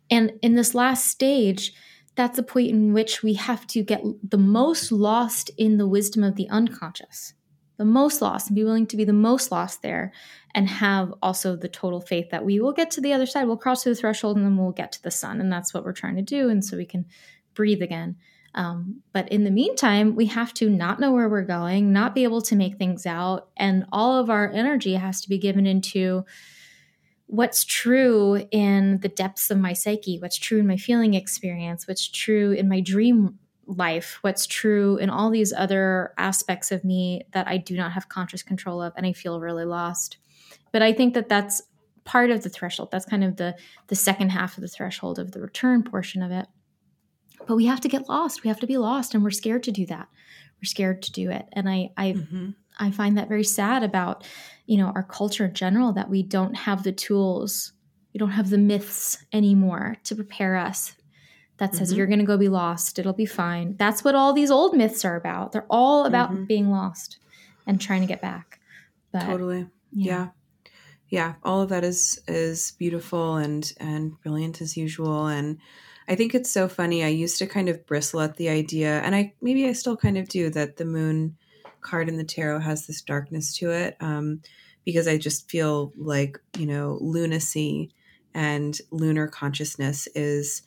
and 0.10 0.34
in 0.42 0.56
this 0.56 0.74
last 0.74 1.08
stage 1.08 1.74
that's 2.16 2.38
the 2.38 2.44
point 2.44 2.70
in 2.70 2.94
which 2.94 3.22
we 3.22 3.34
have 3.36 3.68
to 3.68 3.84
get 3.84 4.02
the 4.28 4.38
most 4.38 4.92
lost 4.92 5.52
in 5.58 5.78
the 5.78 5.88
wisdom 5.88 6.24
of 6.24 6.36
the 6.36 6.50
unconscious 6.50 7.34
the 7.78 7.86
most 7.86 8.22
lost 8.22 8.48
and 8.48 8.56
be 8.56 8.64
willing 8.64 8.88
to 8.88 8.98
be 8.98 9.04
the 9.04 9.14
most 9.14 9.52
lost 9.52 9.82
there 9.82 10.12
and 10.56 10.68
have 10.68 11.14
also 11.22 11.56
the 11.56 11.70
total 11.70 12.02
faith 12.02 12.30
that 12.32 12.44
we 12.44 12.60
will 12.60 12.74
get 12.74 12.90
to 12.92 13.02
the 13.02 13.14
other 13.14 13.28
side 13.28 13.46
we'll 13.46 13.58
cross 13.58 13.84
through 13.84 13.94
the 13.94 14.00
threshold 14.00 14.38
and 14.38 14.46
then 14.46 14.58
we'll 14.58 14.72
get 14.72 14.92
to 14.92 15.04
the 15.04 15.12
sun. 15.12 15.40
And 15.40 15.52
that's 15.52 15.74
what 15.74 15.84
we're 15.84 15.94
trying 15.94 16.16
to 16.16 16.24
do. 16.24 16.50
And 16.50 16.66
so 16.66 16.76
we 16.76 16.86
can 16.88 17.06
breathe 17.54 17.84
again 17.84 18.16
um, 18.56 19.02
but 19.14 19.30
in 19.32 19.44
the 19.44 19.52
meantime, 19.52 20.16
we 20.16 20.26
have 20.28 20.54
to 20.56 20.70
not 20.70 21.00
know 21.00 21.12
where 21.12 21.30
we're 21.30 21.44
going, 21.44 21.94
not 21.94 22.16
be 22.16 22.24
able 22.24 22.42
to 22.44 22.56
make 22.56 22.78
things 22.78 23.06
out, 23.06 23.50
and 23.58 23.86
all 23.92 24.18
of 24.18 24.30
our 24.30 24.52
energy 24.52 24.96
has 24.96 25.22
to 25.22 25.30
be 25.30 25.38
given 25.38 25.66
into 25.66 26.26
what's 27.28 27.66
true 27.66 28.48
in 28.52 29.00
the 29.02 29.10
depths 29.10 29.52
of 29.52 29.58
my 29.58 29.74
psyche, 29.74 30.18
what's 30.20 30.38
true 30.38 30.60
in 30.60 30.68
my 30.68 30.78
feeling 30.78 31.14
experience, 31.14 31.88
what's 31.88 32.08
true 32.08 32.52
in 32.52 32.70
my 32.70 32.80
dream 32.80 33.38
life, 33.68 34.18
what's 34.22 34.48
true 34.48 34.98
in 34.98 35.10
all 35.10 35.30
these 35.30 35.52
other 35.52 36.14
aspects 36.18 36.72
of 36.72 36.86
me 36.86 37.24
that 37.34 37.48
I 37.48 37.58
do 37.58 37.76
not 37.76 37.92
have 37.92 38.10
conscious 38.10 38.42
control 38.42 38.82
of, 38.82 38.94
and 38.96 39.06
I 39.06 39.14
feel 39.14 39.42
really 39.42 39.66
lost. 39.66 40.18
But 40.72 40.82
I 40.82 40.94
think 40.94 41.14
that 41.16 41.28
that's 41.28 41.62
part 42.06 42.32
of 42.32 42.44
the 42.44 42.50
threshold. 42.50 42.90
That's 42.92 43.06
kind 43.06 43.24
of 43.24 43.36
the 43.36 43.56
the 43.88 43.96
second 43.96 44.30
half 44.30 44.58
of 44.58 44.62
the 44.62 44.70
threshold 44.70 45.20
of 45.20 45.32
the 45.32 45.42
return 45.42 45.84
portion 45.84 46.24
of 46.24 46.32
it 46.32 46.48
but 47.48 47.56
we 47.56 47.66
have 47.66 47.82
to 47.82 47.88
get 47.88 48.10
lost. 48.10 48.44
We 48.44 48.50
have 48.50 48.60
to 48.60 48.68
be 48.68 48.78
lost 48.78 49.14
and 49.14 49.24
we're 49.24 49.32
scared 49.32 49.64
to 49.64 49.72
do 49.72 49.86
that. 49.88 50.08
We're 50.60 50.66
scared 50.66 51.02
to 51.04 51.12
do 51.12 51.30
it. 51.32 51.48
And 51.54 51.70
i 51.70 51.92
i 51.98 52.12
mm-hmm. 52.14 52.50
i 52.80 52.92
find 52.92 53.18
that 53.18 53.30
very 53.30 53.44
sad 53.44 53.84
about 53.84 54.26
you 54.66 54.78
know 54.78 54.92
our 54.96 55.04
culture 55.04 55.46
in 55.46 55.54
general 55.54 55.94
that 55.94 56.10
we 56.10 56.24
don't 56.24 56.56
have 56.56 56.84
the 56.84 56.92
tools 56.92 57.74
we 58.14 58.20
don't 58.20 58.32
have 58.32 58.50
the 58.50 58.58
myths 58.58 59.24
anymore 59.32 59.96
to 60.04 60.16
prepare 60.16 60.56
us 60.56 60.96
that 61.58 61.76
says 61.76 61.90
mm-hmm. 61.90 61.98
you're 61.98 62.08
going 62.08 62.20
to 62.20 62.26
go 62.26 62.38
be 62.38 62.50
lost. 62.50 63.00
It'll 63.00 63.14
be 63.14 63.26
fine. 63.26 63.76
That's 63.78 64.04
what 64.04 64.16
all 64.16 64.34
these 64.34 64.52
old 64.52 64.76
myths 64.76 65.04
are 65.04 65.16
about. 65.16 65.52
They're 65.52 65.66
all 65.70 66.06
about 66.06 66.32
mm-hmm. 66.32 66.46
being 66.46 66.70
lost 66.70 67.18
and 67.66 67.82
trying 67.82 68.02
to 68.02 68.08
get 68.08 68.22
back. 68.22 68.60
But, 69.12 69.24
totally. 69.24 69.68
Yeah. 69.92 70.06
yeah. 70.14 70.28
Yeah. 71.10 71.34
All 71.44 71.62
of 71.62 71.70
that 71.70 71.84
is 71.84 72.22
is 72.28 72.74
beautiful 72.78 73.38
and 73.38 73.72
and 73.80 74.20
brilliant 74.22 74.62
as 74.62 74.76
usual. 74.76 75.28
And 75.28 75.58
I 76.08 76.16
think 76.16 76.34
it's 76.34 76.52
so 76.52 76.68
funny. 76.68 77.04
I 77.04 77.10
used 77.10 77.38
to 77.40 77.48
kind 77.48 77.70
of 77.70 77.86
bristle 77.86 78.22
at 78.22 78.38
the 78.38 78.50
idea, 78.50 79.02
and 79.02 79.16
I 79.16 79.34
maybe 79.42 79.68
I 79.68 79.74
still 79.74 79.98
kind 79.98 80.18
of 80.18 80.30
do 80.30 80.50
that 80.52 80.78
the 80.78 80.86
moon 80.86 81.38
card 81.82 82.10
in 82.10 82.18
the 82.18 82.24
tarot 82.24 82.60
has 82.60 82.88
this 82.88 83.02
darkness 83.02 83.56
to 83.58 83.72
it, 83.72 83.98
um, 84.00 84.42
because 84.86 85.08
I 85.08 85.18
just 85.18 85.50
feel 85.50 85.92
like 85.98 86.40
you 86.58 86.66
know 86.66 86.98
lunacy 87.02 87.92
and 88.34 88.80
lunar 88.92 89.28
consciousness 89.28 90.08
is 90.16 90.62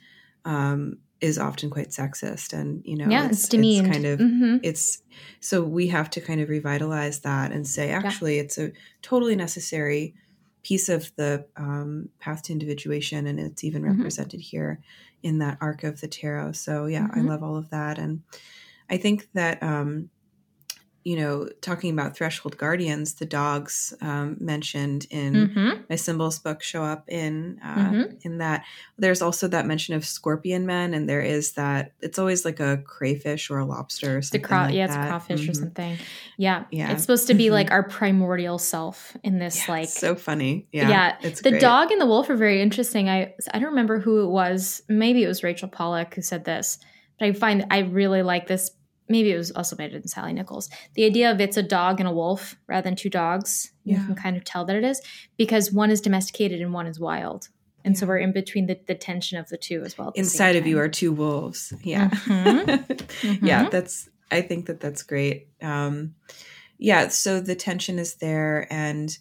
um, 0.44 0.98
is 1.20 1.38
often 1.38 1.70
quite 1.70 1.88
sexist, 1.88 2.52
and 2.52 2.82
you 2.84 2.96
know 2.96 3.08
yeah, 3.08 3.26
it's, 3.26 3.40
it's 3.40 3.48
demeaned. 3.48 3.86
It's 3.86 3.96
kind 3.96 4.06
of 4.06 4.20
mm-hmm. 4.20 4.56
it's 4.62 5.02
so 5.40 5.62
we 5.62 5.88
have 5.88 6.10
to 6.10 6.20
kind 6.20 6.42
of 6.42 6.50
revitalize 6.50 7.20
that 7.20 7.50
and 7.52 7.66
say 7.66 7.90
actually 7.90 8.36
yeah. 8.36 8.42
it's 8.42 8.58
a 8.58 8.72
totally 9.00 9.36
necessary 9.36 10.14
piece 10.62 10.90
of 10.90 11.10
the 11.16 11.46
um, 11.56 12.10
path 12.18 12.42
to 12.42 12.52
individuation, 12.52 13.26
and 13.26 13.40
it's 13.40 13.64
even 13.64 13.82
mm-hmm. 13.82 13.96
represented 13.96 14.40
here 14.40 14.80
in 15.22 15.38
that 15.38 15.58
arc 15.60 15.84
of 15.84 16.00
the 16.00 16.08
tarot. 16.08 16.52
So 16.52 16.86
yeah, 16.86 17.06
mm-hmm. 17.06 17.20
I 17.20 17.22
love 17.22 17.42
all 17.42 17.56
of 17.56 17.70
that, 17.70 17.98
and 17.98 18.22
I 18.88 18.96
think 18.96 19.28
that 19.34 19.62
um, 19.62 20.10
you 21.02 21.16
know, 21.16 21.48
talking 21.62 21.90
about 21.90 22.14
threshold 22.14 22.58
guardians, 22.58 23.14
the 23.14 23.24
dogs 23.24 23.94
um, 24.02 24.36
mentioned 24.38 25.06
in 25.08 25.32
mm-hmm. 25.32 25.82
my 25.88 25.96
symbols 25.96 26.38
book 26.38 26.62
show 26.62 26.84
up 26.84 27.08
in 27.08 27.58
uh, 27.64 27.76
mm-hmm. 27.76 28.16
in 28.22 28.38
that. 28.38 28.64
There's 28.98 29.22
also 29.22 29.48
that 29.48 29.64
mention 29.64 29.94
of 29.94 30.04
scorpion 30.04 30.66
men, 30.66 30.92
and 30.92 31.08
there 31.08 31.22
is 31.22 31.52
that 31.52 31.92
it's 32.00 32.18
always 32.18 32.44
like 32.44 32.60
a 32.60 32.76
crayfish 32.84 33.48
or 33.50 33.58
a 33.58 33.64
lobster. 33.64 34.18
Or 34.18 34.22
something 34.22 34.42
craw- 34.42 34.64
like 34.64 34.74
yeah, 34.74 34.84
it's 34.84 34.94
a 34.94 35.06
crawfish 35.06 35.40
mm-hmm. 35.40 35.50
or 35.50 35.54
something. 35.54 35.98
Yeah, 36.36 36.64
yeah. 36.70 36.92
It's 36.92 37.00
supposed 37.00 37.28
to 37.28 37.34
be 37.34 37.50
like 37.50 37.68
mm-hmm. 37.68 37.74
our 37.74 37.88
primordial 37.88 38.58
self 38.58 39.16
in 39.22 39.38
this 39.38 39.66
yeah, 39.66 39.72
like 39.72 39.88
so 39.88 40.14
funny. 40.14 40.66
Yeah, 40.70 40.90
yeah. 40.90 41.16
It's 41.22 41.40
the 41.40 41.50
great. 41.50 41.62
dog 41.62 41.90
and 41.92 42.00
the 42.00 42.06
wolf 42.06 42.28
are 42.28 42.36
very 42.36 42.60
interesting. 42.60 43.08
I 43.08 43.34
I 43.52 43.58
don't 43.58 43.70
remember 43.70 44.00
who 44.00 44.22
it 44.22 44.28
was. 44.28 44.82
Maybe 44.86 45.24
it 45.24 45.28
was 45.28 45.42
Rachel 45.42 45.68
Pollack 45.68 46.14
who 46.14 46.20
said 46.20 46.44
this, 46.44 46.78
but 47.18 47.24
I 47.26 47.32
find 47.32 47.64
I 47.70 47.78
really 47.78 48.22
like 48.22 48.46
this 48.46 48.70
maybe 49.10 49.32
it 49.32 49.36
was 49.36 49.50
also 49.50 49.76
made 49.76 49.92
in 49.92 50.06
Sallie 50.06 50.32
Nichols. 50.32 50.70
The 50.94 51.04
idea 51.04 51.30
of 51.30 51.40
it's 51.40 51.56
a 51.56 51.62
dog 51.62 52.00
and 52.00 52.08
a 52.08 52.12
wolf 52.12 52.56
rather 52.68 52.84
than 52.84 52.96
two 52.96 53.10
dogs, 53.10 53.72
yeah. 53.84 53.98
you 53.98 54.06
can 54.06 54.14
kind 54.14 54.36
of 54.36 54.44
tell 54.44 54.64
that 54.64 54.76
it 54.76 54.84
is 54.84 55.02
because 55.36 55.72
one 55.72 55.90
is 55.90 56.00
domesticated 56.00 56.60
and 56.60 56.72
one 56.72 56.86
is 56.86 56.98
wild. 56.98 57.48
And 57.84 57.94
yeah. 57.94 58.00
so 58.00 58.06
we're 58.06 58.18
in 58.18 58.32
between 58.32 58.66
the, 58.66 58.78
the 58.86 58.94
tension 58.94 59.38
of 59.38 59.48
the 59.48 59.58
two 59.58 59.82
as 59.82 59.98
well. 59.98 60.12
Inside 60.14 60.56
of 60.56 60.66
you 60.66 60.78
are 60.78 60.88
two 60.88 61.12
wolves. 61.12 61.72
Yeah. 61.82 62.08
Mm-hmm. 62.10 62.70
mm-hmm. 62.92 63.46
yeah, 63.46 63.68
that's, 63.68 64.08
I 64.30 64.42
think 64.42 64.66
that 64.66 64.80
that's 64.80 65.02
great. 65.02 65.48
Um, 65.60 66.14
yeah, 66.78 67.08
so 67.08 67.40
the 67.40 67.56
tension 67.56 67.98
is 67.98 68.14
there 68.14 68.66
and, 68.70 69.16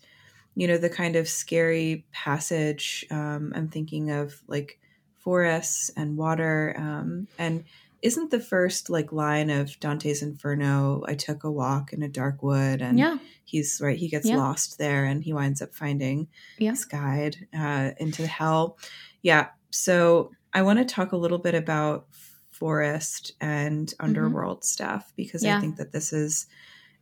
you 0.56 0.68
know, 0.68 0.78
the 0.78 0.90
kind 0.90 1.16
of 1.16 1.28
scary 1.28 2.06
passage. 2.12 3.06
Um, 3.10 3.54
I'm 3.56 3.70
thinking 3.70 4.12
of 4.12 4.40
like 4.48 4.80
forests 5.18 5.90
and 5.98 6.16
water 6.16 6.76
um, 6.78 7.28
and, 7.38 7.64
isn't 8.02 8.32
the 8.32 8.40
first 8.40 8.90
like 8.90 9.12
line 9.12 9.50
of 9.50 9.80
Dante's 9.80 10.22
Inferno, 10.22 11.04
I 11.08 11.16
took 11.16 11.44
a 11.44 11.52
walk 11.52 11.94
in 11.94 12.02
a 12.04 12.08
dark 12.08 12.42
wood 12.42 12.82
and 12.82 12.98
yeah. 12.98 13.18
he's 13.44 13.82
right, 13.84 13.98
he 13.98 14.08
gets 14.08 14.28
yeah. 14.28 14.38
lost 14.38 14.78
there 14.78 15.06
and 15.06 15.24
he 15.24 15.34
winds 15.34 15.62
up 15.62 15.74
finding 15.74 16.28
yeah. 16.58 16.72
his 16.72 16.86
guide 16.86 17.48
uh, 17.58 17.92
into 17.98 18.26
hell. 18.26 18.78
Yeah. 19.22 19.48
So 19.72 20.32
I 20.54 20.62
want 20.62 20.80
to 20.80 20.86
talk 20.86 21.12
a 21.12 21.18
little 21.18 21.38
bit 21.38 21.56
about 21.56 22.08
forest 22.52 23.34
and 23.42 23.88
mm-hmm. 23.88 24.06
underworld 24.06 24.60
mm-hmm. 24.60 24.66
stuff 24.66 25.14
because 25.16 25.44
yeah. 25.44 25.58
I 25.58 25.62
think 25.62 25.78
that 25.78 25.92
this 25.92 26.14
is 26.14 26.48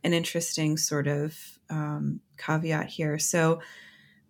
an 0.04 0.12
interesting 0.12 0.76
sort 0.76 1.06
of 1.06 1.36
um, 1.70 2.20
caveat 2.36 2.86
here. 2.86 3.18
So 3.18 3.60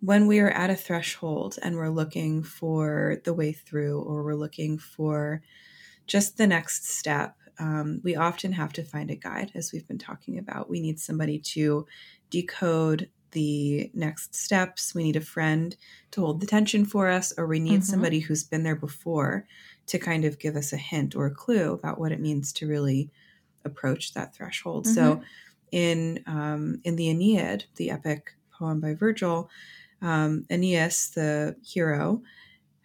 when 0.01 0.27
we 0.27 0.39
are 0.39 0.49
at 0.49 0.69
a 0.69 0.75
threshold 0.75 1.57
and 1.61 1.75
we're 1.75 1.89
looking 1.89 2.41
for 2.43 3.21
the 3.25 3.33
way 3.33 3.51
through 3.51 4.01
or 4.01 4.23
we're 4.23 4.35
looking 4.35 4.77
for 4.77 5.41
just 6.09 6.37
the 6.37 6.47
next 6.47 6.89
step. 6.89 7.35
um, 7.59 7.99
we 8.03 8.15
often 8.15 8.53
have 8.53 8.71
to 8.73 8.83
find 8.83 9.11
a 9.11 9.15
guide, 9.15 9.51
as 9.53 9.71
we've 9.71 9.87
been 9.87 9.97
talking 9.97 10.37
about. 10.37 10.69
We 10.69 10.79
need 10.79 10.99
somebody 10.99 11.39
to 11.39 11.85
decode 12.29 13.09
the 13.31 13.91
next 13.93 14.33
steps. 14.33 14.95
We 14.95 15.03
need 15.03 15.17
a 15.17 15.21
friend 15.21 15.75
to 16.11 16.21
hold 16.21 16.39
the 16.39 16.47
tension 16.47 16.85
for 16.85 17.07
us, 17.09 17.33
or 17.37 17.45
we 17.47 17.59
need 17.59 17.81
mm-hmm. 17.81 17.91
somebody 17.91 18.19
who's 18.19 18.43
been 18.43 18.63
there 18.63 18.75
before 18.75 19.45
to 19.87 19.99
kind 19.99 20.23
of 20.25 20.39
give 20.39 20.55
us 20.55 20.71
a 20.71 20.77
hint 20.77 21.15
or 21.15 21.25
a 21.25 21.35
clue 21.35 21.73
about 21.73 21.99
what 21.99 22.11
it 22.11 22.19
means 22.19 22.53
to 22.53 22.67
really 22.67 23.09
approach 23.65 24.13
that 24.13 24.33
threshold. 24.33 24.85
Mm-hmm. 24.85 24.95
So, 24.95 25.21
in 25.71 26.23
um, 26.25 26.79
in 26.83 26.95
the 26.95 27.09
Aeneid, 27.09 27.65
the 27.75 27.91
epic 27.91 28.35
poem 28.57 28.79
by 28.79 28.95
Virgil, 28.95 29.49
um, 30.01 30.45
Aeneas, 30.49 31.09
the 31.09 31.55
hero, 31.63 32.21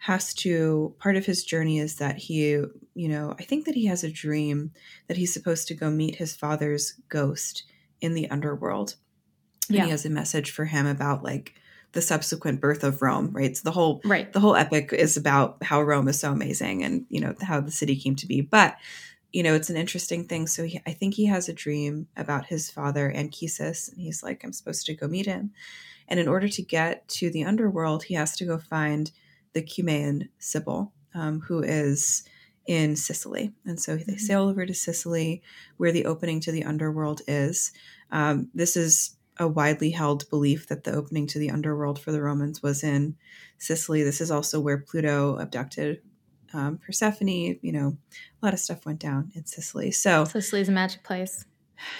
has 0.05 0.35
to 0.35 0.95
part 0.99 1.17
of 1.17 1.25
his 1.25 1.45
journey 1.45 1.79
is 1.79 1.97
that 1.97 2.19
he 2.19 2.51
you 2.95 3.09
know 3.09 3.35
i 3.39 3.43
think 3.43 3.65
that 3.65 3.75
he 3.75 3.87
has 3.87 4.05
a 4.05 4.11
dream 4.11 4.71
that 5.09 5.17
he's 5.17 5.33
supposed 5.33 5.67
to 5.67 5.75
go 5.75 5.89
meet 5.89 6.17
his 6.17 6.37
father's 6.37 6.95
ghost 7.09 7.65
in 8.05 8.13
the 8.13 8.29
underworld. 8.31 8.97
And 9.69 9.79
yeah. 9.79 9.85
he 9.85 9.91
has 9.91 10.05
a 10.05 10.11
message 10.11 10.51
for 10.51 10.67
him 10.67 10.87
about 10.87 11.25
like 11.25 11.55
the 11.93 12.03
subsequent 12.03 12.61
birth 12.61 12.85
of 12.85 13.01
rome 13.01 13.31
right? 13.33 13.57
So 13.57 13.63
the 13.65 13.71
whole 13.71 14.03
right. 14.05 14.31
the 14.31 14.41
whole 14.41 14.57
epic 14.57 14.93
is 14.93 15.17
about 15.17 15.63
how 15.63 15.81
rome 15.81 16.09
is 16.09 16.21
so 16.21 16.31
amazing 16.31 16.85
and 16.85 17.07
you 17.09 17.21
know 17.21 17.35
how 17.41 17.61
the 17.63 17.71
city 17.71 17.97
came 17.97 18.15
to 18.17 18.27
be. 18.27 18.43
But 18.43 18.77
you 19.33 19.43
know 19.43 19.55
it's 19.55 19.71
an 19.71 19.79
interesting 19.79 20.27
thing. 20.27 20.47
So 20.47 20.65
he, 20.65 20.83
i 20.87 20.93
think 20.93 21.15
he 21.15 21.27
has 21.27 21.49
a 21.49 21.55
dream 21.55 22.09
about 22.15 22.47
his 22.47 22.71
father 22.71 23.11
anchises 23.11 23.89
and 23.89 23.99
he's 23.99 24.23
like 24.23 24.45
i'm 24.45 24.53
supposed 24.53 24.85
to 24.87 24.95
go 24.95 25.09
meet 25.09 25.27
him. 25.27 25.53
And 26.09 26.21
in 26.21 26.29
order 26.29 26.49
to 26.49 26.63
get 26.63 27.09
to 27.21 27.31
the 27.31 27.45
underworld 27.45 28.05
he 28.05 28.15
has 28.15 28.37
to 28.37 28.45
go 28.45 28.59
find 28.59 29.11
the 29.55 29.63
Cumaean 29.63 30.29
Sibyl, 30.39 30.93
um, 31.15 31.41
who 31.41 31.63
is 31.63 32.25
in 32.67 32.97
Sicily. 32.97 33.53
And 33.65 33.81
so 33.81 33.97
they 33.97 34.03
mm-hmm. 34.03 34.17
sail 34.17 34.43
over 34.43 34.67
to 34.67 34.75
Sicily, 34.75 35.43
where 35.77 35.93
the 35.93 36.07
opening 36.07 36.41
to 36.41 36.53
the 36.53 36.65
underworld 36.65 37.23
is. 37.27 37.73
Um, 38.11 38.49
this 38.55 38.77
is 38.77 39.17
a 39.39 39.49
widely 39.49 39.91
held 39.91 40.29
belief 40.31 40.69
that 40.69 40.85
the 40.85 40.93
opening 40.93 41.27
to 41.27 41.39
the 41.39 41.51
underworld 41.51 41.99
for 41.99 42.13
the 42.13 42.23
Romans 42.23 42.63
was 42.63 42.85
in 42.85 43.17
Sicily. 43.59 44.03
This 44.03 44.21
is 44.21 44.31
also 44.31 44.61
where 44.61 44.79
Pluto 44.79 45.37
abducted 45.37 46.03
um, 46.53 46.79
Persephone. 46.79 47.29
You 47.29 47.73
know, 47.73 47.97
a 48.43 48.47
lot 48.47 48.55
of 48.55 48.61
stuff 48.61 48.87
went 48.87 49.01
down 49.01 49.33
in 49.35 49.45
Sicily. 49.45 49.91
So 49.91 50.25
Sicily 50.25 50.61
is 50.61 50.69
a 50.69 50.73
magic 50.73 51.03
place. 51.03 51.45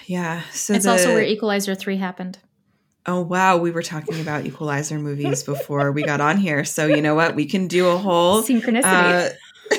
Yeah. 0.07 0.43
So 0.53 0.73
it's 0.73 0.85
the, 0.85 0.93
also 0.93 1.13
where 1.13 1.25
Equalizer 1.25 1.75
3 1.75 1.97
happened. 1.97 2.39
Oh 3.07 3.21
wow, 3.21 3.59
we 3.59 3.71
were 3.71 3.83
talking 3.83 4.21
about 4.21 4.47
Equalizer 4.47 4.99
movies 4.99 5.43
before 5.43 5.93
we 5.93 6.03
got 6.03 6.21
on 6.21 6.39
here. 6.39 6.65
So 6.65 6.87
you 6.87 7.03
know 7.03 7.15
what? 7.15 7.35
We 7.35 7.45
can 7.45 7.69
do 7.69 7.89
a 7.89 7.99
whole 7.99 8.43
synchronicity. 8.43 9.31
Uh, 9.71 9.79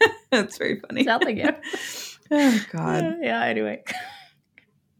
that's 0.30 0.58
very 0.58 0.78
funny. 0.80 1.04
Sounds 1.04 1.24
like 1.24 1.36
it. 1.36 1.60
Oh 2.32 2.60
God. 2.70 3.02
Yeah, 3.02 3.16
yeah. 3.20 3.44
Anyway, 3.44 3.82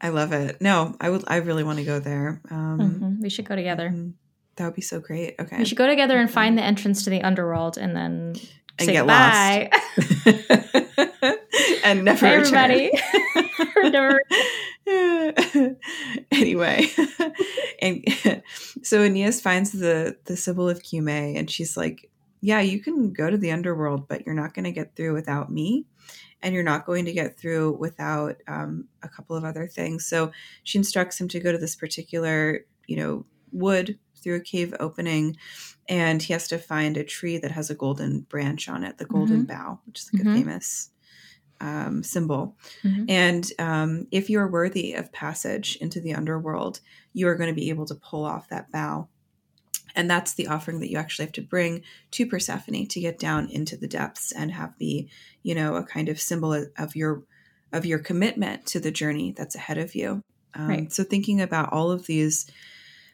I 0.00 0.08
love 0.08 0.32
it. 0.32 0.60
No, 0.60 0.96
I 1.00 1.10
would. 1.10 1.22
I 1.28 1.36
really 1.36 1.62
want 1.62 1.78
to 1.78 1.84
go 1.84 2.00
there. 2.00 2.40
Um, 2.50 2.78
mm-hmm. 2.80 3.22
We 3.22 3.28
should 3.28 3.44
go 3.44 3.54
together. 3.54 3.90
Mm-hmm. 3.90 4.10
That 4.56 4.64
would 4.64 4.74
be 4.74 4.82
so 4.82 4.98
great. 4.98 5.36
Okay, 5.38 5.58
we 5.58 5.64
should 5.64 5.78
go 5.78 5.86
together 5.86 6.18
and 6.18 6.28
find 6.28 6.58
the 6.58 6.62
entrance 6.62 7.04
to 7.04 7.10
the 7.10 7.22
underworld, 7.22 7.78
and 7.78 7.94
then 7.94 8.34
and 8.80 8.86
say 8.86 8.92
get 8.94 9.06
bye. 9.06 9.70
lost 9.72 11.36
and 11.84 12.04
never 12.04 12.26
Hi, 12.26 12.34
everybody. 12.34 12.90
never 13.76 14.20
anyway, 16.32 16.86
and 17.82 18.04
so 18.82 19.02
Aeneas 19.02 19.40
finds 19.40 19.72
the 19.72 20.16
the 20.24 20.36
Sibyl 20.36 20.68
of 20.68 20.82
Cumae, 20.82 21.38
and 21.38 21.50
she's 21.50 21.76
like, 21.76 22.10
"Yeah, 22.40 22.60
you 22.60 22.80
can 22.80 23.12
go 23.12 23.30
to 23.30 23.36
the 23.36 23.52
underworld, 23.52 24.08
but 24.08 24.24
you're 24.26 24.34
not 24.34 24.54
going 24.54 24.64
to 24.64 24.72
get 24.72 24.96
through 24.96 25.14
without 25.14 25.50
me." 25.50 25.86
and 26.42 26.54
you're 26.54 26.64
not 26.64 26.86
going 26.86 27.04
to 27.04 27.12
get 27.12 27.38
through 27.38 27.76
without 27.76 28.36
um, 28.48 28.88
a 29.02 29.08
couple 29.10 29.36
of 29.36 29.44
other 29.44 29.66
things. 29.66 30.06
So 30.06 30.32
she 30.62 30.78
instructs 30.78 31.20
him 31.20 31.28
to 31.28 31.38
go 31.38 31.52
to 31.52 31.58
this 31.58 31.76
particular, 31.76 32.64
you 32.86 32.96
know, 32.96 33.26
wood 33.52 33.98
through 34.22 34.36
a 34.36 34.40
cave 34.40 34.74
opening, 34.80 35.36
and 35.88 36.22
he 36.22 36.32
has 36.32 36.48
to 36.48 36.58
find 36.58 36.96
a 36.96 37.04
tree 37.04 37.36
that 37.36 37.50
has 37.50 37.68
a 37.68 37.74
golden 37.74 38.20
branch 38.20 38.68
on 38.68 38.84
it, 38.84 38.98
the 38.98 39.04
golden 39.04 39.44
mm-hmm. 39.44 39.54
bough, 39.54 39.80
which 39.86 40.00
is 40.00 40.10
like 40.12 40.22
mm-hmm. 40.22 40.32
a 40.32 40.36
famous 40.36 40.90
um, 41.60 42.02
symbol. 42.02 42.56
Mm-hmm. 42.82 43.04
And 43.08 43.52
um, 43.58 44.06
if 44.10 44.30
you're 44.30 44.48
worthy 44.48 44.94
of 44.94 45.12
passage 45.12 45.76
into 45.80 46.00
the 46.00 46.14
underworld, 46.14 46.80
you 47.12 47.28
are 47.28 47.36
going 47.36 47.50
to 47.50 47.60
be 47.60 47.70
able 47.70 47.86
to 47.86 47.94
pull 47.94 48.24
off 48.24 48.48
that 48.48 48.70
bough. 48.70 49.08
And 49.94 50.08
that's 50.08 50.34
the 50.34 50.46
offering 50.46 50.80
that 50.80 50.90
you 50.90 50.98
actually 50.98 51.26
have 51.26 51.32
to 51.32 51.42
bring 51.42 51.82
to 52.12 52.26
Persephone 52.26 52.86
to 52.86 53.00
get 53.00 53.18
down 53.18 53.50
into 53.50 53.76
the 53.76 53.88
depths 53.88 54.32
and 54.32 54.52
have 54.52 54.74
the, 54.78 55.08
you 55.42 55.54
know, 55.54 55.74
a 55.74 55.82
kind 55.82 56.08
of 56.08 56.20
symbol 56.20 56.66
of 56.78 56.96
your 56.96 57.24
of 57.72 57.86
your 57.86 57.98
commitment 57.98 58.66
to 58.66 58.80
the 58.80 58.90
journey 58.90 59.32
that's 59.36 59.54
ahead 59.54 59.78
of 59.78 59.94
you. 59.94 60.22
Um, 60.54 60.68
right. 60.68 60.92
So 60.92 61.04
thinking 61.04 61.40
about 61.40 61.72
all 61.72 61.90
of 61.90 62.06
these 62.06 62.50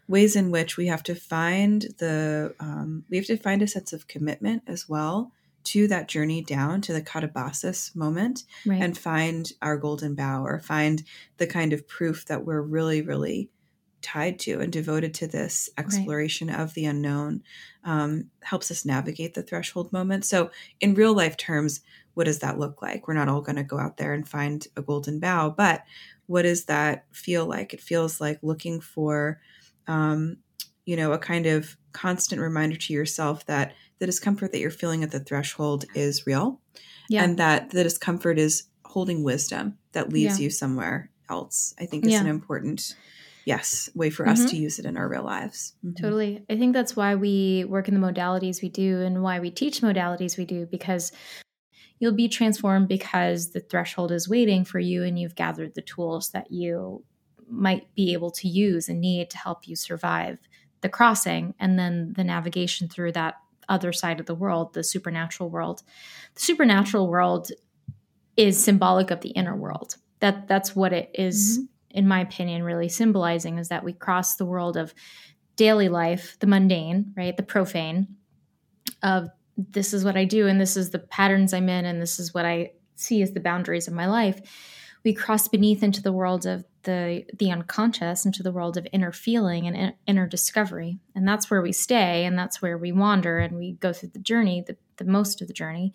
ways 0.09 0.37
in 0.37 0.51
which 0.51 0.77
we 0.77 0.87
have 0.87 1.03
to 1.05 1.15
find 1.15 1.83
the 1.99 2.55
um, 2.61 3.05
we 3.11 3.17
have 3.17 3.27
to 3.27 3.37
find 3.37 3.63
a 3.63 3.67
sense 3.67 3.93
of 3.93 4.09
commitment 4.09 4.63
as 4.67 4.89
well 4.89 5.33
to 5.67 5.89
that 5.89 6.09
journey 6.09 6.43
down 6.43 6.81
to 6.83 6.93
the 6.93 7.03
katabasis 7.03 7.95
moment 7.95 8.45
right. 8.65 8.81
and 8.81 8.97
find 8.97 9.53
our 9.61 9.77
golden 9.77 10.15
bough 10.15 10.45
or 10.45 10.59
find 10.61 11.03
the 11.37 11.47
kind 11.47 11.73
of 11.73 11.87
proof 11.87 12.25
that 12.27 12.45
we're 12.45 12.63
really, 12.63 13.03
really 13.03 13.51
tied 14.07 14.39
to 14.39 14.61
and 14.61 14.73
devoted 14.73 15.13
to 15.13 15.27
this 15.27 15.69
exploration 15.77 16.49
right. 16.49 16.61
of 16.61 16.75
the 16.75 16.85
unknown 16.85 17.43
um, 17.83 18.31
helps 18.43 18.71
us 18.71 18.85
navigate 18.85 19.35
the 19.35 19.43
threshold 19.43 19.93
moment. 19.93 20.25
So, 20.25 20.51
in 20.81 20.95
real 20.95 21.13
life 21.13 21.37
terms, 21.37 21.81
what 22.15 22.25
does 22.25 22.39
that 22.39 22.59
look 22.59 22.81
like? 22.81 23.09
We're 23.09 23.15
not 23.15 23.29
all 23.29 23.41
going 23.41 23.57
to 23.57 23.65
go 23.65 23.79
out 23.79 23.97
there 23.97 24.15
and 24.15 24.27
find 24.27 24.67
a 24.77 24.83
golden 24.83 25.19
bough, 25.19 25.53
but 25.57 25.83
what 26.27 26.43
does 26.43 26.67
that 26.67 27.05
feel 27.11 27.47
like? 27.47 27.75
It 27.75 27.81
feels 27.81 28.21
like 28.21 28.39
looking 28.43 28.81
for, 28.81 29.41
um, 29.87 30.39
you 30.85 30.97
know, 30.97 31.13
a 31.13 31.19
kind 31.19 31.47
of 31.47 31.77
constant 31.93 32.41
reminder 32.41 32.77
to 32.77 32.93
yourself 32.93 33.45
that 33.47 33.75
the 33.99 34.07
discomfort 34.07 34.53
that 34.53 34.59
you're 34.59 34.71
feeling 34.71 35.03
at 35.03 35.11
the 35.11 35.21
threshold 35.21 35.85
is 35.95 36.27
real 36.27 36.61
yeah. 37.09 37.25
and 37.25 37.39
that 37.39 37.71
the 37.71 37.83
discomfort 37.83 38.39
is 38.39 38.65
holding 38.85 39.23
wisdom 39.23 39.79
that 39.93 40.13
leads 40.13 40.39
yeah. 40.39 40.45
you 40.45 40.51
somewhere 40.51 41.11
else 41.29 41.75
i 41.79 41.87
think 41.87 42.05
is 42.05 42.13
yeah. 42.13 42.21
an 42.21 42.27
important 42.27 42.95
yes 43.45 43.89
way 43.95 44.11
for 44.11 44.25
mm-hmm. 44.25 44.33
us 44.33 44.51
to 44.51 44.57
use 44.57 44.79
it 44.79 44.87
in 44.87 44.97
our 44.97 45.09
real 45.09 45.25
lives 45.25 45.75
mm-hmm. 45.85 45.95
totally 46.01 46.45
i 46.51 46.57
think 46.57 46.73
that's 46.73 46.97
why 46.97 47.15
we 47.15 47.65
work 47.65 47.89
in 47.89 47.99
the 47.99 48.07
modalities 48.07 48.63
we 48.63 48.69
do 48.69 49.03
and 49.03 49.23
why 49.23 49.41
we 49.41 49.51
teach 49.51 49.81
modalities 49.81 50.37
we 50.37 50.45
do 50.45 50.67
because 50.67 51.13
you'll 51.99 52.13
be 52.13 52.29
transformed 52.29 52.89
because 52.89 53.51
the 53.51 53.61
threshold 53.61 54.13
is 54.13 54.29
waiting 54.29 54.65
for 54.65 54.79
you 54.79 55.03
and 55.03 55.19
you've 55.19 55.35
gathered 55.35 55.75
the 55.75 55.83
tools 55.83 56.31
that 56.31 56.51
you 56.51 57.03
might 57.49 57.93
be 57.95 58.13
able 58.13 58.31
to 58.31 58.49
use 58.49 58.89
and 58.89 59.01
need 59.01 59.31
to 59.31 59.39
help 59.39 59.67
you 59.69 59.77
survive 59.77 60.39
the 60.81 60.89
crossing 60.89 61.55
and 61.59 61.79
then 61.79 62.13
the 62.17 62.25
navigation 62.25 62.89
through 62.89 63.13
that 63.13 63.37
other 63.69 63.93
side 63.93 64.21
of 64.21 64.27
the 64.27 64.35
world, 64.35 64.75
the 64.75 64.85
supernatural 64.85 65.51
world. 65.51 65.83
The 66.35 66.41
supernatural 66.41 67.09
world 67.09 67.51
is 68.37 68.63
symbolic 68.63 69.11
of 69.11 69.21
the 69.21 69.31
inner 69.31 69.57
world. 69.57 69.97
That 70.21 70.49
that's 70.49 70.77
what 70.77 70.93
it 70.93 71.11
is, 71.15 71.59
mm-hmm. 71.59 71.99
in 71.99 72.09
my 72.09 72.21
opinion, 72.21 72.63
really 72.63 72.89
symbolizing 72.89 73.59
is 73.59 73.69
that 73.69 73.85
we 73.85 73.93
cross 73.93 74.37
the 74.37 74.47
world 74.47 74.77
of 74.77 74.95
daily 75.57 75.89
life, 75.89 76.37
the 76.41 76.47
mundane, 76.47 77.13
right, 77.17 77.37
the 77.37 77.43
profane, 77.43 78.09
of 79.03 79.29
this 79.57 79.95
is 79.95 80.05
what 80.05 80.17
I 80.17 80.25
do 80.25 80.47
and 80.47 80.61
this 80.61 80.77
is 80.77 80.91
the 80.91 80.99
patterns 80.99 81.55
I'm 81.55 81.69
in 81.69 81.87
and 81.87 82.01
this 82.01 82.19
is 82.19 82.35
what 82.35 82.45
I 82.45 82.73
see 82.95 83.23
as 83.23 83.33
the 83.33 83.41
boundaries 83.41 83.89
of 83.89 83.95
my 83.95 84.07
life. 84.07 84.41
We 85.05 85.15
cross 85.15 85.49
beneath 85.49 85.83
into 85.83 86.03
the 86.03 86.13
world 86.13 86.47
of 86.47 86.65
the 86.87 87.25
the 87.39 87.51
unconscious 87.51 88.25
into 88.25 88.43
the 88.43 88.53
world 88.53 88.79
of 88.79 88.87
inner 88.93 89.13
feeling 89.13 89.67
and 89.67 89.93
inner 90.07 90.27
discovery. 90.27 90.99
And 91.15 91.29
that's 91.29 91.51
where 91.51 91.61
we 91.61 91.73
stay 91.73 92.25
and 92.25 92.39
that's 92.39 92.63
where 92.63 92.79
we 92.79 92.93
wander 92.93 93.39
and 93.39 93.59
we 93.59 93.73
go 93.73 93.93
through 93.93 94.11
the 94.15 94.19
journey 94.19 94.65
the, 94.67 94.77
the 94.97 95.05
most 95.05 95.43
of 95.43 95.49
the 95.49 95.55
journey. 95.55 95.93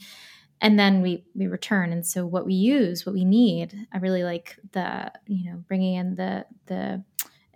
And 0.61 0.77
then 0.77 1.01
we 1.01 1.23
we 1.33 1.47
return. 1.47 1.91
And 1.91 2.05
so 2.05 2.27
what 2.27 2.45
we 2.45 2.53
use 2.53 3.05
what 3.05 3.15
we 3.15 3.25
need 3.25 3.87
i 3.91 3.97
really 3.97 4.23
like 4.23 4.57
the 4.73 5.11
you 5.25 5.49
know 5.49 5.63
bringing 5.67 5.95
in 5.95 6.15
the 6.15 6.45
the 6.67 7.03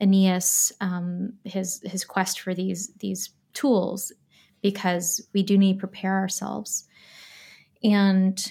aeneas 0.01 0.73
um, 0.81 1.33
his 1.43 1.81
his 1.85 2.03
quest 2.03 2.39
for 2.39 2.53
these 2.53 2.91
these 2.99 3.29
tools 3.53 4.11
because 4.61 5.27
we 5.33 5.43
do 5.43 5.57
need 5.57 5.73
to 5.73 5.79
prepare 5.79 6.15
ourselves. 6.15 6.85
And 7.83 8.43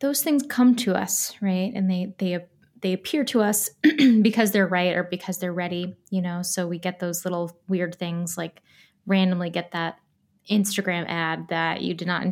those 0.00 0.22
things 0.22 0.44
come 0.46 0.76
to 0.76 0.94
us 0.94 1.34
right? 1.40 1.72
And 1.74 1.90
they 1.90 2.14
they 2.18 2.44
they 2.84 2.92
appear 2.92 3.24
to 3.24 3.40
us 3.40 3.70
because 4.20 4.52
they're 4.52 4.68
right 4.68 4.94
or 4.94 5.04
because 5.04 5.38
they're 5.38 5.54
ready, 5.54 5.96
you 6.10 6.20
know. 6.20 6.42
So 6.42 6.68
we 6.68 6.78
get 6.78 7.00
those 7.00 7.24
little 7.24 7.58
weird 7.66 7.94
things 7.94 8.36
like 8.36 8.60
randomly 9.06 9.48
get 9.48 9.70
that 9.70 9.96
Instagram 10.50 11.06
ad 11.08 11.48
that 11.48 11.80
you 11.80 11.94
did 11.94 12.06
not 12.06 12.26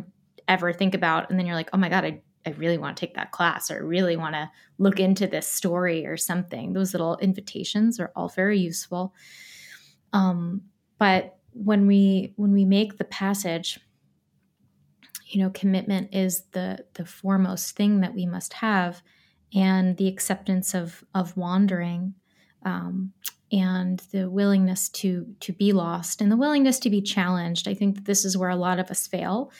ever 0.47 0.71
think 0.71 0.93
about. 0.93 1.31
And 1.31 1.39
then 1.39 1.47
you're 1.47 1.55
like, 1.55 1.71
oh 1.73 1.77
my 1.77 1.89
God, 1.89 2.05
I, 2.05 2.21
I 2.45 2.51
really 2.51 2.77
want 2.77 2.95
to 2.95 3.01
take 3.03 3.15
that 3.15 3.31
class 3.31 3.71
or 3.71 3.83
really 3.83 4.15
want 4.15 4.35
to 4.35 4.47
look 4.77 4.99
into 4.99 5.25
this 5.25 5.47
story 5.47 6.05
or 6.05 6.17
something. 6.17 6.73
Those 6.73 6.93
little 6.93 7.17
invitations 7.17 7.99
are 7.99 8.11
all 8.15 8.29
very 8.29 8.59
useful. 8.59 9.15
Um, 10.13 10.61
but 10.99 11.35
when 11.53 11.87
we 11.87 12.33
when 12.35 12.51
we 12.51 12.63
make 12.63 12.99
the 12.99 13.05
passage, 13.05 13.79
you 15.25 15.41
know, 15.41 15.49
commitment 15.49 16.13
is 16.13 16.43
the 16.51 16.85
the 16.93 17.05
foremost 17.05 17.75
thing 17.75 18.01
that 18.01 18.13
we 18.13 18.27
must 18.27 18.53
have 18.53 19.01
and 19.55 19.97
the 19.97 20.07
acceptance 20.07 20.73
of 20.73 21.03
of 21.13 21.35
wandering 21.37 22.15
um, 22.63 23.13
and 23.51 23.99
the 24.11 24.29
willingness 24.29 24.89
to 24.89 25.27
to 25.39 25.53
be 25.53 25.71
lost 25.73 26.21
and 26.21 26.31
the 26.31 26.37
willingness 26.37 26.79
to 26.79 26.89
be 26.89 27.01
challenged. 27.01 27.67
I 27.67 27.73
think 27.73 28.05
this 28.05 28.25
is 28.25 28.37
where 28.37 28.49
a 28.49 28.55
lot 28.55 28.79
of 28.79 28.89
us 28.89 29.07
fail. 29.07 29.51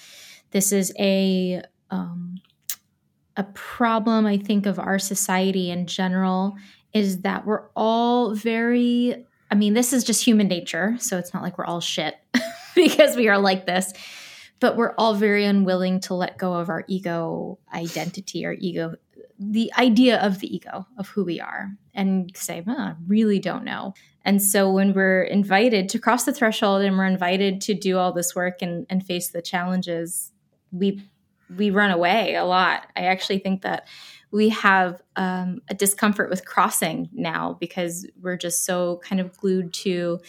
This 0.52 0.72
is 0.72 0.94
a 1.00 1.62
um, 1.90 2.42
a 3.36 3.44
problem 3.44 4.26
i 4.26 4.38
think 4.38 4.66
of 4.66 4.80
our 4.80 5.00
society 5.00 5.72
in 5.72 5.88
general 5.88 6.56
is 6.94 7.22
that 7.22 7.46
we're 7.46 7.68
all 7.76 8.34
very 8.34 9.26
i 9.52 9.56
mean 9.56 9.74
this 9.74 9.94
is 9.94 10.04
just 10.04 10.24
human 10.24 10.48
nature 10.48 10.96
so 11.00 11.18
it's 11.18 11.34
not 11.34 11.44
like 11.44 11.58
we're 11.58 11.66
all 11.66 11.82
shit 11.82 12.16
because 12.76 13.16
we 13.16 13.28
are 13.28 13.40
like 13.40 13.66
this 13.66 13.94
but 14.60 14.78
we're 14.78 14.94
all 14.98 15.14
very 15.14 15.46
unwilling 15.46 16.00
to 16.00 16.14
let 16.14 16.38
go 16.38 16.54
of 16.54 16.70
our 16.70 16.86
ego 16.88 17.58
identity 17.74 18.46
or 18.46 18.54
ego 18.54 18.96
the 19.40 19.72
idea 19.78 20.20
of 20.22 20.40
the 20.40 20.56
ego 20.56 20.86
of 20.98 21.08
who 21.10 21.24
we 21.24 21.40
are 21.40 21.72
and 21.94 22.32
say 22.36 22.64
i 22.68 22.94
really 23.08 23.40
don't 23.40 23.64
know. 23.64 23.94
And 24.26 24.42
so 24.42 24.72
when 24.72 24.94
we're 24.94 25.24
invited 25.24 25.90
to 25.90 26.00
cross 26.00 26.24
the 26.24 26.34
threshold 26.34 26.82
and 26.82 26.98
we're 26.98 27.06
invited 27.06 27.60
to 27.62 27.74
do 27.74 27.98
all 27.98 28.14
this 28.14 28.36
work 28.36 28.62
and, 28.62 28.86
and 28.90 29.06
face 29.06 29.30
the 29.30 29.42
challenges 29.42 30.32
we 30.72 31.02
we 31.56 31.70
run 31.70 31.92
away 31.92 32.36
a 32.36 32.46
lot. 32.46 32.88
I 32.96 33.02
actually 33.02 33.40
think 33.40 33.62
that 33.62 33.88
we 34.32 34.50
have 34.50 35.02
um, 35.16 35.62
a 35.70 35.76
discomfort 35.76 36.30
with 36.30 36.46
crossing 36.46 37.10
now 37.14 37.58
because 37.60 38.08
we're 38.20 38.38
just 38.38 38.66
so 38.66 39.00
kind 39.04 39.22
of 39.22 39.36
glued 39.38 39.74
to 39.74 40.20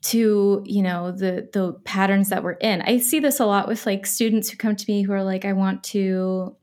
to 0.00 0.62
you 0.64 0.82
know 0.82 1.10
the 1.10 1.48
the 1.52 1.74
patterns 1.84 2.28
that 2.30 2.42
we're 2.42 2.52
in. 2.52 2.80
I 2.82 2.98
see 2.98 3.20
this 3.20 3.40
a 3.40 3.46
lot 3.46 3.68
with 3.68 3.84
like 3.84 4.06
students 4.06 4.48
who 4.48 4.56
come 4.56 4.76
to 4.76 4.84
me 4.88 5.02
who 5.02 5.12
are 5.12 5.24
like 5.24 5.44
i 5.44 5.52
want 5.52 5.82
to 5.84 6.56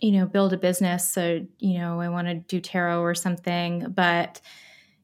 you 0.00 0.12
know 0.12 0.26
build 0.26 0.52
a 0.52 0.56
business. 0.58 1.10
So 1.10 1.46
you 1.58 1.78
know 1.78 2.00
i 2.00 2.08
want 2.08 2.28
to 2.28 2.34
do 2.34 2.60
tarot 2.60 3.00
or 3.02 3.14
something 3.14 3.90
but 3.94 4.40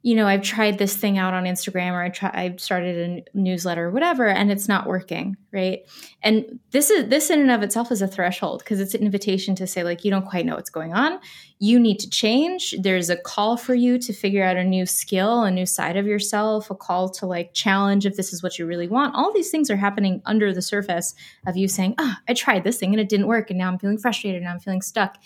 you 0.05 0.17
know, 0.17 0.27
I've 0.27 0.43
tried 0.43 0.79
this 0.79 0.97
thing 0.97 1.17
out 1.17 1.33
on 1.33 1.45
Instagram 1.45 1.93
or 1.93 2.03
I 2.03 2.09
try 2.09 2.31
I've 2.35 2.61
started 2.61 3.25
a 3.35 3.39
newsletter 3.39 3.87
or 3.87 3.91
whatever 3.93 4.27
and 4.27 4.51
it's 4.51 4.67
not 4.67 4.87
working, 4.87 5.37
right? 5.53 5.89
And 6.25 6.59
this 6.73 6.91
is 6.91 7.09
this 7.09 7.31
in 7.31 7.41
and 7.41 7.53
of 7.53 7.63
itself 7.63 7.93
is 7.93 8.03
a 8.03 8.09
threshold 8.09 8.61
because 8.65 8.81
it's 8.81 8.95
an 8.95 9.03
invitation 9.03 9.55
to 9.57 9.67
say 9.67 9.85
like 9.85 10.05
you 10.05 10.11
don't 10.11 10.27
quite 10.27 10.45
know 10.45 10.57
what's 10.57 10.71
going 10.71 10.93
on. 10.93 11.21
You 11.61 11.79
need 11.79 12.01
to 12.01 12.11
change. 12.11 12.75
There's 12.81 13.11
a 13.11 13.17
call 13.17 13.57
for 13.57 13.77
you 13.77 13.97
to 13.99 14.13
figure 14.13 14.43
out 14.43 14.57
a 14.57 14.65
new 14.65 14.87
skill, 14.87 15.45
a 15.45 15.53
new 15.53 15.67
side 15.67 15.97
of 15.97 16.05
yourself, 16.05 16.69
a 16.69 16.75
call 16.75 17.09
to 17.11 17.27
like 17.27 17.55
challenge 17.55 18.05
if 18.05 18.17
this 18.17 18.33
is 18.33 18.43
what 18.43 18.59
you 18.59 18.67
really 18.67 18.89
want. 18.89 19.15
All 19.15 19.33
these 19.33 19.51
things 19.51 19.71
are 19.71 19.77
happening 19.77 20.21
under 20.27 20.53
the 20.53 20.63
surface 20.63 21.15
of 21.47 21.57
you 21.57 21.69
saying, 21.69 21.95
"Ah, 21.99 22.19
oh, 22.19 22.23
I 22.29 22.35
tried 22.35 22.65
this 22.65 22.79
thing 22.79 22.91
and 22.93 23.01
it 23.01 23.09
didn't 23.09 23.29
work 23.29 23.51
and 23.51 23.59
now 23.59 23.69
I'm 23.69 23.79
feeling 23.79 23.99
frustrated, 23.99 24.43
now 24.43 24.53
I'm 24.53 24.59
feeling 24.59 24.83
stuck." 24.83 25.19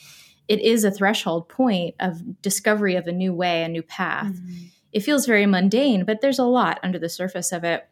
It 0.48 0.60
is 0.60 0.84
a 0.84 0.90
threshold 0.90 1.48
point 1.48 1.94
of 2.00 2.42
discovery 2.42 2.96
of 2.96 3.06
a 3.06 3.12
new 3.12 3.32
way, 3.32 3.62
a 3.62 3.68
new 3.68 3.82
path. 3.82 4.32
Mm-hmm. 4.32 4.66
It 4.92 5.00
feels 5.00 5.26
very 5.26 5.46
mundane, 5.46 6.04
but 6.04 6.20
there's 6.20 6.38
a 6.38 6.44
lot 6.44 6.78
under 6.82 6.98
the 6.98 7.08
surface 7.08 7.52
of 7.52 7.64
it. 7.64 7.88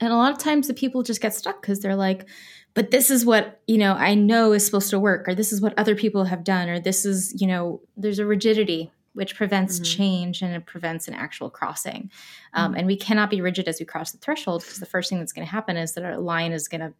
And 0.00 0.12
a 0.12 0.16
lot 0.16 0.32
of 0.32 0.38
times 0.38 0.68
the 0.68 0.74
people 0.74 1.02
just 1.02 1.20
get 1.20 1.34
stuck 1.34 1.60
because 1.60 1.80
they're 1.80 1.96
like, 1.96 2.28
but 2.74 2.90
this 2.90 3.10
is 3.10 3.24
what, 3.24 3.62
you 3.66 3.78
know, 3.78 3.94
I 3.94 4.14
know 4.14 4.52
is 4.52 4.64
supposed 4.64 4.90
to 4.90 5.00
work, 5.00 5.26
or 5.26 5.34
this 5.34 5.52
is 5.52 5.62
what 5.62 5.78
other 5.78 5.94
people 5.94 6.24
have 6.24 6.44
done, 6.44 6.68
or 6.68 6.78
this 6.78 7.06
is, 7.06 7.34
you 7.40 7.46
know, 7.46 7.80
there's 7.96 8.18
a 8.18 8.26
rigidity 8.26 8.92
which 9.14 9.34
prevents 9.34 9.76
mm-hmm. 9.76 9.84
change 9.84 10.42
and 10.42 10.54
it 10.54 10.66
prevents 10.66 11.08
an 11.08 11.14
actual 11.14 11.48
crossing. 11.48 12.10
Um, 12.52 12.72
mm-hmm. 12.72 12.78
And 12.78 12.86
we 12.86 12.96
cannot 12.96 13.30
be 13.30 13.40
rigid 13.40 13.66
as 13.66 13.80
we 13.80 13.86
cross 13.86 14.12
the 14.12 14.18
threshold 14.18 14.62
because 14.62 14.78
the 14.78 14.84
first 14.84 15.08
thing 15.08 15.18
that's 15.18 15.32
going 15.32 15.46
to 15.46 15.50
happen 15.50 15.78
is 15.78 15.94
that 15.94 16.04
our 16.04 16.18
line 16.18 16.52
is 16.52 16.68
going 16.68 16.82
to 16.82 16.92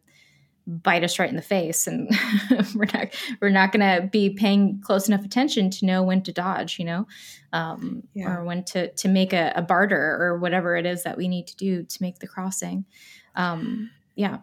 bite 0.67 1.03
us 1.03 1.17
right 1.17 1.29
in 1.29 1.37
the 1.37 1.41
face 1.41 1.87
and 1.87 2.09
we're 2.75 2.85
not 2.93 3.07
we're 3.41 3.49
not 3.49 3.71
going 3.71 3.79
to 3.79 4.05
be 4.07 4.29
paying 4.29 4.81
close 4.81 5.07
enough 5.07 5.23
attention 5.23 5.69
to 5.69 5.85
know 5.85 6.03
when 6.03 6.21
to 6.21 6.33
dodge 6.33 6.77
you 6.77 6.83
know 6.83 7.07
um, 7.53 8.03
yeah. 8.13 8.35
or 8.35 8.43
when 8.43 8.63
to 8.65 8.91
to 8.91 9.07
make 9.07 9.31
a, 9.31 9.53
a, 9.55 9.61
barter 9.61 10.17
or 10.19 10.37
whatever 10.37 10.75
it 10.75 10.85
is 10.85 11.03
that 11.03 11.17
we 11.17 11.29
need 11.29 11.47
to 11.47 11.55
do 11.55 11.83
to 11.83 12.01
make 12.01 12.19
the 12.19 12.27
crossing 12.27 12.85
um, 13.35 13.89
yeah 14.15 14.39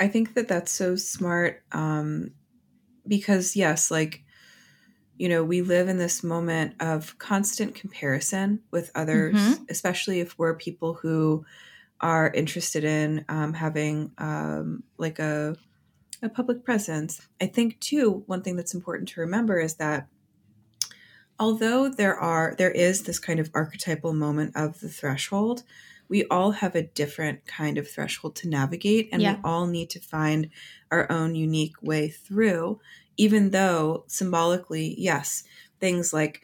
i 0.00 0.08
think 0.08 0.34
that 0.34 0.48
that's 0.48 0.72
so 0.72 0.96
smart 0.96 1.62
um, 1.70 2.32
because 3.06 3.54
yes 3.54 3.92
like 3.92 4.24
you 5.18 5.28
know 5.28 5.44
we 5.44 5.62
live 5.62 5.88
in 5.88 5.98
this 5.98 6.24
moment 6.24 6.74
of 6.80 7.16
constant 7.18 7.76
comparison 7.76 8.60
with 8.72 8.90
others 8.96 9.36
mm-hmm. 9.36 9.62
especially 9.68 10.18
if 10.18 10.36
we're 10.36 10.56
people 10.56 10.94
who 10.94 11.44
are 12.02 12.32
interested 12.32 12.84
in 12.84 13.24
um, 13.28 13.54
having 13.54 14.12
um, 14.18 14.82
like 14.98 15.18
a 15.18 15.56
a 16.24 16.28
public 16.28 16.64
presence. 16.64 17.26
I 17.40 17.46
think 17.46 17.80
too 17.80 18.22
one 18.26 18.42
thing 18.42 18.56
that's 18.56 18.74
important 18.74 19.08
to 19.10 19.20
remember 19.20 19.58
is 19.58 19.74
that 19.76 20.06
although 21.38 21.88
there 21.88 22.16
are 22.16 22.54
there 22.56 22.70
is 22.70 23.02
this 23.02 23.18
kind 23.18 23.40
of 23.40 23.50
archetypal 23.54 24.12
moment 24.12 24.52
of 24.54 24.80
the 24.80 24.88
threshold, 24.88 25.64
we 26.08 26.24
all 26.26 26.50
have 26.50 26.74
a 26.74 26.82
different 26.82 27.46
kind 27.46 27.78
of 27.78 27.90
threshold 27.90 28.36
to 28.36 28.48
navigate 28.48 29.08
and 29.12 29.22
yeah. 29.22 29.36
we 29.36 29.40
all 29.44 29.66
need 29.66 29.88
to 29.90 30.00
find 30.00 30.50
our 30.90 31.10
own 31.10 31.34
unique 31.34 31.80
way 31.80 32.08
through 32.08 32.78
even 33.16 33.50
though 33.50 34.04
symbolically 34.08 34.94
yes 34.98 35.42
things 35.80 36.12
like 36.12 36.42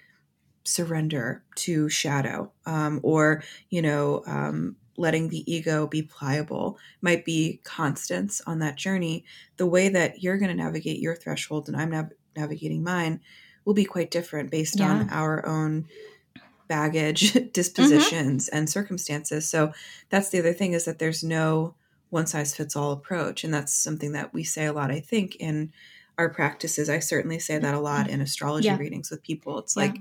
surrender 0.65 1.43
to 1.55 1.89
shadow 1.89 2.51
um, 2.67 3.01
or 3.03 3.43
you 3.69 3.83
know 3.83 4.23
um, 4.27 4.77
letting 4.99 5.29
the 5.29 5.51
ego 5.51 5.87
be 5.87 6.03
pliable 6.03 6.79
might 7.01 7.25
be 7.25 7.61
constants 7.65 8.43
on 8.47 8.59
that 8.59 8.77
journey. 8.77 9.25
The 9.57 9.67
way 9.67 9.89
that 9.89 10.23
you're 10.23 10.39
going 10.39 10.51
to 10.51 10.63
navigate 10.63 11.01
your 11.01 11.17
threshold 11.17 11.69
and 11.69 11.77
I'm 11.77 11.91
nav- 11.91 12.13
navigating 12.37 12.83
mine 12.83 13.21
will 13.65 13.75
be 13.75 13.85
quite 13.85 14.11
different 14.11 14.51
based 14.51 14.79
yeah. 14.79 14.91
on 14.91 15.11
our 15.11 15.47
own 15.47 15.87
baggage, 16.69 17.33
dispositions, 17.53 18.47
mm-hmm. 18.47 18.57
and 18.57 18.71
circumstances. 18.71 19.49
So 19.49 19.73
that's 20.11 20.29
the 20.31 20.39
other 20.39 20.53
thing 20.53 20.73
is 20.73 20.85
that 20.85 20.99
there's 20.99 21.25
no 21.25 21.75
one 22.11 22.27
size 22.27 22.55
fits 22.55 22.77
all 22.77 22.93
approach. 22.93 23.45
And 23.45 23.53
that's 23.53 23.73
something 23.73 24.13
that 24.13 24.33
we 24.33 24.43
say 24.45 24.67
a 24.67 24.73
lot, 24.73 24.91
I 24.91 25.01
think, 25.01 25.37
in 25.37 25.73
our 26.17 26.29
practices. 26.29 26.89
I 26.89 26.99
certainly 26.99 27.39
say 27.39 27.59
that 27.59 27.75
a 27.75 27.81
lot 27.81 28.07
mm-hmm. 28.07 28.15
in 28.15 28.21
astrology 28.21 28.67
yeah. 28.67 28.79
readings 28.79 29.11
with 29.11 29.23
people. 29.23 29.59
It's 29.59 29.77
yeah. 29.77 29.83
like, 29.83 29.97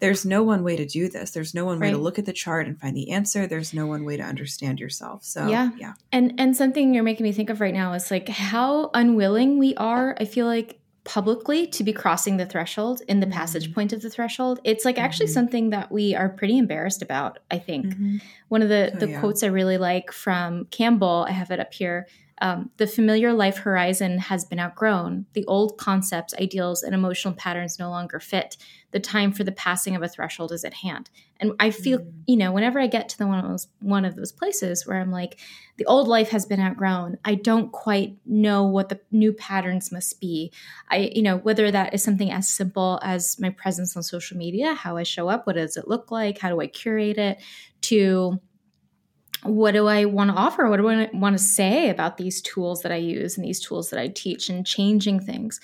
there's 0.00 0.24
no 0.24 0.42
one 0.42 0.64
way 0.64 0.76
to 0.76 0.86
do 0.86 1.08
this. 1.08 1.30
There's 1.30 1.54
no 1.54 1.64
one 1.64 1.78
way 1.78 1.88
right. 1.88 1.92
to 1.92 1.98
look 1.98 2.18
at 2.18 2.26
the 2.26 2.32
chart 2.32 2.66
and 2.66 2.80
find 2.80 2.96
the 2.96 3.10
answer. 3.10 3.46
There's 3.46 3.72
no 3.72 3.86
one 3.86 4.04
way 4.04 4.16
to 4.16 4.22
understand 4.22 4.80
yourself. 4.80 5.24
So 5.24 5.46
yeah, 5.46 5.70
yeah. 5.76 5.94
And 6.10 6.34
and 6.38 6.56
something 6.56 6.94
you're 6.94 7.04
making 7.04 7.24
me 7.24 7.32
think 7.32 7.50
of 7.50 7.60
right 7.60 7.74
now 7.74 7.92
is 7.92 8.10
like 8.10 8.28
how 8.28 8.90
unwilling 8.94 9.58
we 9.58 9.74
are. 9.76 10.16
I 10.18 10.24
feel 10.24 10.46
like 10.46 10.80
publicly 11.04 11.66
to 11.66 11.82
be 11.82 11.92
crossing 11.92 12.36
the 12.36 12.46
threshold 12.46 13.00
in 13.08 13.20
the 13.20 13.26
mm-hmm. 13.26 13.32
passage 13.32 13.74
point 13.74 13.92
of 13.94 14.02
the 14.02 14.10
threshold 14.10 14.60
it's 14.64 14.84
like 14.84 14.98
actually 14.98 15.24
mm-hmm. 15.24 15.32
something 15.32 15.70
that 15.70 15.90
we 15.90 16.14
are 16.14 16.28
pretty 16.28 16.58
embarrassed 16.58 17.00
about 17.00 17.38
i 17.50 17.58
think 17.58 17.86
mm-hmm. 17.86 18.18
one 18.48 18.60
of 18.60 18.68
the 18.68 18.92
oh, 18.94 18.98
the 18.98 19.08
yeah. 19.08 19.18
quotes 19.18 19.42
i 19.42 19.46
really 19.46 19.78
like 19.78 20.12
from 20.12 20.66
campbell 20.66 21.24
i 21.26 21.32
have 21.32 21.50
it 21.50 21.58
up 21.58 21.72
here 21.72 22.06
um, 22.40 22.70
the 22.78 22.86
familiar 22.86 23.32
life 23.32 23.58
horizon 23.58 24.18
has 24.18 24.44
been 24.44 24.58
outgrown. 24.58 25.26
The 25.34 25.44
old 25.44 25.76
concepts, 25.76 26.34
ideals, 26.40 26.82
and 26.82 26.94
emotional 26.94 27.34
patterns 27.34 27.78
no 27.78 27.90
longer 27.90 28.18
fit. 28.18 28.56
The 28.92 29.00
time 29.00 29.32
for 29.32 29.44
the 29.44 29.52
passing 29.52 29.94
of 29.94 30.02
a 30.02 30.08
threshold 30.08 30.50
is 30.50 30.64
at 30.64 30.74
hand. 30.74 31.10
And 31.38 31.52
I 31.60 31.70
feel, 31.70 31.98
mm. 31.98 32.12
you 32.26 32.36
know, 32.36 32.50
whenever 32.50 32.80
I 32.80 32.86
get 32.86 33.10
to 33.10 33.18
the 33.18 33.26
one 33.26 33.38
of 33.38 33.48
those 33.48 33.68
one 33.80 34.04
of 34.04 34.16
those 34.16 34.32
places 34.32 34.86
where 34.86 35.00
I'm 35.00 35.10
like, 35.10 35.38
the 35.76 35.84
old 35.84 36.08
life 36.08 36.30
has 36.30 36.46
been 36.46 36.60
outgrown. 36.60 37.18
I 37.24 37.34
don't 37.34 37.72
quite 37.72 38.16
know 38.24 38.64
what 38.64 38.88
the 38.88 39.00
new 39.10 39.32
patterns 39.34 39.92
must 39.92 40.18
be. 40.18 40.50
I, 40.88 41.10
you 41.14 41.22
know, 41.22 41.36
whether 41.38 41.70
that 41.70 41.92
is 41.92 42.02
something 42.02 42.32
as 42.32 42.48
simple 42.48 43.00
as 43.02 43.38
my 43.38 43.50
presence 43.50 43.96
on 43.96 44.02
social 44.02 44.38
media, 44.38 44.74
how 44.74 44.96
I 44.96 45.02
show 45.02 45.28
up, 45.28 45.46
what 45.46 45.56
does 45.56 45.76
it 45.76 45.88
look 45.88 46.10
like, 46.10 46.38
how 46.38 46.48
do 46.48 46.60
I 46.60 46.66
curate 46.68 47.18
it, 47.18 47.38
to 47.82 48.40
what 49.42 49.72
do 49.72 49.86
I 49.86 50.04
want 50.04 50.30
to 50.30 50.36
offer? 50.36 50.68
What 50.68 50.78
do 50.78 50.88
I 50.88 51.08
want 51.12 51.36
to 51.36 51.42
say 51.42 51.88
about 51.88 52.16
these 52.16 52.42
tools 52.42 52.82
that 52.82 52.92
I 52.92 52.96
use 52.96 53.36
and 53.36 53.44
these 53.44 53.60
tools 53.60 53.90
that 53.90 54.00
I 54.00 54.08
teach 54.08 54.48
and 54.48 54.66
changing 54.66 55.20
things? 55.20 55.60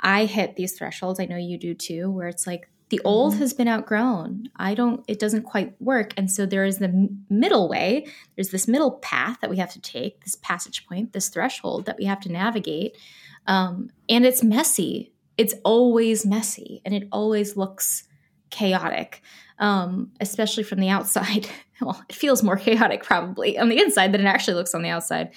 I 0.00 0.24
hit 0.24 0.56
these 0.56 0.72
thresholds. 0.72 1.20
I 1.20 1.26
know 1.26 1.36
you 1.36 1.56
do 1.56 1.74
too, 1.74 2.10
where 2.10 2.26
it's 2.26 2.46
like 2.46 2.68
the 2.88 3.00
old 3.04 3.32
mm-hmm. 3.32 3.42
has 3.42 3.54
been 3.54 3.68
outgrown. 3.68 4.48
I 4.56 4.74
don't, 4.74 5.04
it 5.06 5.20
doesn't 5.20 5.44
quite 5.44 5.80
work. 5.80 6.12
And 6.16 6.30
so 6.30 6.44
there 6.44 6.64
is 6.64 6.78
the 6.78 7.08
middle 7.30 7.68
way. 7.68 8.06
There's 8.34 8.50
this 8.50 8.66
middle 8.66 8.92
path 8.98 9.38
that 9.40 9.50
we 9.50 9.58
have 9.58 9.72
to 9.72 9.80
take, 9.80 10.24
this 10.24 10.36
passage 10.36 10.86
point, 10.86 11.12
this 11.12 11.28
threshold 11.28 11.86
that 11.86 11.98
we 11.98 12.04
have 12.04 12.20
to 12.20 12.32
navigate. 12.32 12.98
Um, 13.46 13.90
and 14.08 14.26
it's 14.26 14.42
messy. 14.42 15.12
It's 15.38 15.54
always 15.64 16.26
messy 16.26 16.82
and 16.84 16.94
it 16.94 17.08
always 17.12 17.56
looks 17.56 18.04
chaotic 18.50 19.22
um, 19.62 20.10
especially 20.20 20.64
from 20.64 20.80
the 20.80 20.90
outside. 20.90 21.48
well, 21.86 22.02
it 22.08 22.14
feels 22.14 22.42
more 22.42 22.56
chaotic 22.56 23.02
probably 23.02 23.58
on 23.58 23.68
the 23.68 23.78
inside 23.80 24.12
than 24.12 24.20
it 24.22 24.26
actually 24.26 24.54
looks 24.54 24.74
on 24.74 24.82
the 24.82 24.88
outside. 24.88 25.32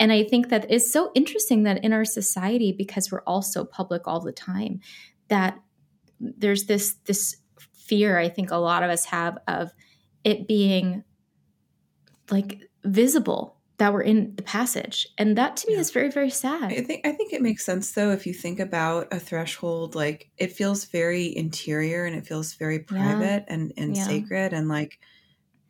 And 0.00 0.10
I 0.10 0.24
think 0.24 0.48
that 0.48 0.66
it's 0.70 0.92
so 0.92 1.12
interesting 1.14 1.62
that 1.64 1.84
in 1.84 1.92
our 1.92 2.04
society, 2.04 2.72
because 2.72 3.12
we're 3.12 3.22
all 3.22 3.42
so 3.42 3.64
public 3.64 4.08
all 4.08 4.20
the 4.20 4.32
time, 4.32 4.80
that 5.28 5.58
there's 6.20 6.64
this 6.64 6.94
this 7.04 7.36
fear 7.72 8.18
I 8.18 8.28
think 8.28 8.50
a 8.50 8.56
lot 8.56 8.82
of 8.82 8.90
us 8.90 9.04
have 9.06 9.38
of 9.46 9.70
it 10.24 10.48
being 10.48 11.04
like 12.30 12.62
visible 12.84 13.58
that 13.78 13.92
were 13.92 14.02
in 14.02 14.34
the 14.36 14.42
passage 14.42 15.06
and 15.18 15.36
that 15.36 15.56
to 15.58 15.68
me 15.68 15.74
Yeah. 15.74 15.80
is 15.80 15.90
very 15.90 16.10
very 16.10 16.30
sad 16.30 16.72
I 16.72 16.80
think 16.80 17.06
I 17.06 17.12
think 17.12 17.32
it 17.32 17.42
makes 17.42 17.64
sense 17.64 17.92
though 17.92 18.10
if 18.12 18.26
you 18.26 18.32
think 18.32 18.60
about 18.60 19.12
a 19.12 19.18
threshold 19.18 19.94
like 19.94 20.30
it 20.38 20.52
feels 20.52 20.86
very 20.86 21.36
interior 21.36 22.04
and 22.04 22.16
it 22.16 22.26
feels 22.26 22.54
very 22.54 22.78
private 22.78 23.44
and 23.48 23.72
and 23.76 23.96
Yeah. 23.96 24.06
sacred 24.06 24.52
and 24.52 24.68
like 24.68 24.98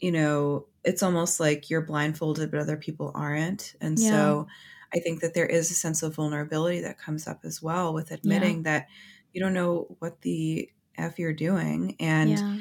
you 0.01 0.13
know 0.13 0.67
it's 0.85 1.03
almost 1.03 1.41
like 1.41 1.71
you're 1.71 1.83
blindfolded 1.83 2.51
but 2.51 2.61
other 2.61 2.77
people 2.77 3.13
aren't 3.15 3.75
and 3.81 3.99
Yeah. 3.99 4.01
so 4.01 4.47
I 4.95 5.01
think 5.01 5.21
that 5.21 5.35
there 5.35 5.47
is 5.47 5.71
a 5.71 5.75
sense 5.75 6.03
of 6.03 6.15
vulnerability 6.17 6.81
that 6.81 6.99
comes 6.99 7.27
up 7.27 7.41
as 7.45 7.63
well 7.63 7.93
with 7.95 8.11
admitting 8.11 8.63
that 8.65 8.89
you 9.33 9.41
don't 9.41 9.55
know 9.55 9.97
what 10.01 10.21
the 10.23 10.71
f 10.97 11.19
you're 11.19 11.33
doing 11.33 11.97
and 12.01 12.43
yeah 12.43 12.57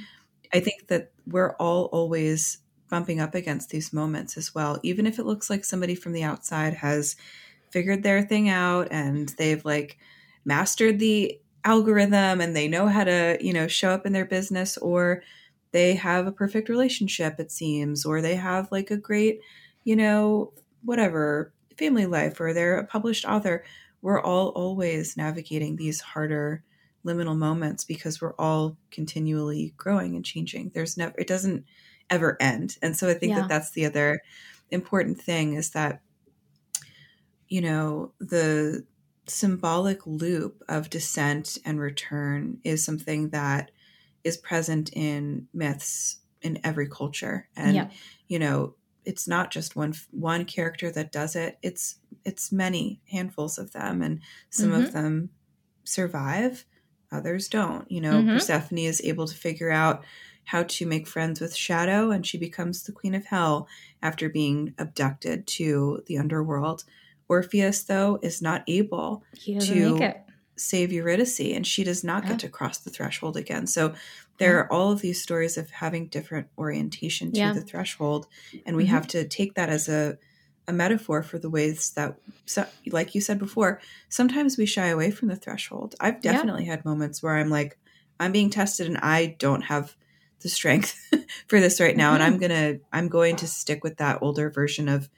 I 0.53 0.59
think 0.59 0.87
that 0.87 1.11
we're 1.25 1.55
all 1.57 1.85
always 1.85 2.59
bumping 2.89 3.19
up 3.19 3.33
against 3.33 3.69
these 3.69 3.91
moments 3.93 4.37
as 4.37 4.53
well. 4.53 4.79
Even 4.83 5.07
if 5.07 5.17
it 5.17 5.25
looks 5.25 5.49
like 5.49 5.65
somebody 5.65 5.95
from 5.95 6.13
the 6.13 6.23
outside 6.23 6.75
has 6.75 7.15
figured 7.71 8.03
their 8.03 8.21
thing 8.21 8.49
out 8.49 8.87
and 8.91 9.29
they've 9.37 9.63
like 9.65 9.97
mastered 10.45 10.99
the 10.99 11.39
algorithm 11.63 12.41
and 12.41 12.55
they 12.55 12.67
know 12.67 12.87
how 12.87 13.03
to, 13.03 13.37
you 13.41 13.53
know, 13.53 13.67
show 13.67 13.89
up 13.89 14.05
in 14.05 14.13
their 14.13 14.25
business 14.25 14.77
or 14.77 15.23
they 15.73 15.95
have 15.95 16.27
a 16.27 16.33
perfect 16.33 16.69
relationship 16.69 17.39
it 17.39 17.51
seems 17.51 18.05
or 18.05 18.21
they 18.21 18.35
have 18.35 18.71
like 18.71 18.91
a 18.91 18.97
great, 18.97 19.41
you 19.83 19.95
know, 19.97 20.53
whatever, 20.83 21.53
family 21.77 22.05
life 22.07 22.39
or 22.41 22.53
they're 22.53 22.79
a 22.79 22.87
published 22.87 23.25
author. 23.25 23.65
We're 24.01 24.21
all 24.21 24.49
always 24.49 25.17
navigating 25.17 25.75
these 25.77 26.01
harder 26.01 26.63
liminal 27.05 27.37
moments 27.37 27.83
because 27.85 28.21
we're 28.21 28.35
all 28.35 28.77
continually 28.91 29.73
growing 29.77 30.15
and 30.15 30.25
changing. 30.25 30.71
There's 30.73 30.97
never, 30.97 31.15
it 31.19 31.27
doesn't 31.27 31.65
ever 32.09 32.37
end. 32.41 32.77
And 32.81 32.95
so 32.97 33.09
I 33.09 33.15
think 33.15 33.35
Yeah. 33.35 33.35
that 33.35 33.49
that's 33.49 33.71
the 33.71 33.85
other 33.85 34.21
important 34.71 35.21
thing 35.21 35.53
is 35.55 35.71
that, 35.71 36.01
you 37.47 37.61
know, 37.61 38.13
the 38.19 38.85
symbolic 39.27 40.05
loop 40.05 40.61
of 40.67 40.89
descent 40.89 41.57
and 41.65 41.79
return 41.79 42.59
is 42.63 42.83
something 42.83 43.29
that 43.29 43.71
is 44.23 44.37
present 44.37 44.89
in 44.93 45.47
myths 45.53 46.17
in 46.41 46.59
every 46.63 46.87
culture. 46.87 47.47
And, 47.55 47.75
Yeah. 47.75 47.89
you 48.27 48.39
know, 48.39 48.75
it's 49.05 49.27
not 49.27 49.51
just 49.51 49.75
one 49.75 49.93
one 50.11 50.45
character 50.45 50.89
that 50.91 51.11
does 51.11 51.35
it. 51.35 51.57
It's 51.61 51.97
it's 52.25 52.51
many 52.53 53.01
handfuls 53.11 53.57
of 53.57 53.73
them, 53.73 54.01
and 54.01 54.21
some 54.49 54.69
Mhm. 54.71 54.83
of 54.85 54.93
them 54.93 55.29
survive, 55.83 56.65
others 57.11 57.47
don't. 57.49 57.89
You 57.91 57.99
know, 58.01 58.21
Mhm. 58.21 58.33
Persephone 58.35 58.77
is 58.79 59.01
able 59.03 59.27
to 59.27 59.35
figure 59.35 59.71
out 59.71 60.05
how 60.45 60.63
to 60.63 60.85
make 60.85 61.07
friends 61.07 61.39
with 61.41 61.55
Shadow, 61.55 62.11
and 62.11 62.25
she 62.25 62.37
becomes 62.37 62.83
the 62.83 62.91
queen 62.93 63.13
of 63.15 63.25
hell 63.25 63.67
after 64.01 64.29
being 64.29 64.73
abducted 64.77 65.47
to 65.47 66.03
the 66.07 66.17
underworld. 66.17 66.83
Orpheus, 67.29 67.83
though, 67.83 68.19
is 68.21 68.41
not 68.41 68.63
able 68.67 69.23
to- 69.59 69.93
make 69.95 70.01
it 70.01 70.21
save 70.55 70.91
Eurydice, 70.91 71.39
and 71.39 71.65
she 71.65 71.83
does 71.83 72.03
not 72.03 72.23
Yeah. 72.23 72.29
get 72.31 72.39
to 72.39 72.49
cross 72.49 72.77
the 72.79 72.89
threshold 72.89 73.37
again. 73.37 73.67
So 73.67 73.93
there 74.39 74.57
are 74.59 74.71
all 74.71 74.91
of 74.91 75.01
these 75.01 75.21
stories 75.21 75.57
of 75.57 75.69
having 75.69 76.07
different 76.07 76.47
orientation 76.57 77.31
to 77.31 77.37
Yeah. 77.37 77.53
the 77.53 77.61
threshold, 77.61 78.27
and 78.65 78.75
we 78.75 78.85
Mhm. 78.85 78.89
have 78.89 79.07
to 79.07 79.27
take 79.27 79.55
that 79.55 79.69
as 79.69 79.87
a 79.89 80.17
a 80.65 80.71
metaphor 80.71 81.21
for 81.21 81.37
the 81.37 81.49
ways 81.49 81.91
that, 81.97 82.15
so, 82.45 82.65
like 82.87 83.13
you 83.13 83.19
said 83.19 83.37
before, 83.37 83.81
sometimes 84.07 84.57
we 84.57 84.65
shy 84.65 84.87
away 84.87 85.11
from 85.11 85.27
the 85.27 85.35
threshold. 85.35 85.93
I've 85.99 86.21
definitely 86.21 86.63
had 86.63 86.85
moments 86.85 87.21
where 87.21 87.35
I'm 87.35 87.49
like, 87.49 87.77
I'm 88.17 88.31
being 88.31 88.49
tested, 88.49 88.87
and 88.87 88.97
I 88.99 89.35
don't 89.39 89.63
have 89.63 89.97
the 90.39 90.47
strength 90.47 90.95
for 91.49 91.59
this 91.59 91.81
right 91.81 91.97
now, 91.97 92.13
and 92.13 92.23
Mhm. 92.23 92.25
I'm 92.27 92.37
gonna, 92.37 92.73
I'm 92.93 93.09
going 93.09 93.35
to 93.37 93.47
stick 93.47 93.83
with 93.83 93.97
that 93.97 94.19
older 94.21 94.49
version 94.49 94.87
of 94.87 95.09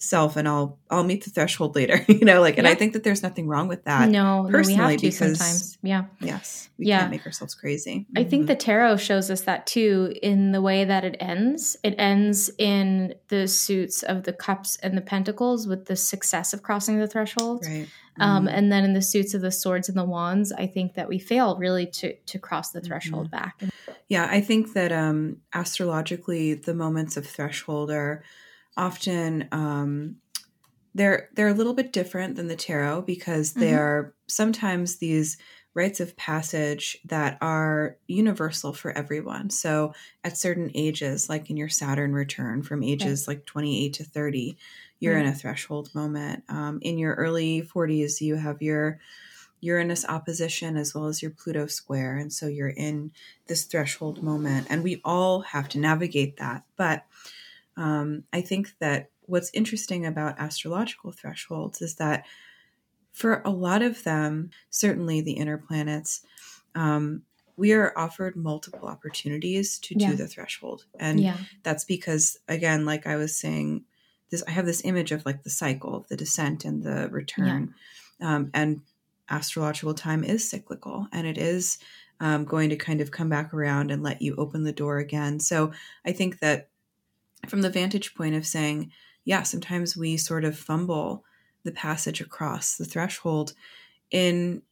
self, 0.00 0.36
and 0.36 0.46
I'll, 0.46 0.78
I'll 0.90 1.02
meet 1.04 1.24
the 1.24 1.30
threshold 1.30 1.74
later. 1.74 2.04
you 2.08 2.24
know, 2.24 2.40
like, 2.40 2.56
and 2.56 2.66
I 2.68 2.74
think 2.74 2.92
that 2.92 3.02
there's 3.04 3.22
nothing 3.22 3.48
wrong 3.48 3.66
with 3.68 3.84
that. 3.84 4.08
no, 4.08 4.42
no 4.42 4.46
we 4.46 4.52
personally, 4.52 4.76
have 4.92 5.00
to 5.00 5.06
because- 5.08 5.18
sometimes 5.38 5.78
yeah 5.82 6.04
Yes, 6.20 6.68
we 6.78 6.86
Yeah. 6.86 7.00
can't 7.00 7.10
make 7.10 7.26
ourselves 7.26 7.54
crazy. 7.54 8.06
I 8.16 8.24
think 8.24 8.44
Mhm. 8.44 8.46
the 8.48 8.56
tarot 8.56 8.96
shows 8.98 9.30
us 9.30 9.40
that 9.42 9.66
too 9.66 10.14
in 10.22 10.52
the 10.52 10.62
way 10.62 10.84
that 10.84 11.04
it 11.04 11.16
ends. 11.20 11.76
It 11.82 11.94
ends 11.98 12.50
in 12.58 13.14
the 13.28 13.46
suits 13.48 14.02
of 14.02 14.22
the 14.22 14.32
cups 14.32 14.76
and 14.82 14.96
the 14.96 15.00
pentacles 15.02 15.66
with 15.66 15.86
the 15.86 15.96
success 15.96 16.52
of 16.52 16.62
crossing 16.62 16.98
the 16.98 17.06
threshold. 17.08 17.64
right, 17.66 17.88
Um, 18.20 18.46
Mhm. 18.46 18.52
and 18.52 18.72
then 18.72 18.84
in 18.84 18.92
the 18.94 19.02
suits 19.02 19.34
of 19.34 19.40
the 19.42 19.50
swords 19.52 19.88
and 19.88 19.96
the 19.98 20.04
wands, 20.04 20.50
I 20.52 20.66
think 20.66 20.94
that 20.94 21.08
we 21.08 21.18
fail 21.18 21.56
really 21.56 21.86
to 21.86 22.14
to 22.14 22.38
cross 22.38 22.70
the 22.70 22.80
threshold 22.80 23.30
back. 23.30 23.62
yeah, 24.08 24.26
I 24.30 24.40
think 24.40 24.72
that 24.74 24.90
um, 24.92 25.38
astrologically, 25.52 26.54
the 26.54 26.74
moments 26.74 27.16
of 27.16 27.26
threshold 27.26 27.90
are 27.90 28.22
often 28.78 29.48
um, 29.52 30.16
they're 30.94 31.28
they're 31.34 31.48
a 31.48 31.54
little 31.54 31.74
bit 31.74 31.92
different 31.92 32.36
than 32.36 32.48
the 32.48 32.56
tarot 32.56 33.02
because 33.02 33.54
they 33.54 33.72
Mhm. 33.72 33.78
are 33.78 34.14
sometimes 34.26 34.96
these 34.96 35.36
rites 35.74 36.00
of 36.00 36.16
passage 36.16 36.98
that 37.04 37.38
are 37.40 37.98
universal 38.08 38.72
for 38.72 38.90
everyone. 38.98 39.50
So 39.50 39.92
at 40.24 40.36
certain 40.36 40.72
ages, 40.74 41.28
like 41.28 41.50
in 41.50 41.56
your 41.56 41.68
Saturn 41.68 42.14
return 42.14 42.62
from 42.62 42.82
ages 42.82 43.28
like 43.28 43.44
28 43.44 43.92
to 43.94 44.04
30, 44.04 44.56
you're 44.98 45.18
in 45.18 45.26
a 45.26 45.34
threshold 45.34 45.94
moment. 45.94 46.42
Um, 46.48 46.80
in 46.82 46.98
your 46.98 47.14
early 47.14 47.62
40s, 47.62 48.20
you 48.20 48.36
have 48.36 48.60
your 48.62 48.98
Uranus 49.60 50.04
opposition 50.04 50.76
as 50.76 50.94
well 50.94 51.06
as 51.06 51.20
your 51.22 51.32
Pluto 51.32 51.66
square. 51.66 52.16
And 52.16 52.32
so 52.32 52.46
you're 52.46 52.68
in 52.68 53.12
this 53.46 53.64
threshold 53.64 54.22
moment. 54.22 54.66
And 54.70 54.82
we 54.82 55.00
all 55.04 55.40
have 55.42 55.68
to 55.70 55.78
navigate 55.78 56.36
that. 56.38 56.64
But 56.76 57.04
um, 57.78 58.24
I 58.32 58.40
think 58.40 58.74
that 58.80 59.10
what's 59.22 59.50
interesting 59.54 60.04
about 60.06 60.38
astrological 60.38 61.12
thresholds 61.12 61.80
is 61.80 61.94
that 61.96 62.26
for 63.12 63.42
a 63.44 63.50
lot 63.50 63.82
of 63.82 64.02
them, 64.04 64.50
certainly 64.70 65.20
the 65.20 65.32
inner 65.32 65.58
planets, 65.58 66.22
um, 66.74 67.22
we 67.56 67.72
are 67.72 67.92
offered 67.96 68.36
multiple 68.36 68.88
opportunities 68.88 69.78
to 69.80 69.94
Yeah. 69.98 70.10
do 70.10 70.16
the 70.16 70.28
threshold. 70.28 70.84
And 70.98 71.20
yeah, 71.20 71.36
that's 71.62 71.84
because 71.84 72.38
again 72.48 72.84
like 72.84 73.06
i 73.06 73.16
was 73.16 73.36
saying 73.36 73.84
this 74.30 74.42
i 74.46 74.50
have 74.50 74.66
this 74.66 74.84
image 74.84 75.12
of 75.12 75.26
like 75.26 75.42
the 75.42 75.50
cycle 75.50 75.94
of 75.96 76.08
the 76.08 76.16
descent 76.16 76.64
and 76.64 76.82
the 76.82 77.08
return 77.10 77.74
um, 78.20 78.50
and 78.54 78.80
astrological 79.28 79.94
time 79.94 80.24
is 80.24 80.48
cyclical 80.48 81.06
and 81.12 81.26
it 81.26 81.36
is 81.38 81.78
um, 82.20 82.44
going 82.44 82.70
to 82.70 82.76
kind 82.76 83.00
of 83.00 83.10
come 83.10 83.28
back 83.28 83.52
around 83.54 83.90
and 83.90 84.02
let 84.02 84.22
you 84.22 84.34
open 84.36 84.64
the 84.64 84.72
door 84.72 84.98
again 84.98 85.40
so 85.40 85.72
i 86.06 86.12
think 86.12 86.38
that 86.40 86.68
from 87.46 87.62
the 87.62 87.70
vantage 87.70 88.14
point 88.14 88.34
of 88.34 88.46
saying 88.46 88.90
yeah 89.24 89.42
sometimes 89.42 89.96
we 89.96 90.16
sort 90.16 90.44
of 90.44 90.58
fumble 90.58 91.24
the 91.64 91.72
passage 91.72 92.20
across 92.20 92.76
the 92.76 92.84
threshold 92.84 93.52
in 94.10 94.62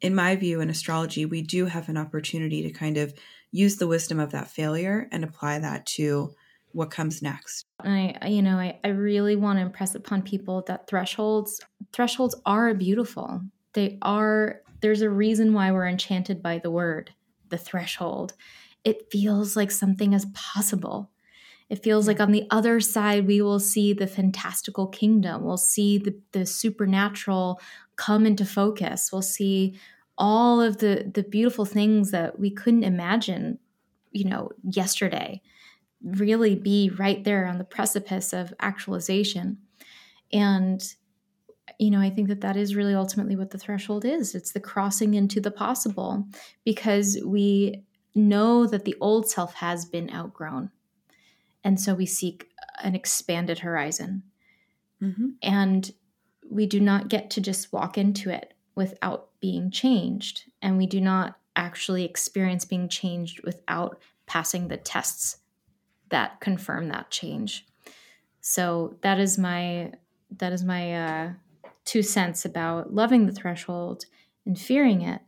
in 0.00 0.14
my 0.14 0.36
view 0.36 0.60
in 0.60 0.70
astrology 0.70 1.24
we 1.24 1.42
do 1.42 1.66
have 1.66 1.88
an 1.88 1.96
opportunity 1.96 2.62
to 2.62 2.70
kind 2.70 2.96
of 2.96 3.12
use 3.50 3.76
the 3.76 3.86
wisdom 3.86 4.20
of 4.20 4.32
that 4.32 4.48
failure 4.48 5.08
and 5.10 5.24
apply 5.24 5.58
that 5.58 5.86
to 5.86 6.34
what 6.72 6.90
comes 6.90 7.22
next. 7.22 7.66
I, 7.80 8.14
you 8.26 8.42
know, 8.42 8.58
I, 8.58 8.78
I 8.84 8.88
really 8.88 9.36
want 9.36 9.58
to 9.58 9.62
impress 9.64 9.94
upon 9.94 10.22
people 10.22 10.62
that 10.66 10.86
thresholds 10.86 11.60
thresholds 11.92 12.34
are 12.46 12.74
beautiful. 12.74 13.42
They 13.72 13.98
are. 14.02 14.60
There's 14.80 15.02
a 15.02 15.10
reason 15.10 15.54
why 15.54 15.72
we're 15.72 15.88
enchanted 15.88 16.42
by 16.42 16.58
the 16.58 16.70
word, 16.70 17.12
the 17.48 17.58
threshold. 17.58 18.34
It 18.84 19.10
feels 19.10 19.56
like 19.56 19.70
something 19.70 20.12
is 20.12 20.26
possible. 20.34 21.10
It 21.70 21.82
feels 21.82 22.06
like 22.06 22.20
on 22.20 22.32
the 22.32 22.46
other 22.50 22.80
side 22.80 23.26
we 23.26 23.42
will 23.42 23.60
see 23.60 23.92
the 23.92 24.06
fantastical 24.06 24.86
kingdom. 24.86 25.44
We'll 25.44 25.56
see 25.56 25.98
the, 25.98 26.18
the 26.32 26.46
supernatural 26.46 27.60
come 27.96 28.24
into 28.24 28.44
focus. 28.44 29.10
We'll 29.12 29.22
see 29.22 29.78
all 30.16 30.60
of 30.60 30.78
the 30.78 31.10
the 31.14 31.22
beautiful 31.22 31.64
things 31.64 32.10
that 32.10 32.38
we 32.38 32.50
couldn't 32.50 32.84
imagine, 32.84 33.58
you 34.10 34.24
know, 34.24 34.50
yesterday 34.62 35.42
really 36.02 36.54
be 36.54 36.90
right 36.90 37.24
there 37.24 37.46
on 37.46 37.58
the 37.58 37.64
precipice 37.64 38.32
of 38.32 38.54
actualization. 38.60 39.58
And, 40.32 40.82
you 41.78 41.90
know, 41.90 42.00
I 42.00 42.10
think 42.10 42.28
that 42.28 42.40
that 42.42 42.56
is 42.56 42.76
really 42.76 42.94
ultimately 42.94 43.36
what 43.36 43.50
the 43.50 43.58
threshold 43.58 44.04
is 44.04 44.34
it's 44.34 44.52
the 44.52 44.60
crossing 44.60 45.14
into 45.14 45.40
the 45.40 45.50
possible 45.50 46.26
because 46.64 47.18
we 47.24 47.84
know 48.14 48.66
that 48.66 48.84
the 48.84 48.96
old 49.00 49.28
self 49.28 49.54
has 49.54 49.84
been 49.84 50.12
outgrown. 50.12 50.70
And 51.64 51.80
so 51.80 51.94
we 51.94 52.06
seek 52.06 52.48
an 52.82 52.94
expanded 52.94 53.60
horizon. 53.60 54.22
Mm-hmm. 55.02 55.28
And 55.42 55.90
we 56.50 56.66
do 56.66 56.80
not 56.80 57.08
get 57.08 57.30
to 57.30 57.40
just 57.40 57.72
walk 57.72 57.98
into 57.98 58.30
it 58.30 58.54
without 58.74 59.28
being 59.40 59.70
changed. 59.70 60.44
And 60.62 60.78
we 60.78 60.86
do 60.86 61.00
not 61.00 61.38
actually 61.56 62.04
experience 62.04 62.64
being 62.64 62.88
changed 62.88 63.42
without 63.44 64.00
passing 64.26 64.68
the 64.68 64.76
tests 64.76 65.38
that 66.10 66.40
confirm 66.40 66.88
that 66.88 67.10
change. 67.10 67.66
So 68.40 68.96
that 69.02 69.18
is 69.18 69.36
my 69.36 69.92
that 70.38 70.52
is 70.52 70.62
my 70.62 70.94
uh, 70.94 71.32
two 71.84 72.02
cents 72.02 72.44
about 72.44 72.94
loving 72.94 73.26
the 73.26 73.32
threshold 73.32 74.04
and 74.46 74.58
fearing 74.58 75.02
it. 75.02 75.20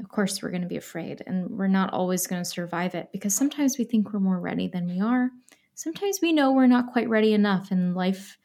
Of 0.00 0.08
course, 0.08 0.42
we're 0.42 0.50
going 0.50 0.62
to 0.62 0.68
be 0.68 0.76
afraid, 0.76 1.22
and 1.26 1.50
we're 1.50 1.68
not 1.68 1.92
always 1.92 2.26
going 2.26 2.42
to 2.42 2.48
survive 2.48 2.94
it 2.94 3.10
because 3.12 3.34
sometimes 3.34 3.78
we 3.78 3.84
think 3.84 4.12
we're 4.12 4.20
more 4.20 4.40
ready 4.40 4.68
than 4.68 4.88
we 4.88 5.00
are. 5.00 5.30
Sometimes 5.74 6.20
we 6.20 6.32
know 6.32 6.52
we're 6.52 6.66
not 6.66 6.92
quite 6.92 7.08
ready 7.08 7.32
enough, 7.32 7.70
and 7.70 7.94
life 7.94 8.38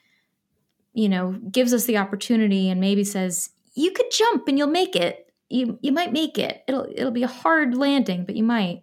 you 0.97 1.07
know, 1.07 1.33
gives 1.51 1.75
us 1.75 1.85
the 1.85 1.97
opportunity 1.97 2.71
and 2.71 2.81
maybe 2.81 3.03
says, 3.03 3.51
you 3.75 3.91
could 3.91 4.07
jump 4.11 4.47
and 4.47 4.57
you'll 4.57 4.65
make 4.65 4.95
it. 4.95 5.31
You 5.47 5.77
you 5.83 5.91
might 5.91 6.11
make 6.11 6.39
it. 6.39 6.63
It'll 6.67 6.87
it'll 6.91 7.11
be 7.11 7.21
a 7.21 7.27
hard 7.27 7.77
landing, 7.77 8.25
but 8.25 8.35
you 8.35 8.43
might. 8.43 8.81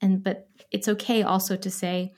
And 0.00 0.24
but 0.24 0.48
it's 0.72 0.88
okay 0.88 1.22
also 1.22 1.56
to 1.56 1.70
say, 1.70 2.14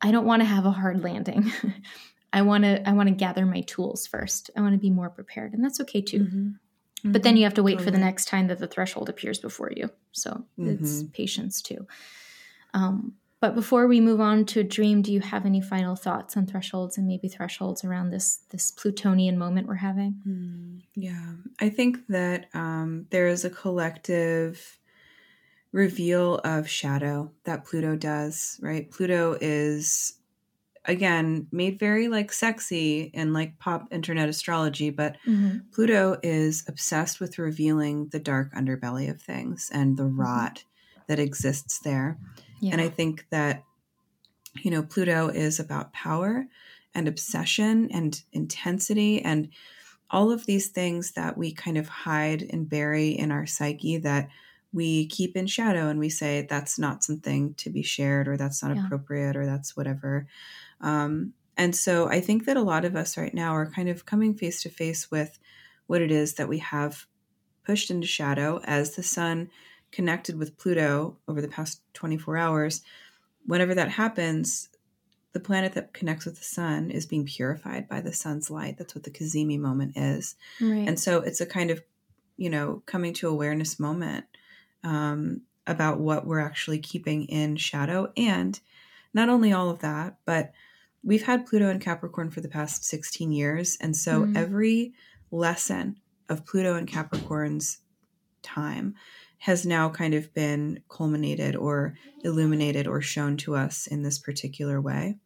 I 0.00 0.10
don't 0.10 0.26
want 0.26 0.40
to 0.40 0.46
have 0.46 0.66
a 0.66 0.72
hard 0.72 1.00
landing. 1.00 1.52
I 2.32 2.42
want 2.42 2.64
to 2.64 2.86
I 2.86 2.92
want 2.92 3.08
to 3.08 3.14
gather 3.14 3.46
my 3.46 3.60
tools 3.60 4.08
first. 4.08 4.50
I 4.56 4.60
want 4.60 4.74
to 4.74 4.80
be 4.80 4.90
more 4.90 5.10
prepared, 5.10 5.52
and 5.52 5.64
that's 5.64 5.80
okay 5.82 6.02
too. 6.02 6.18
Mm-hmm. 6.18 6.38
Mm-hmm. 6.38 7.12
But 7.12 7.22
then 7.22 7.36
you 7.36 7.44
have 7.44 7.54
to 7.54 7.62
wait 7.62 7.74
totally. 7.74 7.84
for 7.84 7.90
the 7.92 8.04
next 8.04 8.24
time 8.24 8.48
that 8.48 8.58
the 8.58 8.66
threshold 8.66 9.08
appears 9.08 9.38
before 9.38 9.70
you. 9.74 9.90
So 10.10 10.44
mm-hmm. 10.58 10.70
it's 10.70 11.04
patience 11.12 11.62
too. 11.62 11.86
Um, 12.74 13.14
but 13.42 13.56
before 13.56 13.88
we 13.88 14.00
move 14.00 14.20
on 14.20 14.44
to 14.44 14.60
a 14.60 14.64
dream, 14.64 15.02
do 15.02 15.12
you 15.12 15.18
have 15.18 15.44
any 15.44 15.60
final 15.60 15.96
thoughts 15.96 16.36
on 16.36 16.46
thresholds 16.46 16.96
and 16.96 17.08
maybe 17.08 17.26
thresholds 17.26 17.82
around 17.82 18.10
this 18.10 18.38
this 18.50 18.70
Plutonian 18.70 19.36
moment 19.36 19.66
we're 19.66 19.74
having? 19.74 20.14
Mm, 20.24 20.82
yeah, 20.94 21.32
I 21.60 21.68
think 21.68 22.06
that 22.06 22.46
um, 22.54 23.06
there 23.10 23.26
is 23.26 23.44
a 23.44 23.50
collective 23.50 24.78
reveal 25.72 26.36
of 26.44 26.68
shadow 26.68 27.32
that 27.42 27.64
Pluto 27.64 27.96
does. 27.96 28.60
Right, 28.62 28.88
Pluto 28.88 29.36
is 29.40 30.12
again 30.84 31.48
made 31.50 31.80
very 31.80 32.06
like 32.06 32.32
sexy 32.32 33.10
in 33.12 33.32
like 33.32 33.58
pop 33.58 33.88
internet 33.90 34.28
astrology, 34.28 34.90
but 34.90 35.16
mm-hmm. 35.26 35.58
Pluto 35.74 36.16
is 36.22 36.62
obsessed 36.68 37.18
with 37.18 37.40
revealing 37.40 38.06
the 38.12 38.20
dark 38.20 38.54
underbelly 38.54 39.10
of 39.10 39.20
things 39.20 39.68
and 39.74 39.96
the 39.96 40.04
mm-hmm. 40.04 40.20
rot 40.20 40.62
that 41.08 41.18
exists 41.18 41.80
there. 41.80 42.20
Yeah. 42.62 42.72
And 42.72 42.80
I 42.80 42.88
think 42.88 43.26
that, 43.30 43.64
you 44.62 44.70
know, 44.70 44.82
Pluto 44.82 45.28
is 45.28 45.58
about 45.58 45.92
power 45.92 46.46
and 46.94 47.08
obsession 47.08 47.90
and 47.92 48.22
intensity 48.32 49.20
and 49.20 49.48
all 50.10 50.30
of 50.30 50.46
these 50.46 50.68
things 50.68 51.12
that 51.12 51.36
we 51.36 51.52
kind 51.52 51.76
of 51.76 51.88
hide 51.88 52.42
and 52.50 52.68
bury 52.68 53.10
in 53.10 53.32
our 53.32 53.46
psyche 53.46 53.98
that 53.98 54.28
we 54.72 55.06
keep 55.08 55.36
in 55.36 55.46
shadow 55.46 55.88
and 55.88 55.98
we 55.98 56.08
say 56.08 56.46
that's 56.48 56.78
not 56.78 57.02
something 57.02 57.54
to 57.54 57.68
be 57.68 57.82
shared 57.82 58.28
or 58.28 58.36
that's 58.36 58.62
not 58.62 58.76
yeah. 58.76 58.84
appropriate 58.84 59.36
or 59.36 59.44
that's 59.44 59.76
whatever. 59.76 60.26
Um, 60.80 61.32
and 61.56 61.74
so 61.74 62.08
I 62.08 62.20
think 62.20 62.44
that 62.46 62.56
a 62.56 62.62
lot 62.62 62.84
of 62.84 62.94
us 62.94 63.16
right 63.16 63.34
now 63.34 63.54
are 63.54 63.70
kind 63.70 63.88
of 63.88 64.06
coming 64.06 64.34
face 64.34 64.62
to 64.62 64.70
face 64.70 65.10
with 65.10 65.38
what 65.86 66.00
it 66.00 66.10
is 66.10 66.34
that 66.34 66.48
we 66.48 66.58
have 66.58 67.06
pushed 67.64 67.90
into 67.90 68.06
shadow 68.06 68.60
as 68.64 68.94
the 68.94 69.02
sun 69.02 69.50
connected 69.92 70.38
with 70.38 70.58
Pluto 70.58 71.18
over 71.28 71.40
the 71.40 71.48
past 71.48 71.82
24 71.94 72.36
hours, 72.36 72.82
whenever 73.46 73.74
that 73.74 73.90
happens, 73.90 74.68
the 75.32 75.40
planet 75.40 75.72
that 75.74 75.92
connects 75.92 76.24
with 76.24 76.38
the 76.38 76.44
sun 76.44 76.90
is 76.90 77.06
being 77.06 77.24
purified 77.24 77.88
by 77.88 78.00
the 78.00 78.12
sun's 78.12 78.50
light. 78.50 78.76
That's 78.76 78.94
what 78.94 79.04
the 79.04 79.10
Cazimi 79.10 79.58
moment 79.58 79.96
is. 79.96 80.34
Right. 80.60 80.86
And 80.88 80.98
so 80.98 81.20
it's 81.20 81.40
a 81.40 81.46
kind 81.46 81.70
of, 81.70 81.82
you 82.36 82.50
know, 82.50 82.82
coming 82.86 83.14
to 83.14 83.28
awareness 83.28 83.78
moment 83.78 84.24
um, 84.82 85.42
about 85.66 86.00
what 86.00 86.26
we're 86.26 86.40
actually 86.40 86.78
keeping 86.78 87.24
in 87.24 87.56
shadow. 87.56 88.12
And 88.16 88.58
not 89.14 89.28
only 89.28 89.52
all 89.52 89.70
of 89.70 89.80
that, 89.80 90.16
but 90.24 90.52
we've 91.02 91.24
had 91.24 91.46
Pluto 91.46 91.68
in 91.70 91.78
Capricorn 91.78 92.30
for 92.30 92.40
the 92.40 92.48
past 92.48 92.84
16 92.84 93.32
years. 93.32 93.78
And 93.80 93.96
so 93.96 94.24
mm. 94.24 94.36
every 94.36 94.92
lesson 95.30 95.98
of 96.28 96.44
Pluto 96.44 96.76
and 96.76 96.86
Capricorn's 96.86 97.78
time 98.42 98.94
has 99.42 99.66
now 99.66 99.88
kind 99.88 100.14
of 100.14 100.32
been 100.34 100.80
culminated 100.88 101.56
or 101.56 101.96
illuminated 102.22 102.86
or 102.86 103.02
shown 103.02 103.36
to 103.36 103.56
us 103.56 103.88
in 103.88 104.04
this 104.04 104.16
particular 104.16 104.80
way. 104.80 105.16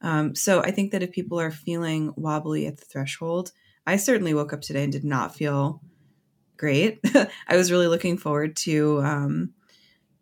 Um, 0.00 0.34
so 0.34 0.62
I 0.62 0.70
think 0.70 0.92
that 0.92 1.02
if 1.02 1.12
people 1.12 1.38
are 1.38 1.50
feeling 1.50 2.10
wobbly 2.16 2.66
at 2.66 2.78
the 2.78 2.86
threshold, 2.86 3.52
I 3.86 3.98
certainly 3.98 4.32
woke 4.32 4.54
up 4.54 4.62
today 4.62 4.82
and 4.84 4.90
did 4.90 5.04
not 5.04 5.36
feel 5.36 5.82
great. 6.56 7.00
I 7.48 7.56
was 7.58 7.70
really 7.70 7.86
looking 7.86 8.16
forward 8.16 8.56
to 8.64 9.02
um, 9.02 9.52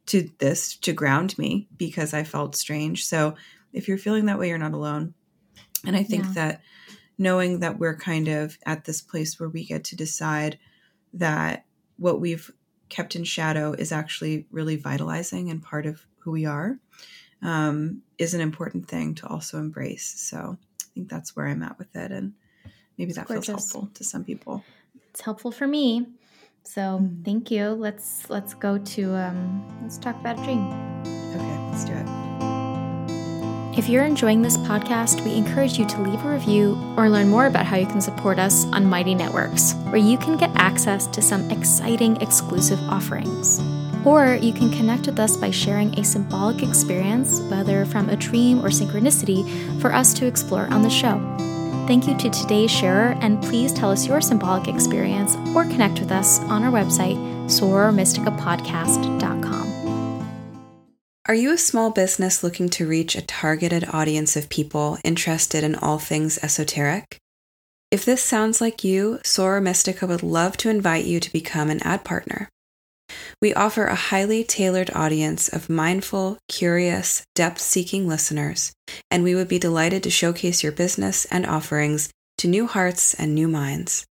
to 0.07 0.28
this 0.41 0.76
to 0.78 0.93
ground 0.93 1.39
me 1.39 1.68
because 1.76 2.12
I 2.12 2.24
felt 2.24 2.57
strange. 2.57 3.05
So 3.05 3.36
if 3.72 3.86
you're 3.86 3.99
feeling 3.99 4.26
that 4.26 4.41
way, 4.41 4.49
you're 4.49 4.59
not 4.59 4.74
alone. 4.74 5.14
And 5.86 5.95
I 5.95 6.03
think 6.03 6.24
yeah. 6.24 6.32
that 6.32 6.62
knowing 7.18 7.61
that 7.61 7.78
we're 7.78 7.97
kind 7.97 8.26
of 8.26 8.59
at 8.66 8.84
this 8.84 9.01
place 9.01 9.39
where 9.39 9.49
we 9.49 9.64
get 9.64 9.84
to 9.84 9.97
decide 9.97 10.59
that 11.12 11.66
what 11.99 12.20
we've 12.20 12.51
kept 12.89 13.16
in 13.16 13.24
shadow 13.24 13.72
is 13.72 13.93
actually 13.93 14.47
really 14.51 14.76
vitalizing 14.76 15.51
and 15.51 15.62
part 15.62 15.86
of 15.86 16.05
who 16.18 16.30
we 16.30 16.47
are 16.47 16.78
um, 17.43 18.03
is 18.18 18.34
an 18.34 18.41
important 18.41 18.89
thing 18.89 19.14
to 19.16 19.26
also 19.26 19.59
embrace. 19.59 20.14
So 20.18 20.57
I 20.82 20.84
think 20.95 21.09
that's 21.09 21.36
where 21.36 21.47
I'm 21.47 21.62
at 21.62 21.78
with 21.78 21.95
it. 21.95 22.11
And 22.11 22.34
maybe 22.97 23.12
that 23.12 23.28
feels 23.28 23.47
helpful 23.47 23.91
to 23.95 24.05
some 24.05 24.24
people. 24.24 24.64
It's 25.11 25.20
helpful 25.20 25.53
for 25.53 25.66
me. 25.66 26.07
So 26.64 26.80
mm-hmm. 26.80 27.22
thank 27.22 27.51
you. 27.51 27.70
Let's 27.70 28.28
let's 28.28 28.55
go 28.55 28.78
to 28.78 29.14
um, 29.14 29.80
let's 29.82 29.99
talk 29.99 30.18
about 30.20 30.39
a 30.39 30.43
dream. 30.43 30.68
Okay, 31.34 31.70
let's 31.70 31.84
do 31.84 31.93
it. 31.93 32.47
If 33.79 33.89
you're 33.89 34.05
enjoying 34.05 34.43
this 34.43 34.57
podcast, 34.57 35.24
we 35.24 35.35
encourage 35.35 35.79
you 35.79 35.87
to 35.87 36.03
leave 36.03 36.24
a 36.24 36.33
review 36.33 36.76
or 36.97 37.09
learn 37.09 37.29
more 37.29 37.47
about 37.47 37.64
how 37.64 37.76
you 37.76 37.87
can 37.87 38.01
support 38.01 38.37
us 38.37 38.64
on 38.72 38.85
Mighty 38.85 39.14
Networks, 39.14 39.74
where 39.85 39.99
you 39.99 40.18
can 40.18 40.37
get 40.37 40.51
access 40.57 41.07
to 41.07 41.22
some 41.22 41.49
exciting 41.53 42.16
exclusive 42.20 42.81
offerings. 42.89 43.61
Or 44.05 44.35
you 44.35 44.53
can 44.53 44.72
connect 44.72 45.07
with 45.07 45.20
us 45.20 45.37
by 45.37 45.53
sharing 45.53 45.97
a 45.97 46.03
symbolic 46.03 46.61
experience, 46.61 47.41
whether 47.43 47.85
from 47.85 48.09
a 48.09 48.16
dream 48.16 48.64
or 48.64 48.70
synchronicity, 48.70 49.47
for 49.81 49.95
us 49.95 50.12
to 50.14 50.26
explore 50.26 50.66
on 50.72 50.83
the 50.83 50.91
show. 50.91 51.20
Thank 51.87 52.09
you 52.09 52.16
to 52.18 52.31
today's 52.31 52.72
sharer, 52.72 53.16
and 53.20 53.41
please 53.41 53.72
tell 53.72 53.93
us 53.93 54.09
your 54.09 54.20
symbolic 54.20 54.66
experience 54.66 55.37
or 55.55 55.62
connect 55.62 56.01
with 56.01 56.11
us 56.11 56.41
on 56.41 56.64
our 56.64 56.72
website, 56.72 57.16
sorormysticapodcast.com. 57.47 59.08
Are 61.29 61.35
you 61.35 61.53
a 61.53 61.59
small 61.59 61.91
business 61.91 62.43
looking 62.43 62.70
to 62.70 62.87
reach 62.87 63.14
a 63.14 63.20
targeted 63.20 63.85
audience 63.93 64.35
of 64.35 64.49
people 64.49 64.97
interested 65.05 65.62
in 65.62 65.74
all 65.74 65.99
things 65.99 66.39
esoteric? 66.43 67.18
If 67.91 68.07
this 68.07 68.24
sounds 68.24 68.62
like 68.62 68.83
you, 68.83 69.18
Soror 69.24 69.62
Mystica 69.62 70.07
would 70.07 70.22
love 70.22 70.57
to 70.57 70.70
invite 70.70 71.05
you 71.05 71.20
to 71.20 71.31
become 71.31 71.68
an 71.68 71.83
ad 71.83 72.03
partner. 72.03 72.49
We 73.43 73.53
offer 73.53 73.85
a 73.85 73.95
highly 73.95 74.43
tailored 74.43 74.91
audience 74.95 75.49
of 75.49 75.68
mindful, 75.68 76.39
curious, 76.49 77.24
depth 77.35 77.61
seeking 77.61 78.09
listeners, 78.09 78.72
and 79.11 79.22
we 79.22 79.35
would 79.35 79.49
be 79.49 79.59
delighted 79.59 80.05
to 80.05 80.11
showcase 80.11 80.62
your 80.62 80.72
business 80.72 81.26
and 81.26 81.45
offerings 81.45 82.09
to 82.39 82.49
new 82.49 82.66
hearts 82.66 83.12
and 83.12 83.35
new 83.35 83.49
minds. 83.49 84.07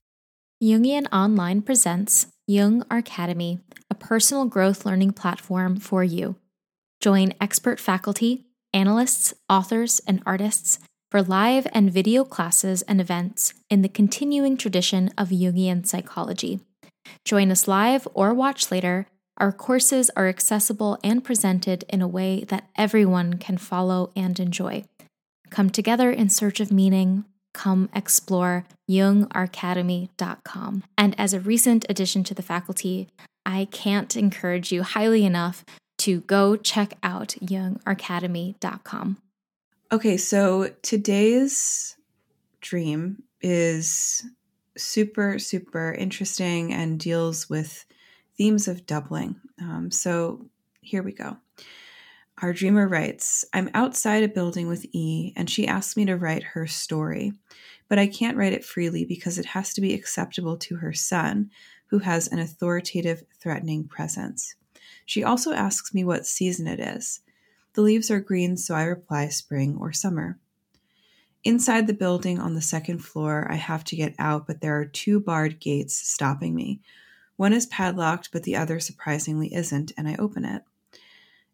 Jungian 0.61 1.07
Online 1.11 1.61
presents 1.61 2.27
Jung 2.47 2.85
Academy, 2.89 3.59
a 3.89 3.95
personal 3.95 4.45
growth 4.45 4.85
learning 4.85 5.11
platform 5.11 5.77
for 5.77 6.03
you. 6.03 6.35
Join 7.01 7.33
expert 7.41 7.79
faculty, 7.79 8.45
analysts, 8.73 9.33
authors, 9.49 10.01
and 10.07 10.21
artists 10.25 10.79
for 11.11 11.21
live 11.21 11.67
and 11.73 11.91
video 11.91 12.23
classes 12.23 12.81
and 12.83 12.99
events 12.99 13.53
in 13.69 13.81
the 13.81 13.89
continuing 13.89 14.57
tradition 14.57 15.11
of 15.17 15.29
Jungian 15.29 15.85
psychology. 15.85 16.61
Join 17.25 17.51
us 17.51 17.67
live 17.67 18.07
or 18.13 18.33
watch 18.33 18.71
later 18.71 19.07
our 19.37 19.51
courses 19.51 20.09
are 20.15 20.27
accessible 20.27 20.97
and 21.03 21.23
presented 21.23 21.83
in 21.89 22.01
a 22.01 22.07
way 22.07 22.43
that 22.45 22.69
everyone 22.75 23.35
can 23.35 23.57
follow 23.57 24.11
and 24.15 24.39
enjoy. 24.39 24.83
Come 25.49 25.69
together 25.69 26.11
in 26.11 26.29
search 26.29 26.59
of 26.59 26.71
meaning. 26.71 27.25
Come 27.53 27.89
explore 27.93 28.65
jungacademy.com. 28.89 30.83
And 30.97 31.19
as 31.19 31.33
a 31.33 31.39
recent 31.39 31.85
addition 31.89 32.23
to 32.25 32.33
the 32.33 32.41
faculty, 32.41 33.09
I 33.45 33.67
can't 33.71 34.15
encourage 34.15 34.71
you 34.71 34.83
highly 34.83 35.25
enough 35.25 35.65
to 35.99 36.21
go 36.21 36.55
check 36.55 36.93
out 37.03 37.35
jungacademy.com. 37.41 39.17
Okay, 39.91 40.17
so 40.17 40.71
today's 40.81 41.95
dream 42.61 43.23
is 43.41 44.25
super, 44.75 45.37
super 45.37 45.93
interesting 45.93 46.73
and 46.73 46.99
deals 46.99 47.49
with 47.49 47.85
themes 48.37 48.67
of 48.67 48.85
doubling. 48.85 49.35
Um, 49.61 49.91
so 49.91 50.47
here 50.81 51.03
we 51.03 51.13
go. 51.13 51.37
Our 52.41 52.53
dreamer 52.53 52.87
writes 52.87 53.45
I'm 53.53 53.69
outside 53.73 54.23
a 54.23 54.27
building 54.27 54.67
with 54.67 54.85
E, 54.91 55.33
and 55.35 55.49
she 55.49 55.67
asked 55.67 55.95
me 55.95 56.05
to 56.05 56.17
write 56.17 56.43
her 56.43 56.67
story, 56.67 57.33
but 57.87 57.99
I 57.99 58.07
can't 58.07 58.37
write 58.37 58.53
it 58.53 58.65
freely 58.65 59.05
because 59.05 59.37
it 59.37 59.45
has 59.47 59.73
to 59.75 59.81
be 59.81 59.93
acceptable 59.93 60.57
to 60.57 60.77
her 60.77 60.93
son, 60.93 61.51
who 61.87 61.99
has 61.99 62.27
an 62.27 62.39
authoritative, 62.39 63.23
threatening 63.39 63.87
presence. 63.87 64.55
She 65.05 65.23
also 65.23 65.53
asks 65.53 65.93
me 65.93 66.03
what 66.03 66.25
season 66.25 66.67
it 66.67 66.79
is. 66.79 67.21
The 67.73 67.81
leaves 67.81 68.09
are 68.11 68.19
green, 68.19 68.57
so 68.57 68.73
I 68.75 68.83
reply 68.83 69.29
spring 69.29 69.77
or 69.79 69.93
summer. 69.93 70.39
inside 71.43 71.87
the 71.87 71.93
building 71.93 72.39
on 72.39 72.53
the 72.55 72.61
second 72.61 72.99
floor. 72.99 73.47
I 73.49 73.55
have 73.55 73.83
to 73.85 73.95
get 73.95 74.15
out, 74.17 74.47
but 74.47 74.61
there 74.61 74.77
are 74.79 74.85
two 74.85 75.19
barred 75.19 75.59
gates 75.59 75.95
stopping 75.95 76.55
me. 76.55 76.81
One 77.35 77.53
is 77.53 77.65
padlocked, 77.65 78.29
but 78.31 78.43
the 78.43 78.55
other 78.55 78.79
surprisingly 78.79 79.53
isn't, 79.53 79.91
and 79.97 80.07
I 80.07 80.15
open 80.15 80.45
it. 80.45 80.63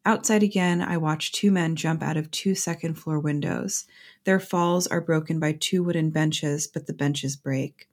Outside 0.05 0.43
again, 0.43 0.81
I 0.81 0.97
watch 0.97 1.31
two 1.31 1.51
men 1.51 1.75
jump 1.75 2.01
out 2.01 2.17
of 2.17 2.31
two 2.31 2.55
second 2.55 2.95
floor 2.95 3.19
windows. 3.19 3.85
Their 4.23 4.39
falls 4.39 4.87
are 4.87 5.01
broken 5.01 5.39
by 5.39 5.53
two 5.53 5.83
wooden 5.83 6.09
benches, 6.09 6.67
but 6.67 6.87
the 6.87 6.93
benches 6.93 7.35
break. 7.35 7.87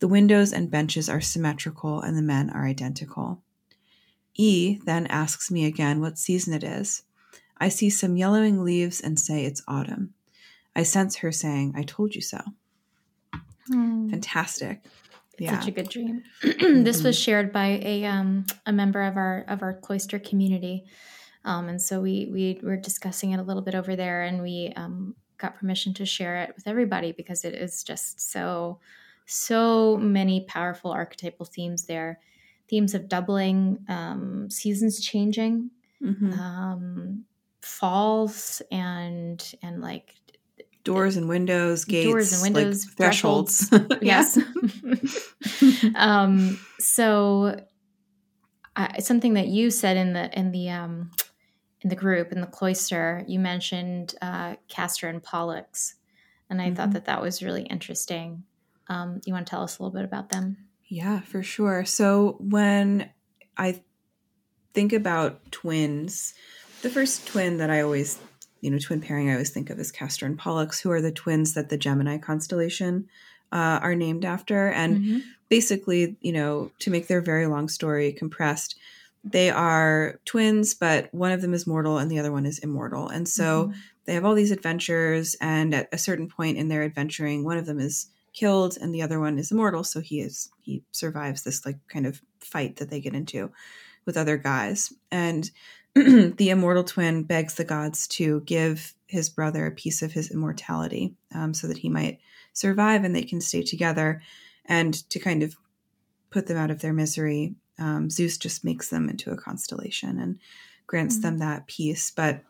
The 0.00 0.08
windows 0.08 0.52
and 0.52 0.70
benches 0.70 1.08
are 1.08 1.20
symmetrical, 1.20 2.00
and 2.00 2.16
the 2.16 2.22
men 2.22 2.50
are 2.50 2.66
identical. 2.66 3.42
E 4.34 4.78
then 4.84 5.06
asks 5.08 5.50
me 5.50 5.64
again 5.64 6.00
what 6.00 6.18
season 6.18 6.52
it 6.54 6.62
is. 6.62 7.02
I 7.58 7.68
see 7.68 7.90
some 7.90 8.16
yellowing 8.16 8.64
leaves 8.64 9.00
and 9.00 9.18
say 9.18 9.44
it's 9.44 9.62
autumn. 9.66 10.14
I 10.76 10.84
sense 10.84 11.16
her 11.16 11.32
saying, 11.32 11.74
I 11.76 11.82
told 11.82 12.14
you 12.14 12.20
so. 12.20 12.40
Hmm. 13.66 14.08
Fantastic. 14.08 14.82
It's 15.38 15.50
Such 15.50 15.68
a 15.68 15.70
good 15.70 15.88
dream. 15.88 16.22
this 16.42 17.02
was 17.04 17.18
shared 17.18 17.52
by 17.52 17.80
a 17.82 18.04
um, 18.04 18.44
a 18.66 18.72
member 18.72 19.02
of 19.02 19.16
our 19.16 19.44
of 19.48 19.62
our 19.62 19.74
cloister 19.74 20.18
community, 20.18 20.84
um, 21.44 21.68
and 21.68 21.80
so 21.80 22.00
we 22.00 22.28
we 22.32 22.60
were 22.62 22.76
discussing 22.76 23.32
it 23.32 23.40
a 23.40 23.42
little 23.42 23.62
bit 23.62 23.74
over 23.74 23.96
there, 23.96 24.22
and 24.22 24.42
we 24.42 24.72
um, 24.76 25.14
got 25.38 25.56
permission 25.56 25.94
to 25.94 26.04
share 26.06 26.42
it 26.42 26.52
with 26.56 26.66
everybody 26.66 27.12
because 27.12 27.44
it 27.44 27.54
is 27.54 27.82
just 27.84 28.20
so 28.20 28.80
so 29.26 29.96
many 29.96 30.44
powerful 30.46 30.90
archetypal 30.90 31.46
themes 31.46 31.84
there, 31.86 32.18
themes 32.68 32.94
of 32.94 33.08
doubling, 33.08 33.78
um, 33.88 34.48
seasons 34.50 35.00
changing, 35.00 35.70
Mhm. 36.02 36.38
um, 36.38 37.24
falls, 37.62 38.60
and 38.72 39.54
and 39.62 39.80
like 39.80 40.14
Doors 40.94 41.16
and 41.16 41.28
windows, 41.28 41.84
gates, 41.84 42.06
Doors 42.06 42.32
and 42.32 42.42
windows, 42.54 42.86
like 42.86 42.96
thresholds. 42.96 43.70
yes. 44.02 44.38
um, 45.94 46.58
so 46.78 47.60
uh, 48.76 48.98
something 49.00 49.34
that 49.34 49.48
you 49.48 49.70
said 49.70 49.96
in 49.96 50.12
the 50.12 50.38
in 50.38 50.52
the 50.52 50.70
um, 50.70 51.10
in 51.80 51.90
the 51.90 51.96
group 51.96 52.32
in 52.32 52.40
the 52.40 52.46
cloister, 52.46 53.24
you 53.26 53.38
mentioned 53.38 54.14
uh, 54.22 54.56
Castor 54.68 55.08
and 55.08 55.22
Pollux, 55.22 55.94
and 56.50 56.60
I 56.62 56.72
thought 56.72 56.90
Mhm. 56.90 56.94
that 56.94 57.04
that 57.06 57.22
was 57.22 57.42
really 57.42 57.62
interesting. 57.62 58.44
Um, 58.88 59.20
you 59.26 59.32
want 59.32 59.46
to 59.46 59.50
tell 59.50 59.62
us 59.62 59.78
a 59.78 59.82
little 59.82 59.94
bit 59.96 60.04
about 60.04 60.30
them? 60.30 60.56
Yeah, 60.86 61.20
for 61.20 61.42
sure. 61.42 61.84
So 61.84 62.36
when 62.40 63.10
I 63.56 63.82
think 64.72 64.92
about 64.94 65.52
twins, 65.52 66.32
the 66.82 66.88
first 66.88 67.26
twin 67.26 67.58
that 67.58 67.68
I 67.70 67.82
always, 67.82 68.18
you 68.60 68.70
know, 68.70 68.78
twin 68.78 69.00
pairing 69.00 69.28
I 69.30 69.32
always 69.32 69.50
think 69.50 69.70
of 69.70 69.78
as 69.78 69.92
Castor 69.92 70.26
and 70.26 70.38
Pollux, 70.38 70.80
who 70.80 70.90
are 70.90 71.00
the 71.00 71.12
twins 71.12 71.54
that 71.54 71.68
the 71.68 71.78
Gemini 71.78 72.18
constellation 72.18 73.08
uh, 73.52 73.80
are 73.82 73.94
named 73.94 74.24
after. 74.24 74.68
And 74.68 75.00
Mhm. 75.00 75.20
basically, 75.48 76.16
you 76.20 76.32
know, 76.32 76.70
to 76.80 76.90
make 76.90 77.06
their 77.06 77.20
very 77.20 77.46
long 77.46 77.68
story 77.68 78.12
compressed, 78.12 78.76
they 79.24 79.50
are 79.50 80.20
twins, 80.24 80.74
but 80.74 81.12
one 81.12 81.32
of 81.32 81.42
them 81.42 81.54
is 81.54 81.66
mortal 81.66 81.98
and 81.98 82.10
the 82.10 82.18
other 82.18 82.32
one 82.32 82.46
is 82.46 82.58
immortal. 82.60 83.08
And 83.08 83.28
so 83.28 83.70
Mhm. 83.70 83.74
they 84.04 84.14
have 84.14 84.24
all 84.24 84.34
these 84.34 84.50
adventures, 84.52 85.36
and 85.40 85.74
at 85.74 85.88
a 85.92 85.98
certain 85.98 86.28
point 86.28 86.56
in 86.56 86.68
their 86.68 86.82
adventuring, 86.82 87.44
one 87.44 87.58
of 87.58 87.66
them 87.66 87.78
is 87.80 88.06
killed 88.32 88.78
and 88.80 88.94
the 88.94 89.02
other 89.02 89.18
one 89.18 89.38
is 89.38 89.50
immortal. 89.50 89.82
So 89.84 90.00
he 90.00 90.20
is 90.20 90.50
he 90.60 90.82
survives 90.92 91.42
this 91.42 91.66
like 91.66 91.78
kind 91.88 92.06
of 92.06 92.22
fight 92.40 92.76
that 92.76 92.90
they 92.90 93.00
get 93.00 93.14
into 93.14 93.50
with 94.06 94.16
other 94.16 94.36
guys. 94.36 94.92
And 95.10 95.50
the 96.36 96.50
immortal 96.50 96.84
twin 96.84 97.22
begs 97.24 97.54
the 97.54 97.64
gods 97.64 98.06
to 98.08 98.40
give 98.42 98.94
his 99.06 99.28
brother 99.28 99.66
a 99.66 99.70
piece 99.70 100.02
of 100.02 100.12
his 100.12 100.30
immortality 100.30 101.14
um, 101.34 101.54
so 101.54 101.66
that 101.66 101.78
he 101.78 101.88
might 101.88 102.20
survive 102.52 103.04
and 103.04 103.14
they 103.14 103.22
can 103.22 103.40
stay 103.40 103.62
together. 103.62 104.22
And 104.66 104.94
to 105.10 105.18
kind 105.18 105.42
of 105.42 105.56
put 106.30 106.46
them 106.46 106.56
out 106.58 106.70
of 106.70 106.80
their 106.80 106.92
misery, 106.92 107.54
um, 107.78 108.10
Zeus 108.10 108.36
just 108.36 108.64
makes 108.64 108.88
them 108.90 109.08
into 109.08 109.30
a 109.30 109.36
constellation 109.36 110.18
and 110.18 110.38
grants 110.86 111.18
Mhm. 111.18 111.22
them 111.22 111.38
that 111.38 111.66
peace. 111.66 112.10
But 112.10 112.44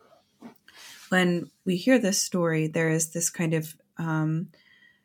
when 1.09 1.51
we 1.65 1.77
hear 1.77 1.99
this 1.99 2.21
story, 2.21 2.67
there 2.67 2.91
is 2.91 3.11
this 3.11 3.31
kind 3.31 3.55
of, 3.55 3.75
um, 3.99 4.49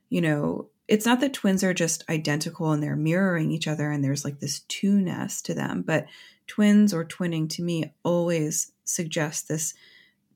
you 0.10 0.22
know, 0.22 0.70
it's 0.94 1.08
not 1.08 1.20
that 1.22 1.34
twins 1.34 1.64
are 1.64 1.74
just 1.74 2.08
identical 2.08 2.72
and 2.72 2.84
they're 2.84 2.96
mirroring 2.96 3.50
each 3.52 3.68
other 3.68 3.90
and 3.90 4.04
there's 4.04 4.24
like 4.24 4.40
this 4.40 4.60
two-ness 4.68 5.42
to 5.42 5.56
them, 5.56 5.82
but 5.82 6.06
twins 6.46 6.94
or 6.94 7.04
twinning 7.04 7.50
to 7.50 7.64
me 7.64 7.92
always 8.04 8.72
suggests 8.84 9.48
this 9.48 9.74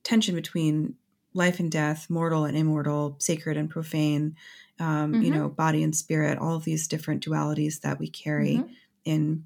tension 0.01 0.33
between 0.33 0.95
life 1.35 1.59
and 1.59 1.71
death, 1.71 2.09
mortal 2.09 2.45
and 2.45 2.57
immortal, 2.57 3.17
sacred 3.19 3.55
and 3.55 3.69
profane, 3.69 4.35
um, 4.79 5.21
you 5.21 5.29
Mhm. 5.29 5.33
know, 5.35 5.47
body 5.47 5.83
and 5.83 5.95
spirit, 5.95 6.39
all 6.39 6.55
of 6.55 6.63
these 6.63 6.87
different 6.87 7.23
dualities 7.23 7.81
that 7.81 7.99
we 7.99 8.09
carry 8.09 8.55
Mhm. 8.55 8.69
in 9.05 9.45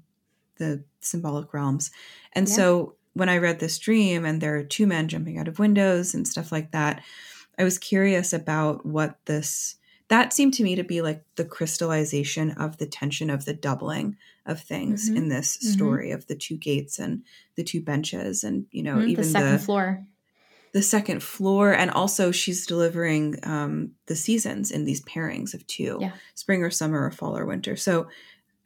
the 0.56 0.82
symbolic 1.02 1.52
realms. 1.52 1.90
And 2.32 2.48
Yeah. 2.48 2.54
so 2.54 2.96
when 3.12 3.28
I 3.28 3.36
read 3.36 3.58
this 3.58 3.78
dream 3.78 4.24
and 4.24 4.40
there 4.40 4.56
are 4.56 4.64
two 4.64 4.86
men 4.86 5.08
jumping 5.08 5.36
out 5.36 5.48
of 5.48 5.58
windows 5.58 6.14
and 6.14 6.26
stuff 6.26 6.50
like 6.50 6.70
that, 6.72 7.02
I 7.58 7.64
was 7.64 7.76
curious 7.78 8.32
about 8.32 8.86
what 8.86 9.18
this 9.26 9.76
that 10.12 10.32
seemed 10.34 10.52
to 10.54 10.62
me 10.62 10.74
to 10.76 10.84
be 10.84 11.00
like 11.00 11.24
the 11.36 11.44
crystallization 11.44 12.50
of 12.52 12.76
the 12.76 12.86
tension 12.86 13.30
of 13.30 13.44
the 13.46 13.54
doubling 13.54 14.16
of 14.44 14.60
things 14.60 15.08
Mhm. 15.08 15.16
in 15.16 15.28
this 15.28 15.56
Mhm. 15.56 15.72
story 15.74 16.10
of 16.10 16.26
the 16.26 16.34
two 16.36 16.56
gates 16.58 16.98
and 16.98 17.22
the 17.56 17.64
two 17.64 17.80
benches 17.80 18.44
and 18.44 18.66
you 18.70 18.82
know 18.82 18.96
Mhm. 18.96 19.08
even 19.08 19.24
the 19.24 19.30
second 19.30 19.58
floor. 19.60 20.06
the 20.72 20.82
second 20.82 21.22
floor 21.22 21.72
and 21.72 21.90
also 21.90 22.30
she's 22.30 22.66
delivering 22.66 23.36
um, 23.42 23.92
the 24.06 24.16
seasons 24.16 24.70
in 24.70 24.84
these 24.84 25.02
pairings 25.02 25.54
of 25.54 25.66
two 25.66 25.98
Yeah. 26.00 26.12
spring 26.34 26.62
or 26.62 26.70
summer 26.70 27.00
or 27.04 27.10
fall 27.10 27.36
or 27.36 27.44
winter 27.46 27.76
so 27.76 28.08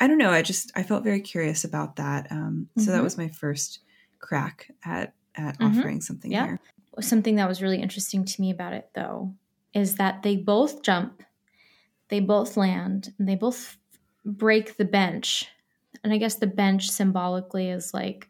i 0.01 0.07
don't 0.07 0.19
know 0.19 0.31
i 0.31 0.43
just 0.43 0.71
i 0.77 0.83
felt 0.83 1.03
very 1.05 1.21
curious 1.21 1.65
about 1.65 1.97
that 1.97 2.31
um, 2.33 2.69
so 2.79 2.91
that 2.93 3.01
Mhm. 3.01 3.05
was 3.05 3.17
my 3.19 3.29
first 3.29 3.81
crack 4.19 4.71
at 4.85 5.15
at 5.37 5.57
offering 5.61 6.01
something 6.01 6.33
Yeah. 6.33 6.47
here 6.47 6.61
something 7.01 7.37
that 7.37 7.47
was 7.49 7.61
really 7.61 7.81
interesting 7.87 8.25
to 8.25 8.41
me 8.41 8.51
about 8.51 8.73
it 8.73 8.89
though 8.95 9.35
is 9.75 9.97
that 9.97 10.23
they 10.23 10.35
both 10.37 10.81
jump 10.83 11.23
they 12.09 12.21
both 12.21 12.57
land 12.57 13.15
and 13.19 13.29
they 13.29 13.37
both 13.37 13.77
break 14.25 14.77
the 14.77 14.85
bench 14.85 15.49
and 16.05 16.13
i 16.13 16.19
guess 16.19 16.37
the 16.37 16.47
bench 16.47 16.89
symbolically 16.91 17.69
is 17.71 17.95
like 17.95 18.29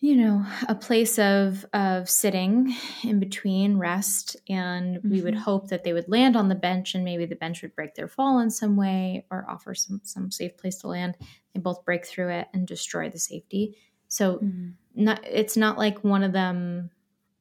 you 0.00 0.14
know 0.14 0.46
a 0.68 0.74
place 0.74 1.18
of 1.18 1.64
of 1.72 2.08
sitting 2.08 2.72
in 3.02 3.18
between 3.18 3.78
rest 3.78 4.36
and 4.48 5.00
we 5.08 5.20
would 5.22 5.34
Mhm. 5.34 5.38
hope 5.40 5.68
that 5.68 5.82
they 5.82 5.92
would 5.92 6.08
land 6.08 6.36
on 6.36 6.48
the 6.48 6.54
bench 6.54 6.94
and 6.94 7.04
maybe 7.04 7.26
the 7.26 7.34
bench 7.34 7.62
would 7.62 7.74
break 7.74 7.94
their 7.94 8.06
fall 8.08 8.38
in 8.38 8.50
some 8.50 8.76
way 8.76 9.26
or 9.30 9.48
offer 9.50 9.74
some 9.74 10.00
some 10.04 10.30
safe 10.30 10.56
place 10.56 10.76
to 10.78 10.88
land 10.88 11.16
they 11.52 11.60
both 11.60 11.84
break 11.84 12.06
through 12.06 12.30
it 12.30 12.46
and 12.52 12.66
destroy 12.68 13.10
the 13.10 13.18
safety 13.18 13.76
so 14.06 14.46
not 14.94 15.20
it's 15.26 15.56
not 15.56 15.78
like 15.78 16.04
one 16.04 16.22
of 16.22 16.32
them 16.32 16.90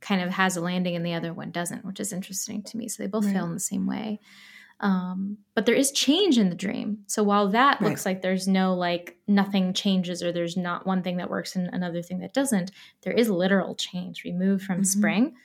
kind 0.02 0.22
of 0.22 0.30
has 0.32 0.58
a 0.58 0.62
landing 0.62 0.96
and 0.96 1.04
the 1.06 1.16
other 1.16 1.34
one 1.34 1.50
doesn't, 1.50 1.84
which 1.84 2.00
is 2.00 2.14
interesting 2.14 2.62
to 2.62 2.78
me. 2.78 2.88
So 2.88 3.02
they 3.02 3.08
both 3.08 3.26
Right. 3.26 3.32
fail 3.32 3.46
in 3.46 3.54
the 3.56 3.60
same 3.60 3.88
way. 3.88 4.20
Um, 4.80 5.40
but 5.56 5.66
there 5.66 5.76
is 5.76 5.92
change 5.92 6.38
in 6.38 6.50
the 6.50 6.56
dream. 6.56 7.04
So 7.08 7.24
while 7.24 7.50
that 7.50 7.82
Right. 7.82 7.88
looks 7.90 8.06
like 8.06 8.22
there's 8.22 8.48
no 8.48 8.76
like 8.76 9.18
nothing 9.28 9.74
changes 9.74 10.22
or 10.22 10.32
there's 10.32 10.56
not 10.56 10.86
one 10.86 11.02
thing 11.02 11.18
that 11.18 11.30
works 11.32 11.56
and 11.56 11.68
another 11.74 12.02
thing 12.04 12.20
that 12.20 12.34
doesn't, 12.34 12.72
there 13.02 13.14
is 13.14 13.30
literal 13.30 13.76
change. 13.76 14.24
We 14.24 14.34
move 14.34 14.62
from 14.62 14.84
Mhm. 14.84 14.86
spring 14.86 15.36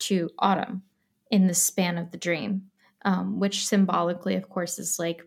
to 0.00 0.28
autumn 0.38 0.82
in 1.30 1.46
the 1.46 1.54
span 1.54 1.96
of 1.96 2.10
the 2.10 2.18
dream, 2.18 2.70
um, 3.06 3.40
which 3.40 3.66
symbolically, 3.66 4.34
of 4.34 4.50
course, 4.50 4.78
is 4.78 4.98
like 4.98 5.22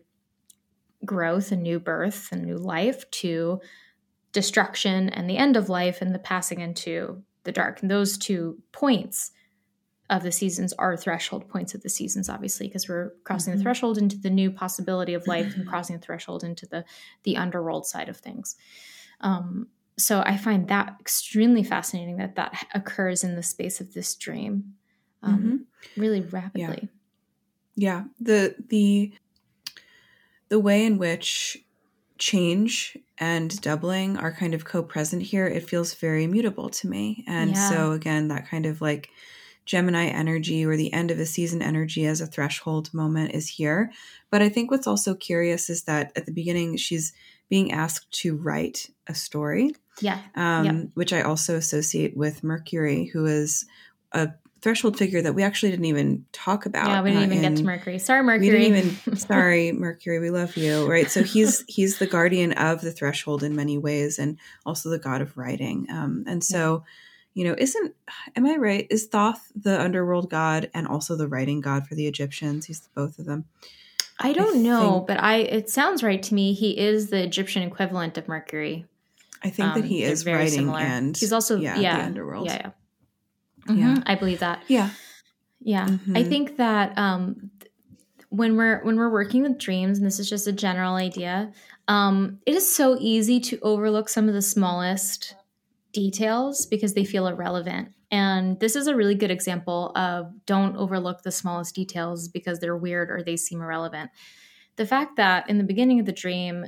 growth 1.04 1.52
and 1.52 1.62
new 1.62 1.78
birth 1.78 2.28
and 2.32 2.44
new 2.44 2.56
life 2.56 3.08
to 3.10 3.60
destruction 4.32 5.08
and 5.10 5.28
the 5.30 5.36
end 5.36 5.56
of 5.56 5.68
life 5.68 6.02
and 6.02 6.14
the 6.14 6.18
passing 6.18 6.60
into 6.60 7.22
the 7.44 7.52
dark. 7.52 7.82
And 7.82 7.90
those 7.90 8.18
two 8.18 8.62
points 8.72 9.32
of 10.10 10.22
the 10.22 10.32
seasons 10.32 10.72
are 10.74 10.96
threshold 10.96 11.48
points 11.48 11.74
of 11.74 11.82
the 11.82 11.88
seasons, 11.88 12.28
obviously, 12.28 12.68
because 12.68 12.88
we're 12.88 13.10
crossing 13.24 13.52
Mhm. 13.52 13.56
the 13.56 13.58
threshold 13.62 13.98
into 13.98 14.16
the 14.18 14.30
new 14.30 14.50
possibility 14.50 15.14
of 15.14 15.26
life 15.26 15.56
and 15.56 15.66
crossing 15.66 15.96
the 15.96 16.02
threshold 16.02 16.44
into 16.44 16.66
the 16.66 16.84
the 17.24 17.36
underworld 17.36 17.86
side 17.86 18.08
of 18.08 18.16
things. 18.16 18.56
Um, 19.20 19.68
so 19.98 20.20
I 20.26 20.36
find 20.36 20.68
that 20.68 20.96
extremely 21.00 21.64
fascinating 21.64 22.18
that 22.18 22.36
that 22.36 22.66
occurs 22.74 23.24
in 23.24 23.34
the 23.36 23.42
space 23.42 23.80
of 23.80 23.94
this 23.94 24.14
dream, 24.14 24.76
um, 25.22 25.60
really 25.96 26.22
rapidly. 26.22 26.90
Yeah, 27.74 28.04
the 28.18 28.56
the 28.68 29.12
the 30.48 30.60
way 30.60 30.84
in 30.84 30.98
which 30.98 31.58
change 32.18 32.96
and 33.18 33.60
doubling 33.60 34.16
are 34.18 34.32
kind 34.32 34.54
of 34.54 34.64
co-present 34.64 35.22
here, 35.22 35.46
it 35.46 35.68
feels 35.68 35.94
very 35.94 36.26
mutable 36.26 36.70
to 36.70 36.88
me. 36.88 37.24
And 37.26 37.56
Yeah. 37.56 37.58
so 37.58 37.92
again, 37.92 38.28
that 38.28 38.48
kind 38.48 38.66
of 38.66 38.80
like 38.80 39.10
Gemini 39.66 40.06
energy 40.06 40.64
or 40.64 40.76
the 40.76 40.92
end 40.92 41.10
of 41.10 41.18
a 41.18 41.26
season 41.26 41.60
energy 41.60 42.06
as 42.06 42.20
a 42.20 42.26
threshold 42.26 42.94
moment 42.94 43.32
is 43.32 43.48
here. 43.48 43.92
But 44.30 44.40
I 44.40 44.48
think 44.48 44.70
what's 44.70 44.86
also 44.86 45.14
curious 45.14 45.68
is 45.68 45.84
that 45.84 46.12
at 46.16 46.24
the 46.24 46.32
beginning 46.32 46.76
she's 46.76 47.12
being 47.48 47.72
asked 47.72 48.10
to 48.22 48.36
write 48.36 48.90
a 49.06 49.14
story 49.14 49.74
Yeah, 50.00 50.20
um, 50.34 50.64
Yeah. 50.64 50.72
which 50.94 51.12
I 51.12 51.22
also 51.22 51.56
associate 51.56 52.16
with 52.16 52.42
Mercury, 52.42 53.06
who 53.12 53.26
is 53.26 53.66
a 54.12 54.30
threshold 54.62 54.98
figure 54.98 55.22
that 55.22 55.34
we 55.34 55.42
actually 55.42 55.70
didn't 55.70 55.84
even 55.86 56.24
talk 56.32 56.66
about. 56.66 56.88
Yeah, 56.88 57.02
we 57.02 57.10
didn't 57.10 57.22
uh, 57.30 57.34
even 57.34 57.42
get 57.42 57.56
to 57.58 57.64
Mercury. 57.64 57.98
Sorry, 57.98 58.22
Mercury. 58.22 58.50
We 58.50 58.58
didn't 58.58 58.96
even. 59.06 59.16
sorry, 59.16 59.72
Mercury, 59.72 60.18
we 60.18 60.30
love 60.30 60.56
you. 60.56 60.90
Right. 60.90 61.10
So 61.10 61.22
he's 61.22 61.64
he's 61.68 61.98
the 61.98 62.06
guardian 62.06 62.52
of 62.52 62.80
the 62.80 62.92
threshold 62.92 63.42
in 63.42 63.54
many 63.54 63.78
ways, 63.78 64.18
and 64.18 64.38
also 64.64 64.88
the 64.88 64.98
god 64.98 65.20
of 65.20 65.36
writing. 65.36 65.86
Um, 65.90 66.24
and 66.26 66.42
so, 66.42 66.84
you 67.36 67.44
know, 67.44 67.54
isn't 67.58 67.94
am 68.34 68.46
I 68.46 68.56
right? 68.56 68.86
Is 68.88 69.06
Thoth 69.06 69.52
the 69.54 69.78
underworld 69.80 70.30
god 70.30 70.70
and 70.72 70.88
also 70.88 71.14
the 71.16 71.28
writing 71.28 71.60
god 71.60 71.86
for 71.86 71.94
the 71.94 72.06
Egyptians? 72.06 72.64
He's 72.64 72.88
both 72.94 73.18
of 73.18 73.26
them. 73.26 73.44
I 74.18 74.32
don't 74.32 74.56
I 74.56 74.60
know, 74.60 74.92
think- 74.94 75.06
but 75.08 75.20
I 75.22 75.36
it 75.58 75.68
sounds 75.68 76.02
right 76.02 76.22
to 76.22 76.34
me. 76.34 76.54
He 76.54 76.78
is 76.78 77.10
the 77.10 77.22
Egyptian 77.22 77.62
equivalent 77.62 78.16
of 78.16 78.26
Mercury. 78.26 78.86
I 79.44 79.50
think 79.50 79.74
that 79.74 79.82
Um, 79.82 79.88
he 79.92 80.02
is 80.02 80.22
very 80.22 80.38
writing 80.44 80.60
similar. 80.60 80.78
and 80.80 81.14
he's 81.14 81.32
also 81.32 81.60
yeah, 81.60 81.78
yeah, 81.78 81.98
the 81.98 82.04
underworld. 82.06 82.46
Yeah, 82.46 82.72
yeah. 83.68 83.74
Yeah. 83.74 83.94
Mhm, 83.96 84.02
I 84.06 84.14
believe 84.14 84.38
that. 84.40 84.62
Yeah. 84.68 84.90
Yeah, 85.60 85.84
I 86.14 86.22
Mhm. 86.22 86.28
think 86.28 86.56
that 86.56 86.96
um, 86.96 87.50
when 88.30 88.56
we're 88.56 88.82
when 88.84 88.96
we're 88.96 89.10
working 89.10 89.42
with 89.42 89.58
dreams, 89.58 89.98
and 89.98 90.06
this 90.06 90.18
is 90.18 90.28
just 90.30 90.46
a 90.46 90.52
general 90.52 90.94
idea, 90.94 91.52
um, 91.88 92.38
it 92.46 92.54
is 92.54 92.64
so 92.74 92.96
easy 92.98 93.40
to 93.40 93.58
overlook 93.60 94.08
some 94.08 94.26
of 94.28 94.34
the 94.34 94.42
smallest 94.42 95.34
details 95.96 96.66
because 96.66 96.94
they 96.94 97.04
feel 97.04 97.26
irrelevant. 97.26 97.88
And 98.10 98.60
this 98.60 98.76
is 98.76 98.86
a 98.86 98.94
really 98.94 99.14
good 99.14 99.30
example 99.30 99.92
of 99.96 100.30
don't 100.44 100.76
overlook 100.76 101.22
the 101.22 101.32
smallest 101.32 101.74
details 101.74 102.28
because 102.28 102.58
they're 102.58 102.76
weird 102.76 103.10
or 103.10 103.22
they 103.22 103.36
seem 103.36 103.60
irrelevant. 103.60 104.10
The 104.76 104.86
fact 104.86 105.16
that 105.16 105.48
in 105.48 105.58
the 105.58 105.64
beginning 105.64 105.98
of 105.98 106.06
the 106.06 106.12
dream, 106.12 106.66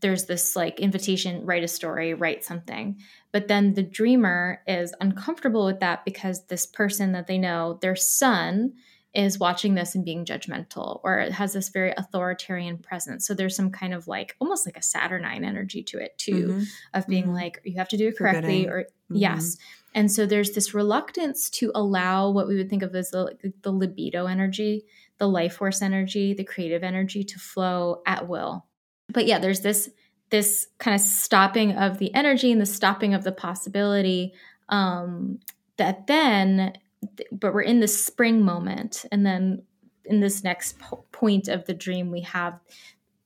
there's 0.00 0.24
this 0.26 0.56
like 0.56 0.80
invitation 0.80 1.46
write 1.46 1.62
a 1.62 1.68
story 1.68 2.14
write 2.14 2.44
something 2.44 2.98
but 3.30 3.46
then 3.46 3.74
the 3.74 3.82
dreamer 3.84 4.60
is 4.66 4.92
uncomfortable 5.00 5.64
with 5.64 5.78
that 5.78 6.04
because 6.04 6.46
this 6.46 6.66
person 6.66 7.12
that 7.12 7.28
they 7.28 7.38
know 7.38 7.78
their 7.80 7.94
son 7.94 8.72
is 9.14 9.38
watching 9.38 9.74
this 9.74 9.94
and 9.94 10.04
being 10.04 10.24
judgmental 10.24 11.00
or 11.04 11.18
it 11.20 11.32
has 11.32 11.52
this 11.52 11.68
very 11.68 11.92
authoritarian 11.96 12.76
presence 12.78 13.26
so 13.26 13.32
there's 13.34 13.54
some 13.56 13.70
kind 13.70 13.94
of 13.94 14.08
like 14.08 14.34
almost 14.40 14.66
like 14.66 14.76
a 14.76 14.82
saturnine 14.82 15.44
energy 15.44 15.82
to 15.82 15.98
it 15.98 16.16
too 16.18 16.48
Mhm. 16.48 16.66
of 16.94 17.06
being 17.06 17.26
Mhm. 17.26 17.34
like 17.34 17.60
you 17.64 17.76
have 17.76 17.88
to 17.88 17.96
do 17.96 18.08
it 18.08 18.18
correctly 18.18 18.66
or 18.66 18.86
Mhm. 19.10 19.20
yes 19.20 19.56
and 19.94 20.10
so 20.10 20.26
there's 20.26 20.50
this 20.52 20.74
reluctance 20.74 21.48
to 21.50 21.70
allow 21.74 22.28
what 22.30 22.48
we 22.48 22.56
would 22.56 22.68
think 22.68 22.82
of 22.82 22.92
as 22.96 23.10
the, 23.10 23.36
the 23.62 23.70
libido 23.72 24.26
energy 24.26 24.84
the 25.18 25.28
life 25.28 25.54
force 25.54 25.80
energy 25.80 26.34
the 26.34 26.42
creative 26.44 26.82
energy 26.82 27.22
to 27.22 27.38
flow 27.38 28.02
at 28.06 28.28
will 28.28 28.66
but 29.12 29.26
yeah 29.26 29.38
there's 29.38 29.60
this 29.60 29.90
this 30.30 30.66
kind 30.78 30.94
of 30.96 31.00
stopping 31.00 31.72
of 31.76 31.98
the 31.98 32.12
energy 32.14 32.50
and 32.50 32.60
the 32.60 32.66
stopping 32.66 33.14
of 33.14 33.22
the 33.22 33.30
possibility 33.32 34.32
um 34.68 35.38
that 35.76 36.06
then 36.08 36.72
but 37.32 37.54
we're 37.54 37.62
in 37.62 37.80
the 37.80 37.88
spring 37.88 38.42
moment 38.42 39.04
and 39.12 39.24
then 39.24 39.62
in 40.04 40.20
this 40.20 40.44
next 40.44 40.78
po- 40.78 41.04
point 41.12 41.48
of 41.48 41.64
the 41.66 41.74
dream 41.74 42.10
we 42.10 42.20
have 42.20 42.58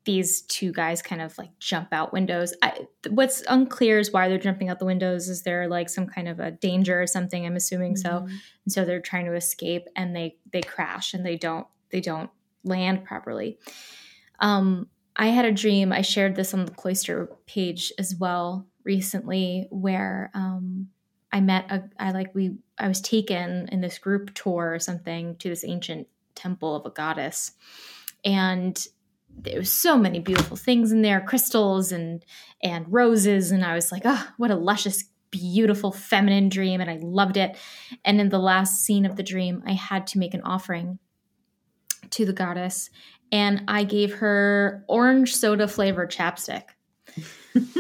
these 0.05 0.41
two 0.43 0.72
guys 0.72 1.03
kind 1.03 1.20
of 1.20 1.37
like 1.37 1.51
jump 1.59 1.89
out 1.93 2.14
windows. 2.14 2.55
I, 2.62 2.87
what's 3.11 3.43
unclear 3.47 3.99
is 3.99 4.11
why 4.11 4.29
they're 4.29 4.39
jumping 4.39 4.70
out 4.70 4.79
the 4.79 4.87
windows. 4.87 5.29
Is 5.29 5.43
there 5.43 5.68
like 5.68 5.91
some 5.91 6.07
kind 6.07 6.29
of 6.29 6.41
a 6.41 6.51
danger 6.51 7.03
or 7.03 7.07
something? 7.07 7.45
I'm 7.45 7.57
assuming 7.57 7.95
so. 7.97 8.09
Mhm. 8.09 8.31
and 8.64 8.72
so 8.72 8.87
they're 8.87 9.03
trying 9.03 9.26
to 9.26 9.35
escape 9.35 9.83
and 9.97 10.16
they 10.16 10.37
they 10.51 10.62
crash 10.62 11.12
and 11.12 11.26
they 11.26 11.37
don't 11.37 11.66
they 11.91 12.01
don't 12.01 12.31
land 12.64 13.05
properly. 13.05 13.59
Um 14.41 14.89
i 15.20 15.26
had 15.26 15.45
a 15.45 15.53
dream 15.53 15.93
i 15.93 16.01
shared 16.01 16.37
this 16.37 16.55
on 16.55 16.64
the 16.64 16.70
cloister 16.70 17.29
page 17.47 17.93
as 17.99 18.14
well 18.14 18.66
recently 18.85 19.66
where 19.70 20.31
um 20.33 20.89
i 21.33 21.41
met 21.41 21.70
a 21.70 21.83
i 21.99 22.11
like 22.11 22.35
we 22.35 22.57
i 22.79 22.89
was 22.89 23.01
taken 23.01 23.68
in 23.70 23.81
this 23.81 23.99
group 23.99 24.35
tour 24.35 24.72
or 24.72 24.79
something 24.79 25.37
to 25.37 25.49
this 25.49 25.64
ancient 25.64 26.07
temple 26.39 26.74
of 26.74 26.87
a 26.87 26.91
goddess. 26.91 27.53
And 28.24 28.87
there 29.31 29.59
was 29.59 29.70
so 29.70 29.97
many 29.97 30.18
beautiful 30.18 30.57
things 30.57 30.91
in 30.91 31.03
there 31.03 31.20
crystals 31.20 31.93
and 31.93 32.24
and 32.62 32.91
roses. 32.91 33.51
And 33.51 33.64
i 33.64 33.74
was 33.74 33.93
like 33.93 34.03
oh 34.05 34.29
what 34.39 34.51
a 34.51 34.57
luscious 34.57 35.05
beautiful 35.31 35.93
feminine 35.93 36.49
dream. 36.49 36.81
And 36.81 36.91
i 36.91 36.99
loved 37.03 37.37
it. 37.37 37.57
And 38.05 38.20
in 38.20 38.31
the 38.31 38.39
last 38.39 38.81
scene 38.81 39.05
of 39.05 39.16
the 39.16 39.22
dream 39.22 39.62
i 39.66 39.72
had 39.72 40.07
to 40.09 40.18
make 40.18 40.35
an 40.35 40.43
offering 40.43 40.99
to 42.11 42.24
the 42.24 42.33
goddess. 42.33 42.91
And 43.31 43.64
i 43.68 43.85
gave 43.85 44.14
her 44.14 44.85
orange 44.89 45.35
soda 45.35 45.68
flavored 45.68 46.11
chapstick. 46.11 46.64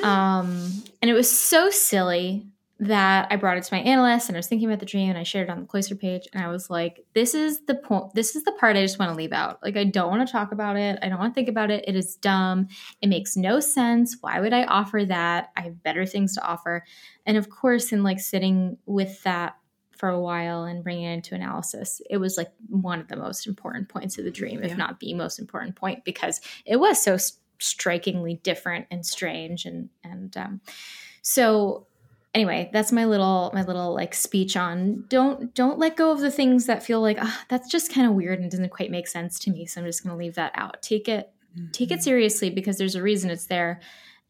Um, 0.02 0.82
and 1.00 1.08
it 1.08 1.12
was 1.12 1.30
so 1.30 1.70
silly 1.70 2.48
that 2.80 3.26
I 3.30 3.36
brought 3.36 3.56
it 3.58 3.64
to 3.64 3.74
my 3.74 3.80
analyst 3.80 4.28
and 4.28 4.36
I 4.36 4.38
was 4.38 4.46
thinking 4.46 4.68
about 4.68 4.78
the 4.78 4.86
dream 4.86 5.08
and 5.08 5.18
I 5.18 5.24
shared 5.24 5.48
it 5.48 5.50
on 5.50 5.60
the 5.60 5.66
cloister 5.66 5.96
page 5.96 6.28
and 6.32 6.44
I 6.44 6.48
was 6.48 6.70
like, 6.70 7.04
this 7.12 7.34
is 7.34 7.60
the 7.66 7.74
point 7.74 8.14
this 8.14 8.36
is 8.36 8.44
the 8.44 8.52
part 8.52 8.76
I 8.76 8.82
just 8.82 9.00
want 9.00 9.10
to 9.10 9.16
leave 9.16 9.32
out. 9.32 9.58
Like 9.64 9.76
I 9.76 9.82
don't 9.82 10.10
want 10.10 10.26
to 10.26 10.30
talk 10.30 10.52
about 10.52 10.76
it. 10.76 10.96
I 11.02 11.08
don't 11.08 11.18
want 11.18 11.32
to 11.32 11.34
think 11.34 11.48
about 11.48 11.72
it. 11.72 11.84
It 11.88 11.96
is 11.96 12.14
dumb. 12.16 12.68
It 13.02 13.08
makes 13.08 13.36
no 13.36 13.58
sense. 13.58 14.16
Why 14.20 14.38
would 14.38 14.52
I 14.52 14.62
offer 14.64 15.04
that? 15.06 15.50
I 15.56 15.62
have 15.62 15.82
better 15.82 16.06
things 16.06 16.34
to 16.36 16.46
offer. 16.46 16.84
And 17.26 17.36
of 17.36 17.50
course, 17.50 17.90
in 17.90 18.04
like 18.04 18.20
sitting 18.20 18.78
with 18.86 19.20
that 19.24 19.56
for 19.90 20.08
a 20.08 20.20
while 20.20 20.62
and 20.62 20.84
bringing 20.84 21.02
it 21.06 21.14
into 21.14 21.34
analysis, 21.34 22.00
it 22.08 22.18
was 22.18 22.36
like 22.36 22.52
one 22.68 23.00
of 23.00 23.08
the 23.08 23.16
most 23.16 23.48
important 23.48 23.88
points 23.88 24.18
of 24.18 24.24
the 24.24 24.30
dream, 24.30 24.62
if 24.62 24.70
Yeah. 24.70 24.76
not 24.76 25.00
the 25.00 25.14
most 25.14 25.40
important 25.40 25.74
point, 25.74 26.04
because 26.04 26.40
it 26.64 26.76
was 26.76 27.02
so 27.02 27.18
strikingly 27.58 28.34
different 28.44 28.86
and 28.92 29.04
strange. 29.04 29.64
And 29.66 29.88
and 30.04 30.36
um, 30.36 30.60
so 31.22 31.87
anyway, 32.38 32.70
that's 32.72 32.92
my 32.92 33.04
little 33.04 33.50
my 33.52 33.62
little 33.62 33.92
like 33.94 34.14
speech 34.14 34.56
on 34.56 35.04
don't 35.08 35.52
don't 35.54 35.78
let 35.78 35.96
go 35.96 36.12
of 36.12 36.20
the 36.20 36.30
things 36.30 36.66
that 36.66 36.82
feel 36.84 37.00
like 37.00 37.18
ah, 37.20 37.44
that's 37.48 37.68
just 37.68 37.92
kind 37.92 38.06
of 38.06 38.12
weird 38.14 38.38
and 38.38 38.50
doesn't 38.50 38.70
quite 38.70 38.90
make 38.90 39.08
sense 39.08 39.38
to 39.40 39.50
me. 39.50 39.66
So 39.66 39.80
I'm 39.80 39.86
just 39.86 40.04
going 40.04 40.14
to 40.16 40.18
leave 40.24 40.34
that 40.36 40.52
out. 40.54 40.80
Take 40.82 41.08
it 41.08 41.30
take 41.72 41.90
it 41.90 42.02
seriously 42.02 42.50
because 42.50 42.78
there's 42.78 42.94
a 42.94 43.02
reason 43.02 43.30
it's 43.30 43.46
there. 43.46 43.80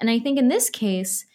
And 0.01 0.09
I 0.09 0.19
think 0.19 0.39
in 0.39 0.49
this 0.49 0.71
case, 0.71 1.27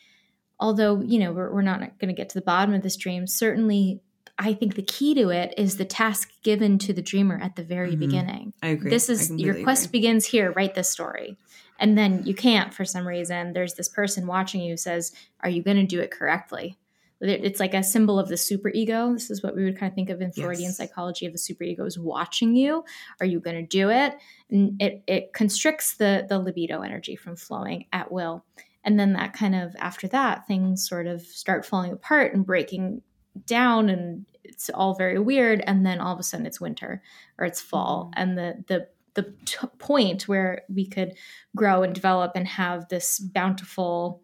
although, 0.59 1.01
you 1.01 1.19
know, 1.19 1.31
we're, 1.33 1.53
we're 1.53 1.61
not 1.61 1.79
going 1.99 2.07
to 2.07 2.13
get 2.13 2.29
to 2.29 2.35
the 2.35 2.41
bottom 2.45 2.73
of 2.73 2.81
this 2.81 2.95
dream, 2.95 3.27
certainly 3.27 4.01
I 4.39 4.53
think 4.53 4.73
the 4.75 4.81
key 4.81 5.13
to 5.15 5.29
it 5.29 5.53
is 5.57 5.77
the 5.77 5.85
task 5.85 6.31
given 6.41 6.79
to 6.79 6.93
the 6.93 7.01
dreamer 7.03 7.39
at 7.39 7.55
the 7.55 7.63
very 7.63 7.95
Mhm. 7.95 7.99
beginning. 7.99 8.53
I 8.63 8.69
agree. 8.69 8.89
This 8.89 9.07
is 9.09 9.29
your 9.31 9.61
quest 9.61 9.85
agree. 9.87 9.99
begins 9.99 10.25
here, 10.25 10.51
write 10.53 10.73
this 10.73 10.89
story. 10.89 11.37
And 11.79 11.97
then 11.97 12.23
you 12.25 12.33
can't 12.33 12.73
for 12.73 12.85
some 12.85 13.07
reason. 13.07 13.53
There's 13.53 13.73
this 13.73 13.89
person 13.89 14.27
watching 14.27 14.61
you 14.61 14.73
who 14.73 14.77
says, 14.77 15.11
Are 15.41 15.49
you 15.49 15.63
going 15.63 15.77
to 15.77 15.85
do 15.85 15.99
it 15.99 16.11
correctly? 16.11 16.77
It's 17.25 17.59
like 17.59 17.73
a 17.73 17.83
symbol 17.83 18.19
of 18.19 18.27
the 18.27 18.35
superego. 18.35 19.13
This 19.13 19.31
is 19.31 19.41
what 19.41 19.55
we 19.55 19.63
would 19.63 19.77
kind 19.77 19.89
of 19.89 19.95
think 19.95 20.09
of 20.09 20.21
in 20.21 20.33
Freudian 20.33 20.69
Yes. 20.69 20.77
psychology 20.77 21.25
of 21.25 21.31
the 21.31 21.39
superego 21.39 21.85
is 21.85 21.97
watching 21.97 22.53
you. 22.53 22.83
Are 23.21 23.25
you 23.25 23.39
going 23.39 23.55
to 23.55 23.65
do 23.65 23.89
it? 23.89 24.15
And 24.49 24.81
it, 24.81 25.03
it 25.07 25.33
constricts 25.33 25.95
the, 25.95 26.25
the 26.27 26.37
libido 26.37 26.81
energy 26.81 27.15
from 27.15 27.37
flowing 27.37 27.85
at 27.93 28.11
will. 28.11 28.43
And 28.83 28.99
then 28.99 29.13
that 29.13 29.31
kind 29.31 29.55
of 29.55 29.73
after 29.79 30.07
that, 30.09 30.45
things 30.47 30.87
sort 30.87 31.07
of 31.07 31.21
start 31.21 31.65
falling 31.65 31.93
apart 31.93 32.33
and 32.33 32.45
breaking 32.45 33.01
down 33.45 33.89
and 33.89 34.25
it's 34.43 34.69
all 34.69 34.93
very 34.93 35.19
weird. 35.19 35.63
And 35.65 35.85
then 35.85 36.01
all 36.01 36.13
of 36.13 36.19
a 36.19 36.23
sudden 36.23 36.45
it's 36.45 36.59
winter 36.59 37.01
or 37.37 37.45
it's 37.45 37.61
fall. 37.61 38.11
Mm-hmm. 38.17 38.21
And 38.21 38.37
the 38.37 38.63
the 38.67 38.87
the 39.15 39.33
t- 39.45 39.67
point 39.77 40.27
where 40.27 40.63
we 40.73 40.87
could 40.87 41.13
grow 41.55 41.83
and 41.83 41.93
develop 41.93 42.31
and 42.35 42.47
have 42.47 42.87
this 42.89 43.19
bountiful 43.19 44.21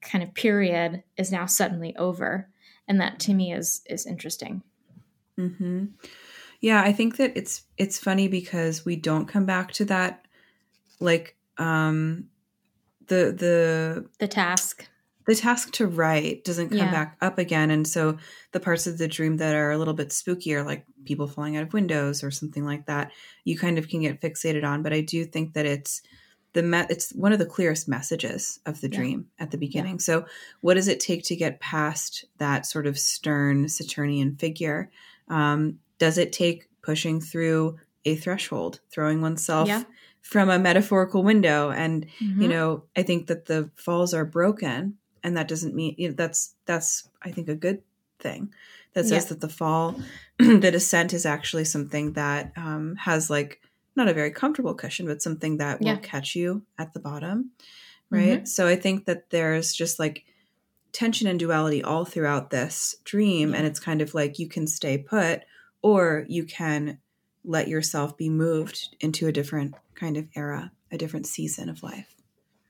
kind 0.00 0.22
of 0.22 0.34
period 0.34 1.02
is 1.16 1.32
now 1.32 1.46
suddenly 1.46 1.96
over. 1.96 2.48
And 2.86 3.00
that 3.00 3.18
to 3.20 3.34
me 3.34 3.52
is 3.52 3.82
is 3.86 4.06
interesting. 4.06 4.62
Mm-hmm. 5.38 5.86
Yeah, 6.60 6.82
I 6.82 6.92
think 6.92 7.16
that 7.18 7.32
it's 7.36 7.62
it's 7.76 7.98
funny 7.98 8.28
because 8.28 8.84
we 8.84 8.96
don't 8.96 9.26
come 9.26 9.44
back 9.44 9.72
to 9.72 9.84
that, 9.86 10.26
like 11.00 11.36
um, 11.58 12.28
the 13.06 13.34
the 13.36 14.06
the 14.18 14.28
task 14.28 14.88
the 15.28 15.34
task 15.36 15.70
to 15.74 15.86
write 15.86 16.42
doesn't 16.42 16.70
come 16.70 16.78
Yeah. 16.78 16.90
back 16.90 17.16
up 17.20 17.38
again, 17.38 17.70
and 17.70 17.86
so 17.86 18.16
the 18.52 18.60
parts 18.60 18.86
of 18.86 18.96
the 18.98 19.06
dream 19.06 19.36
that 19.36 19.54
are 19.54 19.70
a 19.70 19.78
little 19.78 19.92
bit 19.94 20.08
spookier, 20.08 20.64
like 20.64 20.84
people 21.04 21.28
falling 21.28 21.56
out 21.56 21.62
of 21.62 21.72
windows 21.74 22.24
or 22.24 22.30
something 22.30 22.64
like 22.64 22.86
that, 22.86 23.12
you 23.44 23.56
kind 23.58 23.76
of 23.78 23.88
can 23.88 24.00
get 24.00 24.20
fixated 24.22 24.64
on. 24.64 24.82
But 24.82 24.92
I 24.94 25.02
do 25.02 25.24
think 25.26 25.52
that 25.52 25.66
it's 25.66 26.00
the 26.54 26.62
me- 26.62 26.86
it's 26.88 27.12
one 27.12 27.32
of 27.34 27.38
the 27.38 27.44
clearest 27.46 27.86
messages 27.88 28.58
of 28.64 28.80
the 28.80 28.88
Yeah. 28.90 28.98
dream 28.98 29.26
at 29.38 29.50
the 29.50 29.58
beginning. 29.58 29.98
So, 30.00 30.24
what 30.62 30.74
does 30.74 30.88
it 30.88 30.98
take 30.98 31.22
to 31.24 31.36
get 31.36 31.60
past 31.60 32.24
that 32.38 32.64
sort 32.64 32.86
of 32.86 32.98
stern 32.98 33.68
Saturnian 33.68 34.34
figure? 34.36 34.90
Um, 35.28 35.78
does 35.98 36.16
it 36.16 36.32
take 36.32 36.68
pushing 36.80 37.20
through 37.20 37.78
a 38.06 38.16
threshold, 38.16 38.80
throwing 38.90 39.20
oneself 39.20 39.68
Yeah. 39.68 39.84
from 40.22 40.48
a 40.48 40.58
metaphorical 40.58 41.22
window? 41.22 41.70
And 41.70 42.06
Mhm. 42.18 42.42
you 42.42 42.48
know, 42.48 42.84
I 42.96 43.02
think 43.02 43.26
that 43.26 43.44
the 43.44 43.70
falls 43.74 44.14
are 44.14 44.24
broken, 44.24 44.96
and 45.28 45.36
that 45.36 45.48
doesn't 45.48 45.74
mean 45.74 45.94
you 45.98 46.08
know, 46.08 46.14
that's 46.14 46.54
that's 46.66 47.08
I 47.22 47.30
think 47.30 47.48
a 47.48 47.54
good 47.54 47.82
thing. 48.18 48.52
That 48.94 49.04
says 49.06 49.24
Yeah. 49.24 49.28
that 49.28 49.40
the 49.40 49.48
fall, 49.48 50.00
the 50.38 50.70
descent 50.72 51.12
is 51.12 51.24
actually 51.26 51.64
something 51.66 52.14
that 52.14 52.52
um, 52.56 52.96
has 52.96 53.30
like 53.30 53.60
not 53.94 54.08
a 54.08 54.14
very 54.14 54.30
comfortable 54.30 54.74
cushion, 54.74 55.06
but 55.06 55.22
something 55.22 55.58
that 55.58 55.80
Yeah. 55.80 55.94
will 55.94 56.00
catch 56.00 56.34
you 56.34 56.62
at 56.78 56.94
the 56.94 57.00
bottom, 57.00 57.50
right? 58.10 58.48
So 58.48 58.66
I 58.66 58.76
think 58.76 59.04
that 59.06 59.30
there's 59.30 59.72
just 59.74 59.98
like 59.98 60.24
tension 60.92 61.26
and 61.28 61.38
duality 61.38 61.82
all 61.84 62.04
throughout 62.04 62.50
this 62.50 62.96
dream. 63.04 63.54
And 63.54 63.66
it's 63.66 63.80
kind 63.80 64.00
of 64.00 64.14
like 64.14 64.38
you 64.38 64.48
can 64.48 64.66
stay 64.66 64.98
put 64.98 65.42
or 65.82 66.24
you 66.28 66.44
can 66.44 66.98
let 67.44 67.68
yourself 67.68 68.16
be 68.16 68.28
moved 68.30 68.96
into 69.00 69.26
a 69.26 69.32
different 69.32 69.74
kind 69.94 70.16
of 70.16 70.26
era, 70.34 70.72
a 70.90 70.98
different 70.98 71.26
season 71.26 71.68
of 71.68 71.82
life. 71.82 72.14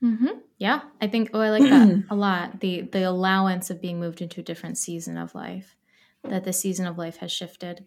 Mm-hmm. 0.03 0.39
Yeah, 0.59 0.81
I 1.01 1.07
think. 1.07 1.31
Oh, 1.33 1.39
I 1.39 1.49
like 1.49 1.63
that 1.63 2.03
a 2.09 2.15
lot. 2.15 2.59
The 2.59 2.81
the 2.81 3.03
allowance 3.03 3.69
of 3.69 3.81
being 3.81 3.99
moved 3.99 4.21
into 4.21 4.41
a 4.41 4.43
different 4.43 4.77
season 4.77 5.17
of 5.17 5.33
life, 5.33 5.75
that 6.23 6.43
the 6.43 6.53
season 6.53 6.85
of 6.85 6.97
life 6.97 7.17
has 7.17 7.31
shifted. 7.31 7.85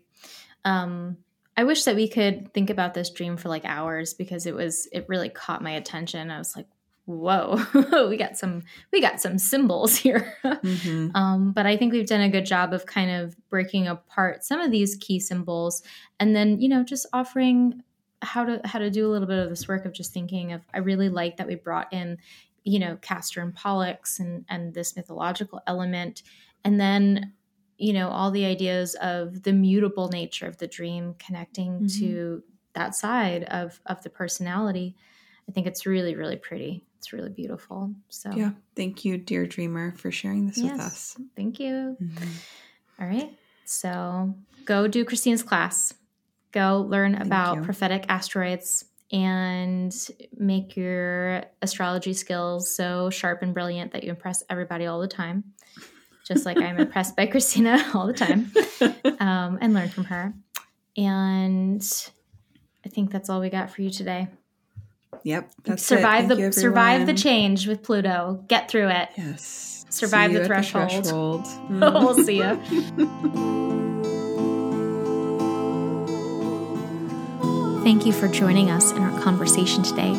Um, 0.64 1.18
I 1.56 1.64
wish 1.64 1.84
that 1.84 1.96
we 1.96 2.08
could 2.08 2.52
think 2.54 2.70
about 2.70 2.94
this 2.94 3.10
dream 3.10 3.36
for 3.36 3.50
like 3.50 3.64
hours 3.66 4.14
because 4.14 4.46
it 4.46 4.54
was 4.54 4.88
it 4.90 5.04
really 5.08 5.28
caught 5.28 5.62
my 5.62 5.72
attention. 5.72 6.30
I 6.30 6.38
was 6.38 6.56
like, 6.56 6.66
whoa, 7.04 7.62
we 8.08 8.16
got 8.16 8.38
some 8.38 8.62
we 8.90 9.02
got 9.02 9.20
some 9.20 9.38
symbols 9.38 9.96
here. 9.96 10.34
Mm-hmm. 10.42 11.10
um, 11.14 11.52
but 11.52 11.66
I 11.66 11.76
think 11.76 11.92
we've 11.92 12.06
done 12.06 12.22
a 12.22 12.30
good 12.30 12.46
job 12.46 12.72
of 12.72 12.86
kind 12.86 13.10
of 13.10 13.36
breaking 13.50 13.86
apart 13.86 14.44
some 14.44 14.60
of 14.60 14.70
these 14.70 14.96
key 14.96 15.20
symbols, 15.20 15.82
and 16.18 16.34
then 16.34 16.58
you 16.60 16.70
know 16.70 16.84
just 16.84 17.06
offering 17.12 17.82
how 18.22 18.44
to 18.44 18.60
how 18.64 18.78
to 18.78 18.90
do 18.90 19.06
a 19.06 19.10
little 19.10 19.28
bit 19.28 19.38
of 19.38 19.50
this 19.50 19.68
work 19.68 19.84
of 19.84 19.92
just 19.92 20.14
thinking 20.14 20.52
of. 20.52 20.62
I 20.72 20.78
really 20.78 21.10
like 21.10 21.36
that 21.36 21.46
we 21.46 21.56
brought 21.56 21.92
in, 21.92 22.18
you 22.64 22.78
know, 22.78 22.96
Castor 23.00 23.40
and 23.40 23.54
Pollux 23.54 24.18
and 24.20 24.44
and 24.48 24.74
this 24.74 24.96
mythological 24.96 25.60
element, 25.66 26.22
and 26.64 26.80
then 26.80 27.32
you 27.78 27.92
know 27.92 28.08
all 28.08 28.30
the 28.30 28.44
ideas 28.44 28.94
of 28.96 29.42
the 29.42 29.52
mutable 29.52 30.08
nature 30.08 30.46
of 30.46 30.58
the 30.58 30.66
dream 30.66 31.14
connecting 31.18 31.80
mm-hmm. 31.80 32.00
to 32.00 32.42
that 32.74 32.94
side 32.94 33.44
of 33.44 33.80
of 33.86 34.02
the 34.02 34.10
personality. 34.10 34.96
I 35.48 35.52
think 35.52 35.66
it's 35.66 35.86
really 35.86 36.14
really 36.14 36.36
pretty. 36.36 36.84
It's 36.98 37.12
really 37.12 37.30
beautiful. 37.30 37.92
So 38.08 38.30
yeah. 38.30 38.52
Thank 38.76 39.04
you 39.04 39.18
dear 39.18 39.46
dreamer 39.46 39.92
for 39.96 40.12
sharing 40.12 40.46
this 40.46 40.58
yes, 40.58 40.72
with 40.72 40.80
us. 40.80 41.16
Thank 41.36 41.58
you. 41.58 41.96
Mm-hmm. 42.00 42.28
all 43.00 43.08
right. 43.08 43.36
So 43.64 44.34
go 44.64 44.86
do 44.86 45.04
Cristina's 45.04 45.42
class. 45.42 45.94
Go 46.52 46.86
learn 46.88 47.14
thank 47.14 47.26
about 47.26 47.56
you. 47.56 47.62
prophetic 47.62 48.04
asteroids 48.08 48.84
and 49.12 49.94
make 50.36 50.76
your 50.76 51.44
astrology 51.60 52.14
skills 52.14 52.74
so 52.74 53.10
sharp 53.10 53.42
and 53.42 53.52
brilliant 53.52 53.92
that 53.92 54.04
you 54.04 54.10
impress 54.10 54.42
everybody 54.48 54.86
all 54.86 55.00
the 55.00 55.08
time 55.08 55.44
just 56.26 56.46
like 56.46 56.58
I'm 56.58 56.78
impressed 56.78 57.16
by 57.16 57.26
Cristina 57.32 57.84
all 57.94 58.06
the 58.06 58.12
time 58.12 58.52
um, 59.20 59.58
and 59.60 59.74
learn 59.74 59.88
from 59.88 60.04
her. 60.04 60.34
And 60.96 61.82
I 62.84 62.88
think 62.88 63.10
that's 63.10 63.30
all 63.30 63.40
we 63.40 63.50
got 63.50 63.70
for 63.70 63.82
you 63.82 63.90
today. 63.90 64.28
Yep. 65.24 65.50
survive 65.76 66.28
the 66.28 66.36
you, 66.36 66.52
survive 66.52 67.06
the 67.06 67.14
change 67.14 67.68
with 67.68 67.82
Pluto. 67.82 68.44
Get 68.48 68.70
through 68.70 68.88
it. 68.88 69.10
Yes. 69.16 69.84
Survive 69.90 70.32
the 70.32 70.44
threshold. 70.44 70.90
the 70.90 71.02
threshold. 71.02 71.44
Mm. 71.70 72.04
we'll 72.04 72.24
see 72.24 72.38
you. 72.38 73.68
Thank 77.82 78.06
you 78.06 78.12
for 78.12 78.28
joining 78.28 78.70
us 78.70 78.92
in 78.92 79.02
our 79.02 79.20
conversation 79.20 79.82
today. 79.82 80.14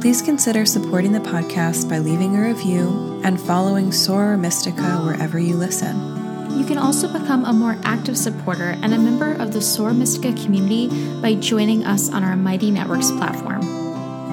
Please 0.00 0.20
consider 0.20 0.66
supporting 0.66 1.12
the 1.12 1.20
podcast 1.20 1.88
by 1.88 1.98
leaving 1.98 2.36
a 2.36 2.42
review 2.42 3.20
and 3.22 3.40
following 3.40 3.90
Soror 3.90 4.36
Mystica 4.36 4.98
wherever 5.04 5.38
you 5.38 5.56
listen. 5.56 5.94
You 6.58 6.64
can 6.64 6.78
also 6.78 7.06
become 7.06 7.44
a 7.44 7.52
more 7.52 7.78
active 7.84 8.18
supporter 8.18 8.76
and 8.82 8.92
a 8.92 8.98
member 8.98 9.34
of 9.34 9.52
the 9.52 9.60
Soror 9.60 9.96
Mystica 9.96 10.32
community 10.32 10.88
by 11.20 11.36
joining 11.36 11.84
us 11.84 12.12
on 12.12 12.24
our 12.24 12.34
Mighty 12.34 12.72
Networks 12.72 13.12
platform. 13.12 13.60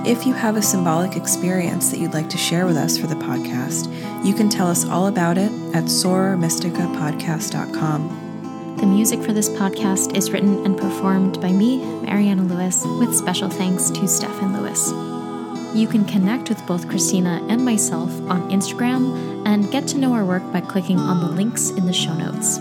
If 0.03 0.25
you 0.25 0.33
have 0.33 0.55
a 0.55 0.61
symbolic 0.63 1.15
experience 1.15 1.91
that 1.91 1.99
you'd 1.99 2.15
like 2.15 2.31
to 2.31 2.37
share 2.37 2.65
with 2.65 2.77
us 2.77 2.97
for 2.97 3.05
the 3.05 3.13
podcast, 3.15 3.87
you 4.25 4.33
can 4.33 4.49
tell 4.49 4.67
us 4.67 4.83
all 4.83 5.05
about 5.05 5.37
it 5.37 5.51
at 5.75 5.83
sorormysticapodcast.com. 5.83 8.22
The 8.83 8.89
music 8.89 9.21
for 9.21 9.31
this 9.31 9.47
podcast 9.47 10.13
is 10.13 10.31
written 10.31 10.65
and 10.65 10.77
performed 10.77 11.39
by 11.39 11.53
me, 11.53 11.77
Mariana 12.01 12.43
Lewis, 12.43 12.83
with 12.99 13.15
special 13.15 13.49
thanks 13.49 13.89
to 13.89 14.09
Stefan 14.09 14.51
Lewis. 14.51 14.91
You 15.73 15.87
can 15.87 16.03
connect 16.03 16.49
with 16.49 16.67
both 16.67 16.89
Cristina 16.89 17.41
and 17.47 17.63
myself 17.63 18.11
on 18.29 18.51
Instagram 18.51 19.47
and 19.47 19.71
get 19.71 19.87
to 19.87 19.97
know 19.97 20.11
our 20.11 20.25
work 20.25 20.43
by 20.51 20.59
clicking 20.59 20.99
on 20.99 21.21
the 21.21 21.31
links 21.31 21.69
in 21.69 21.85
the 21.85 21.93
show 21.93 22.13
notes. 22.13 22.59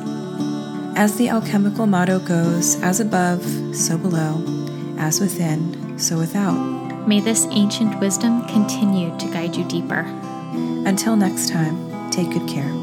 As 0.96 1.16
the 1.16 1.28
alchemical 1.28 1.88
motto 1.88 2.20
goes, 2.20 2.80
as 2.82 3.00
above, 3.00 3.44
so 3.74 3.98
below, 3.98 4.44
as 4.98 5.18
within, 5.20 5.98
so 5.98 6.18
without. 6.18 6.54
May 7.08 7.18
this 7.18 7.48
ancient 7.50 7.98
wisdom 7.98 8.46
continue 8.46 9.10
to 9.18 9.26
guide 9.32 9.56
you 9.56 9.64
deeper. 9.64 10.06
Until 10.86 11.16
next 11.16 11.48
time, 11.48 12.10
take 12.12 12.30
good 12.30 12.48
care. 12.48 12.81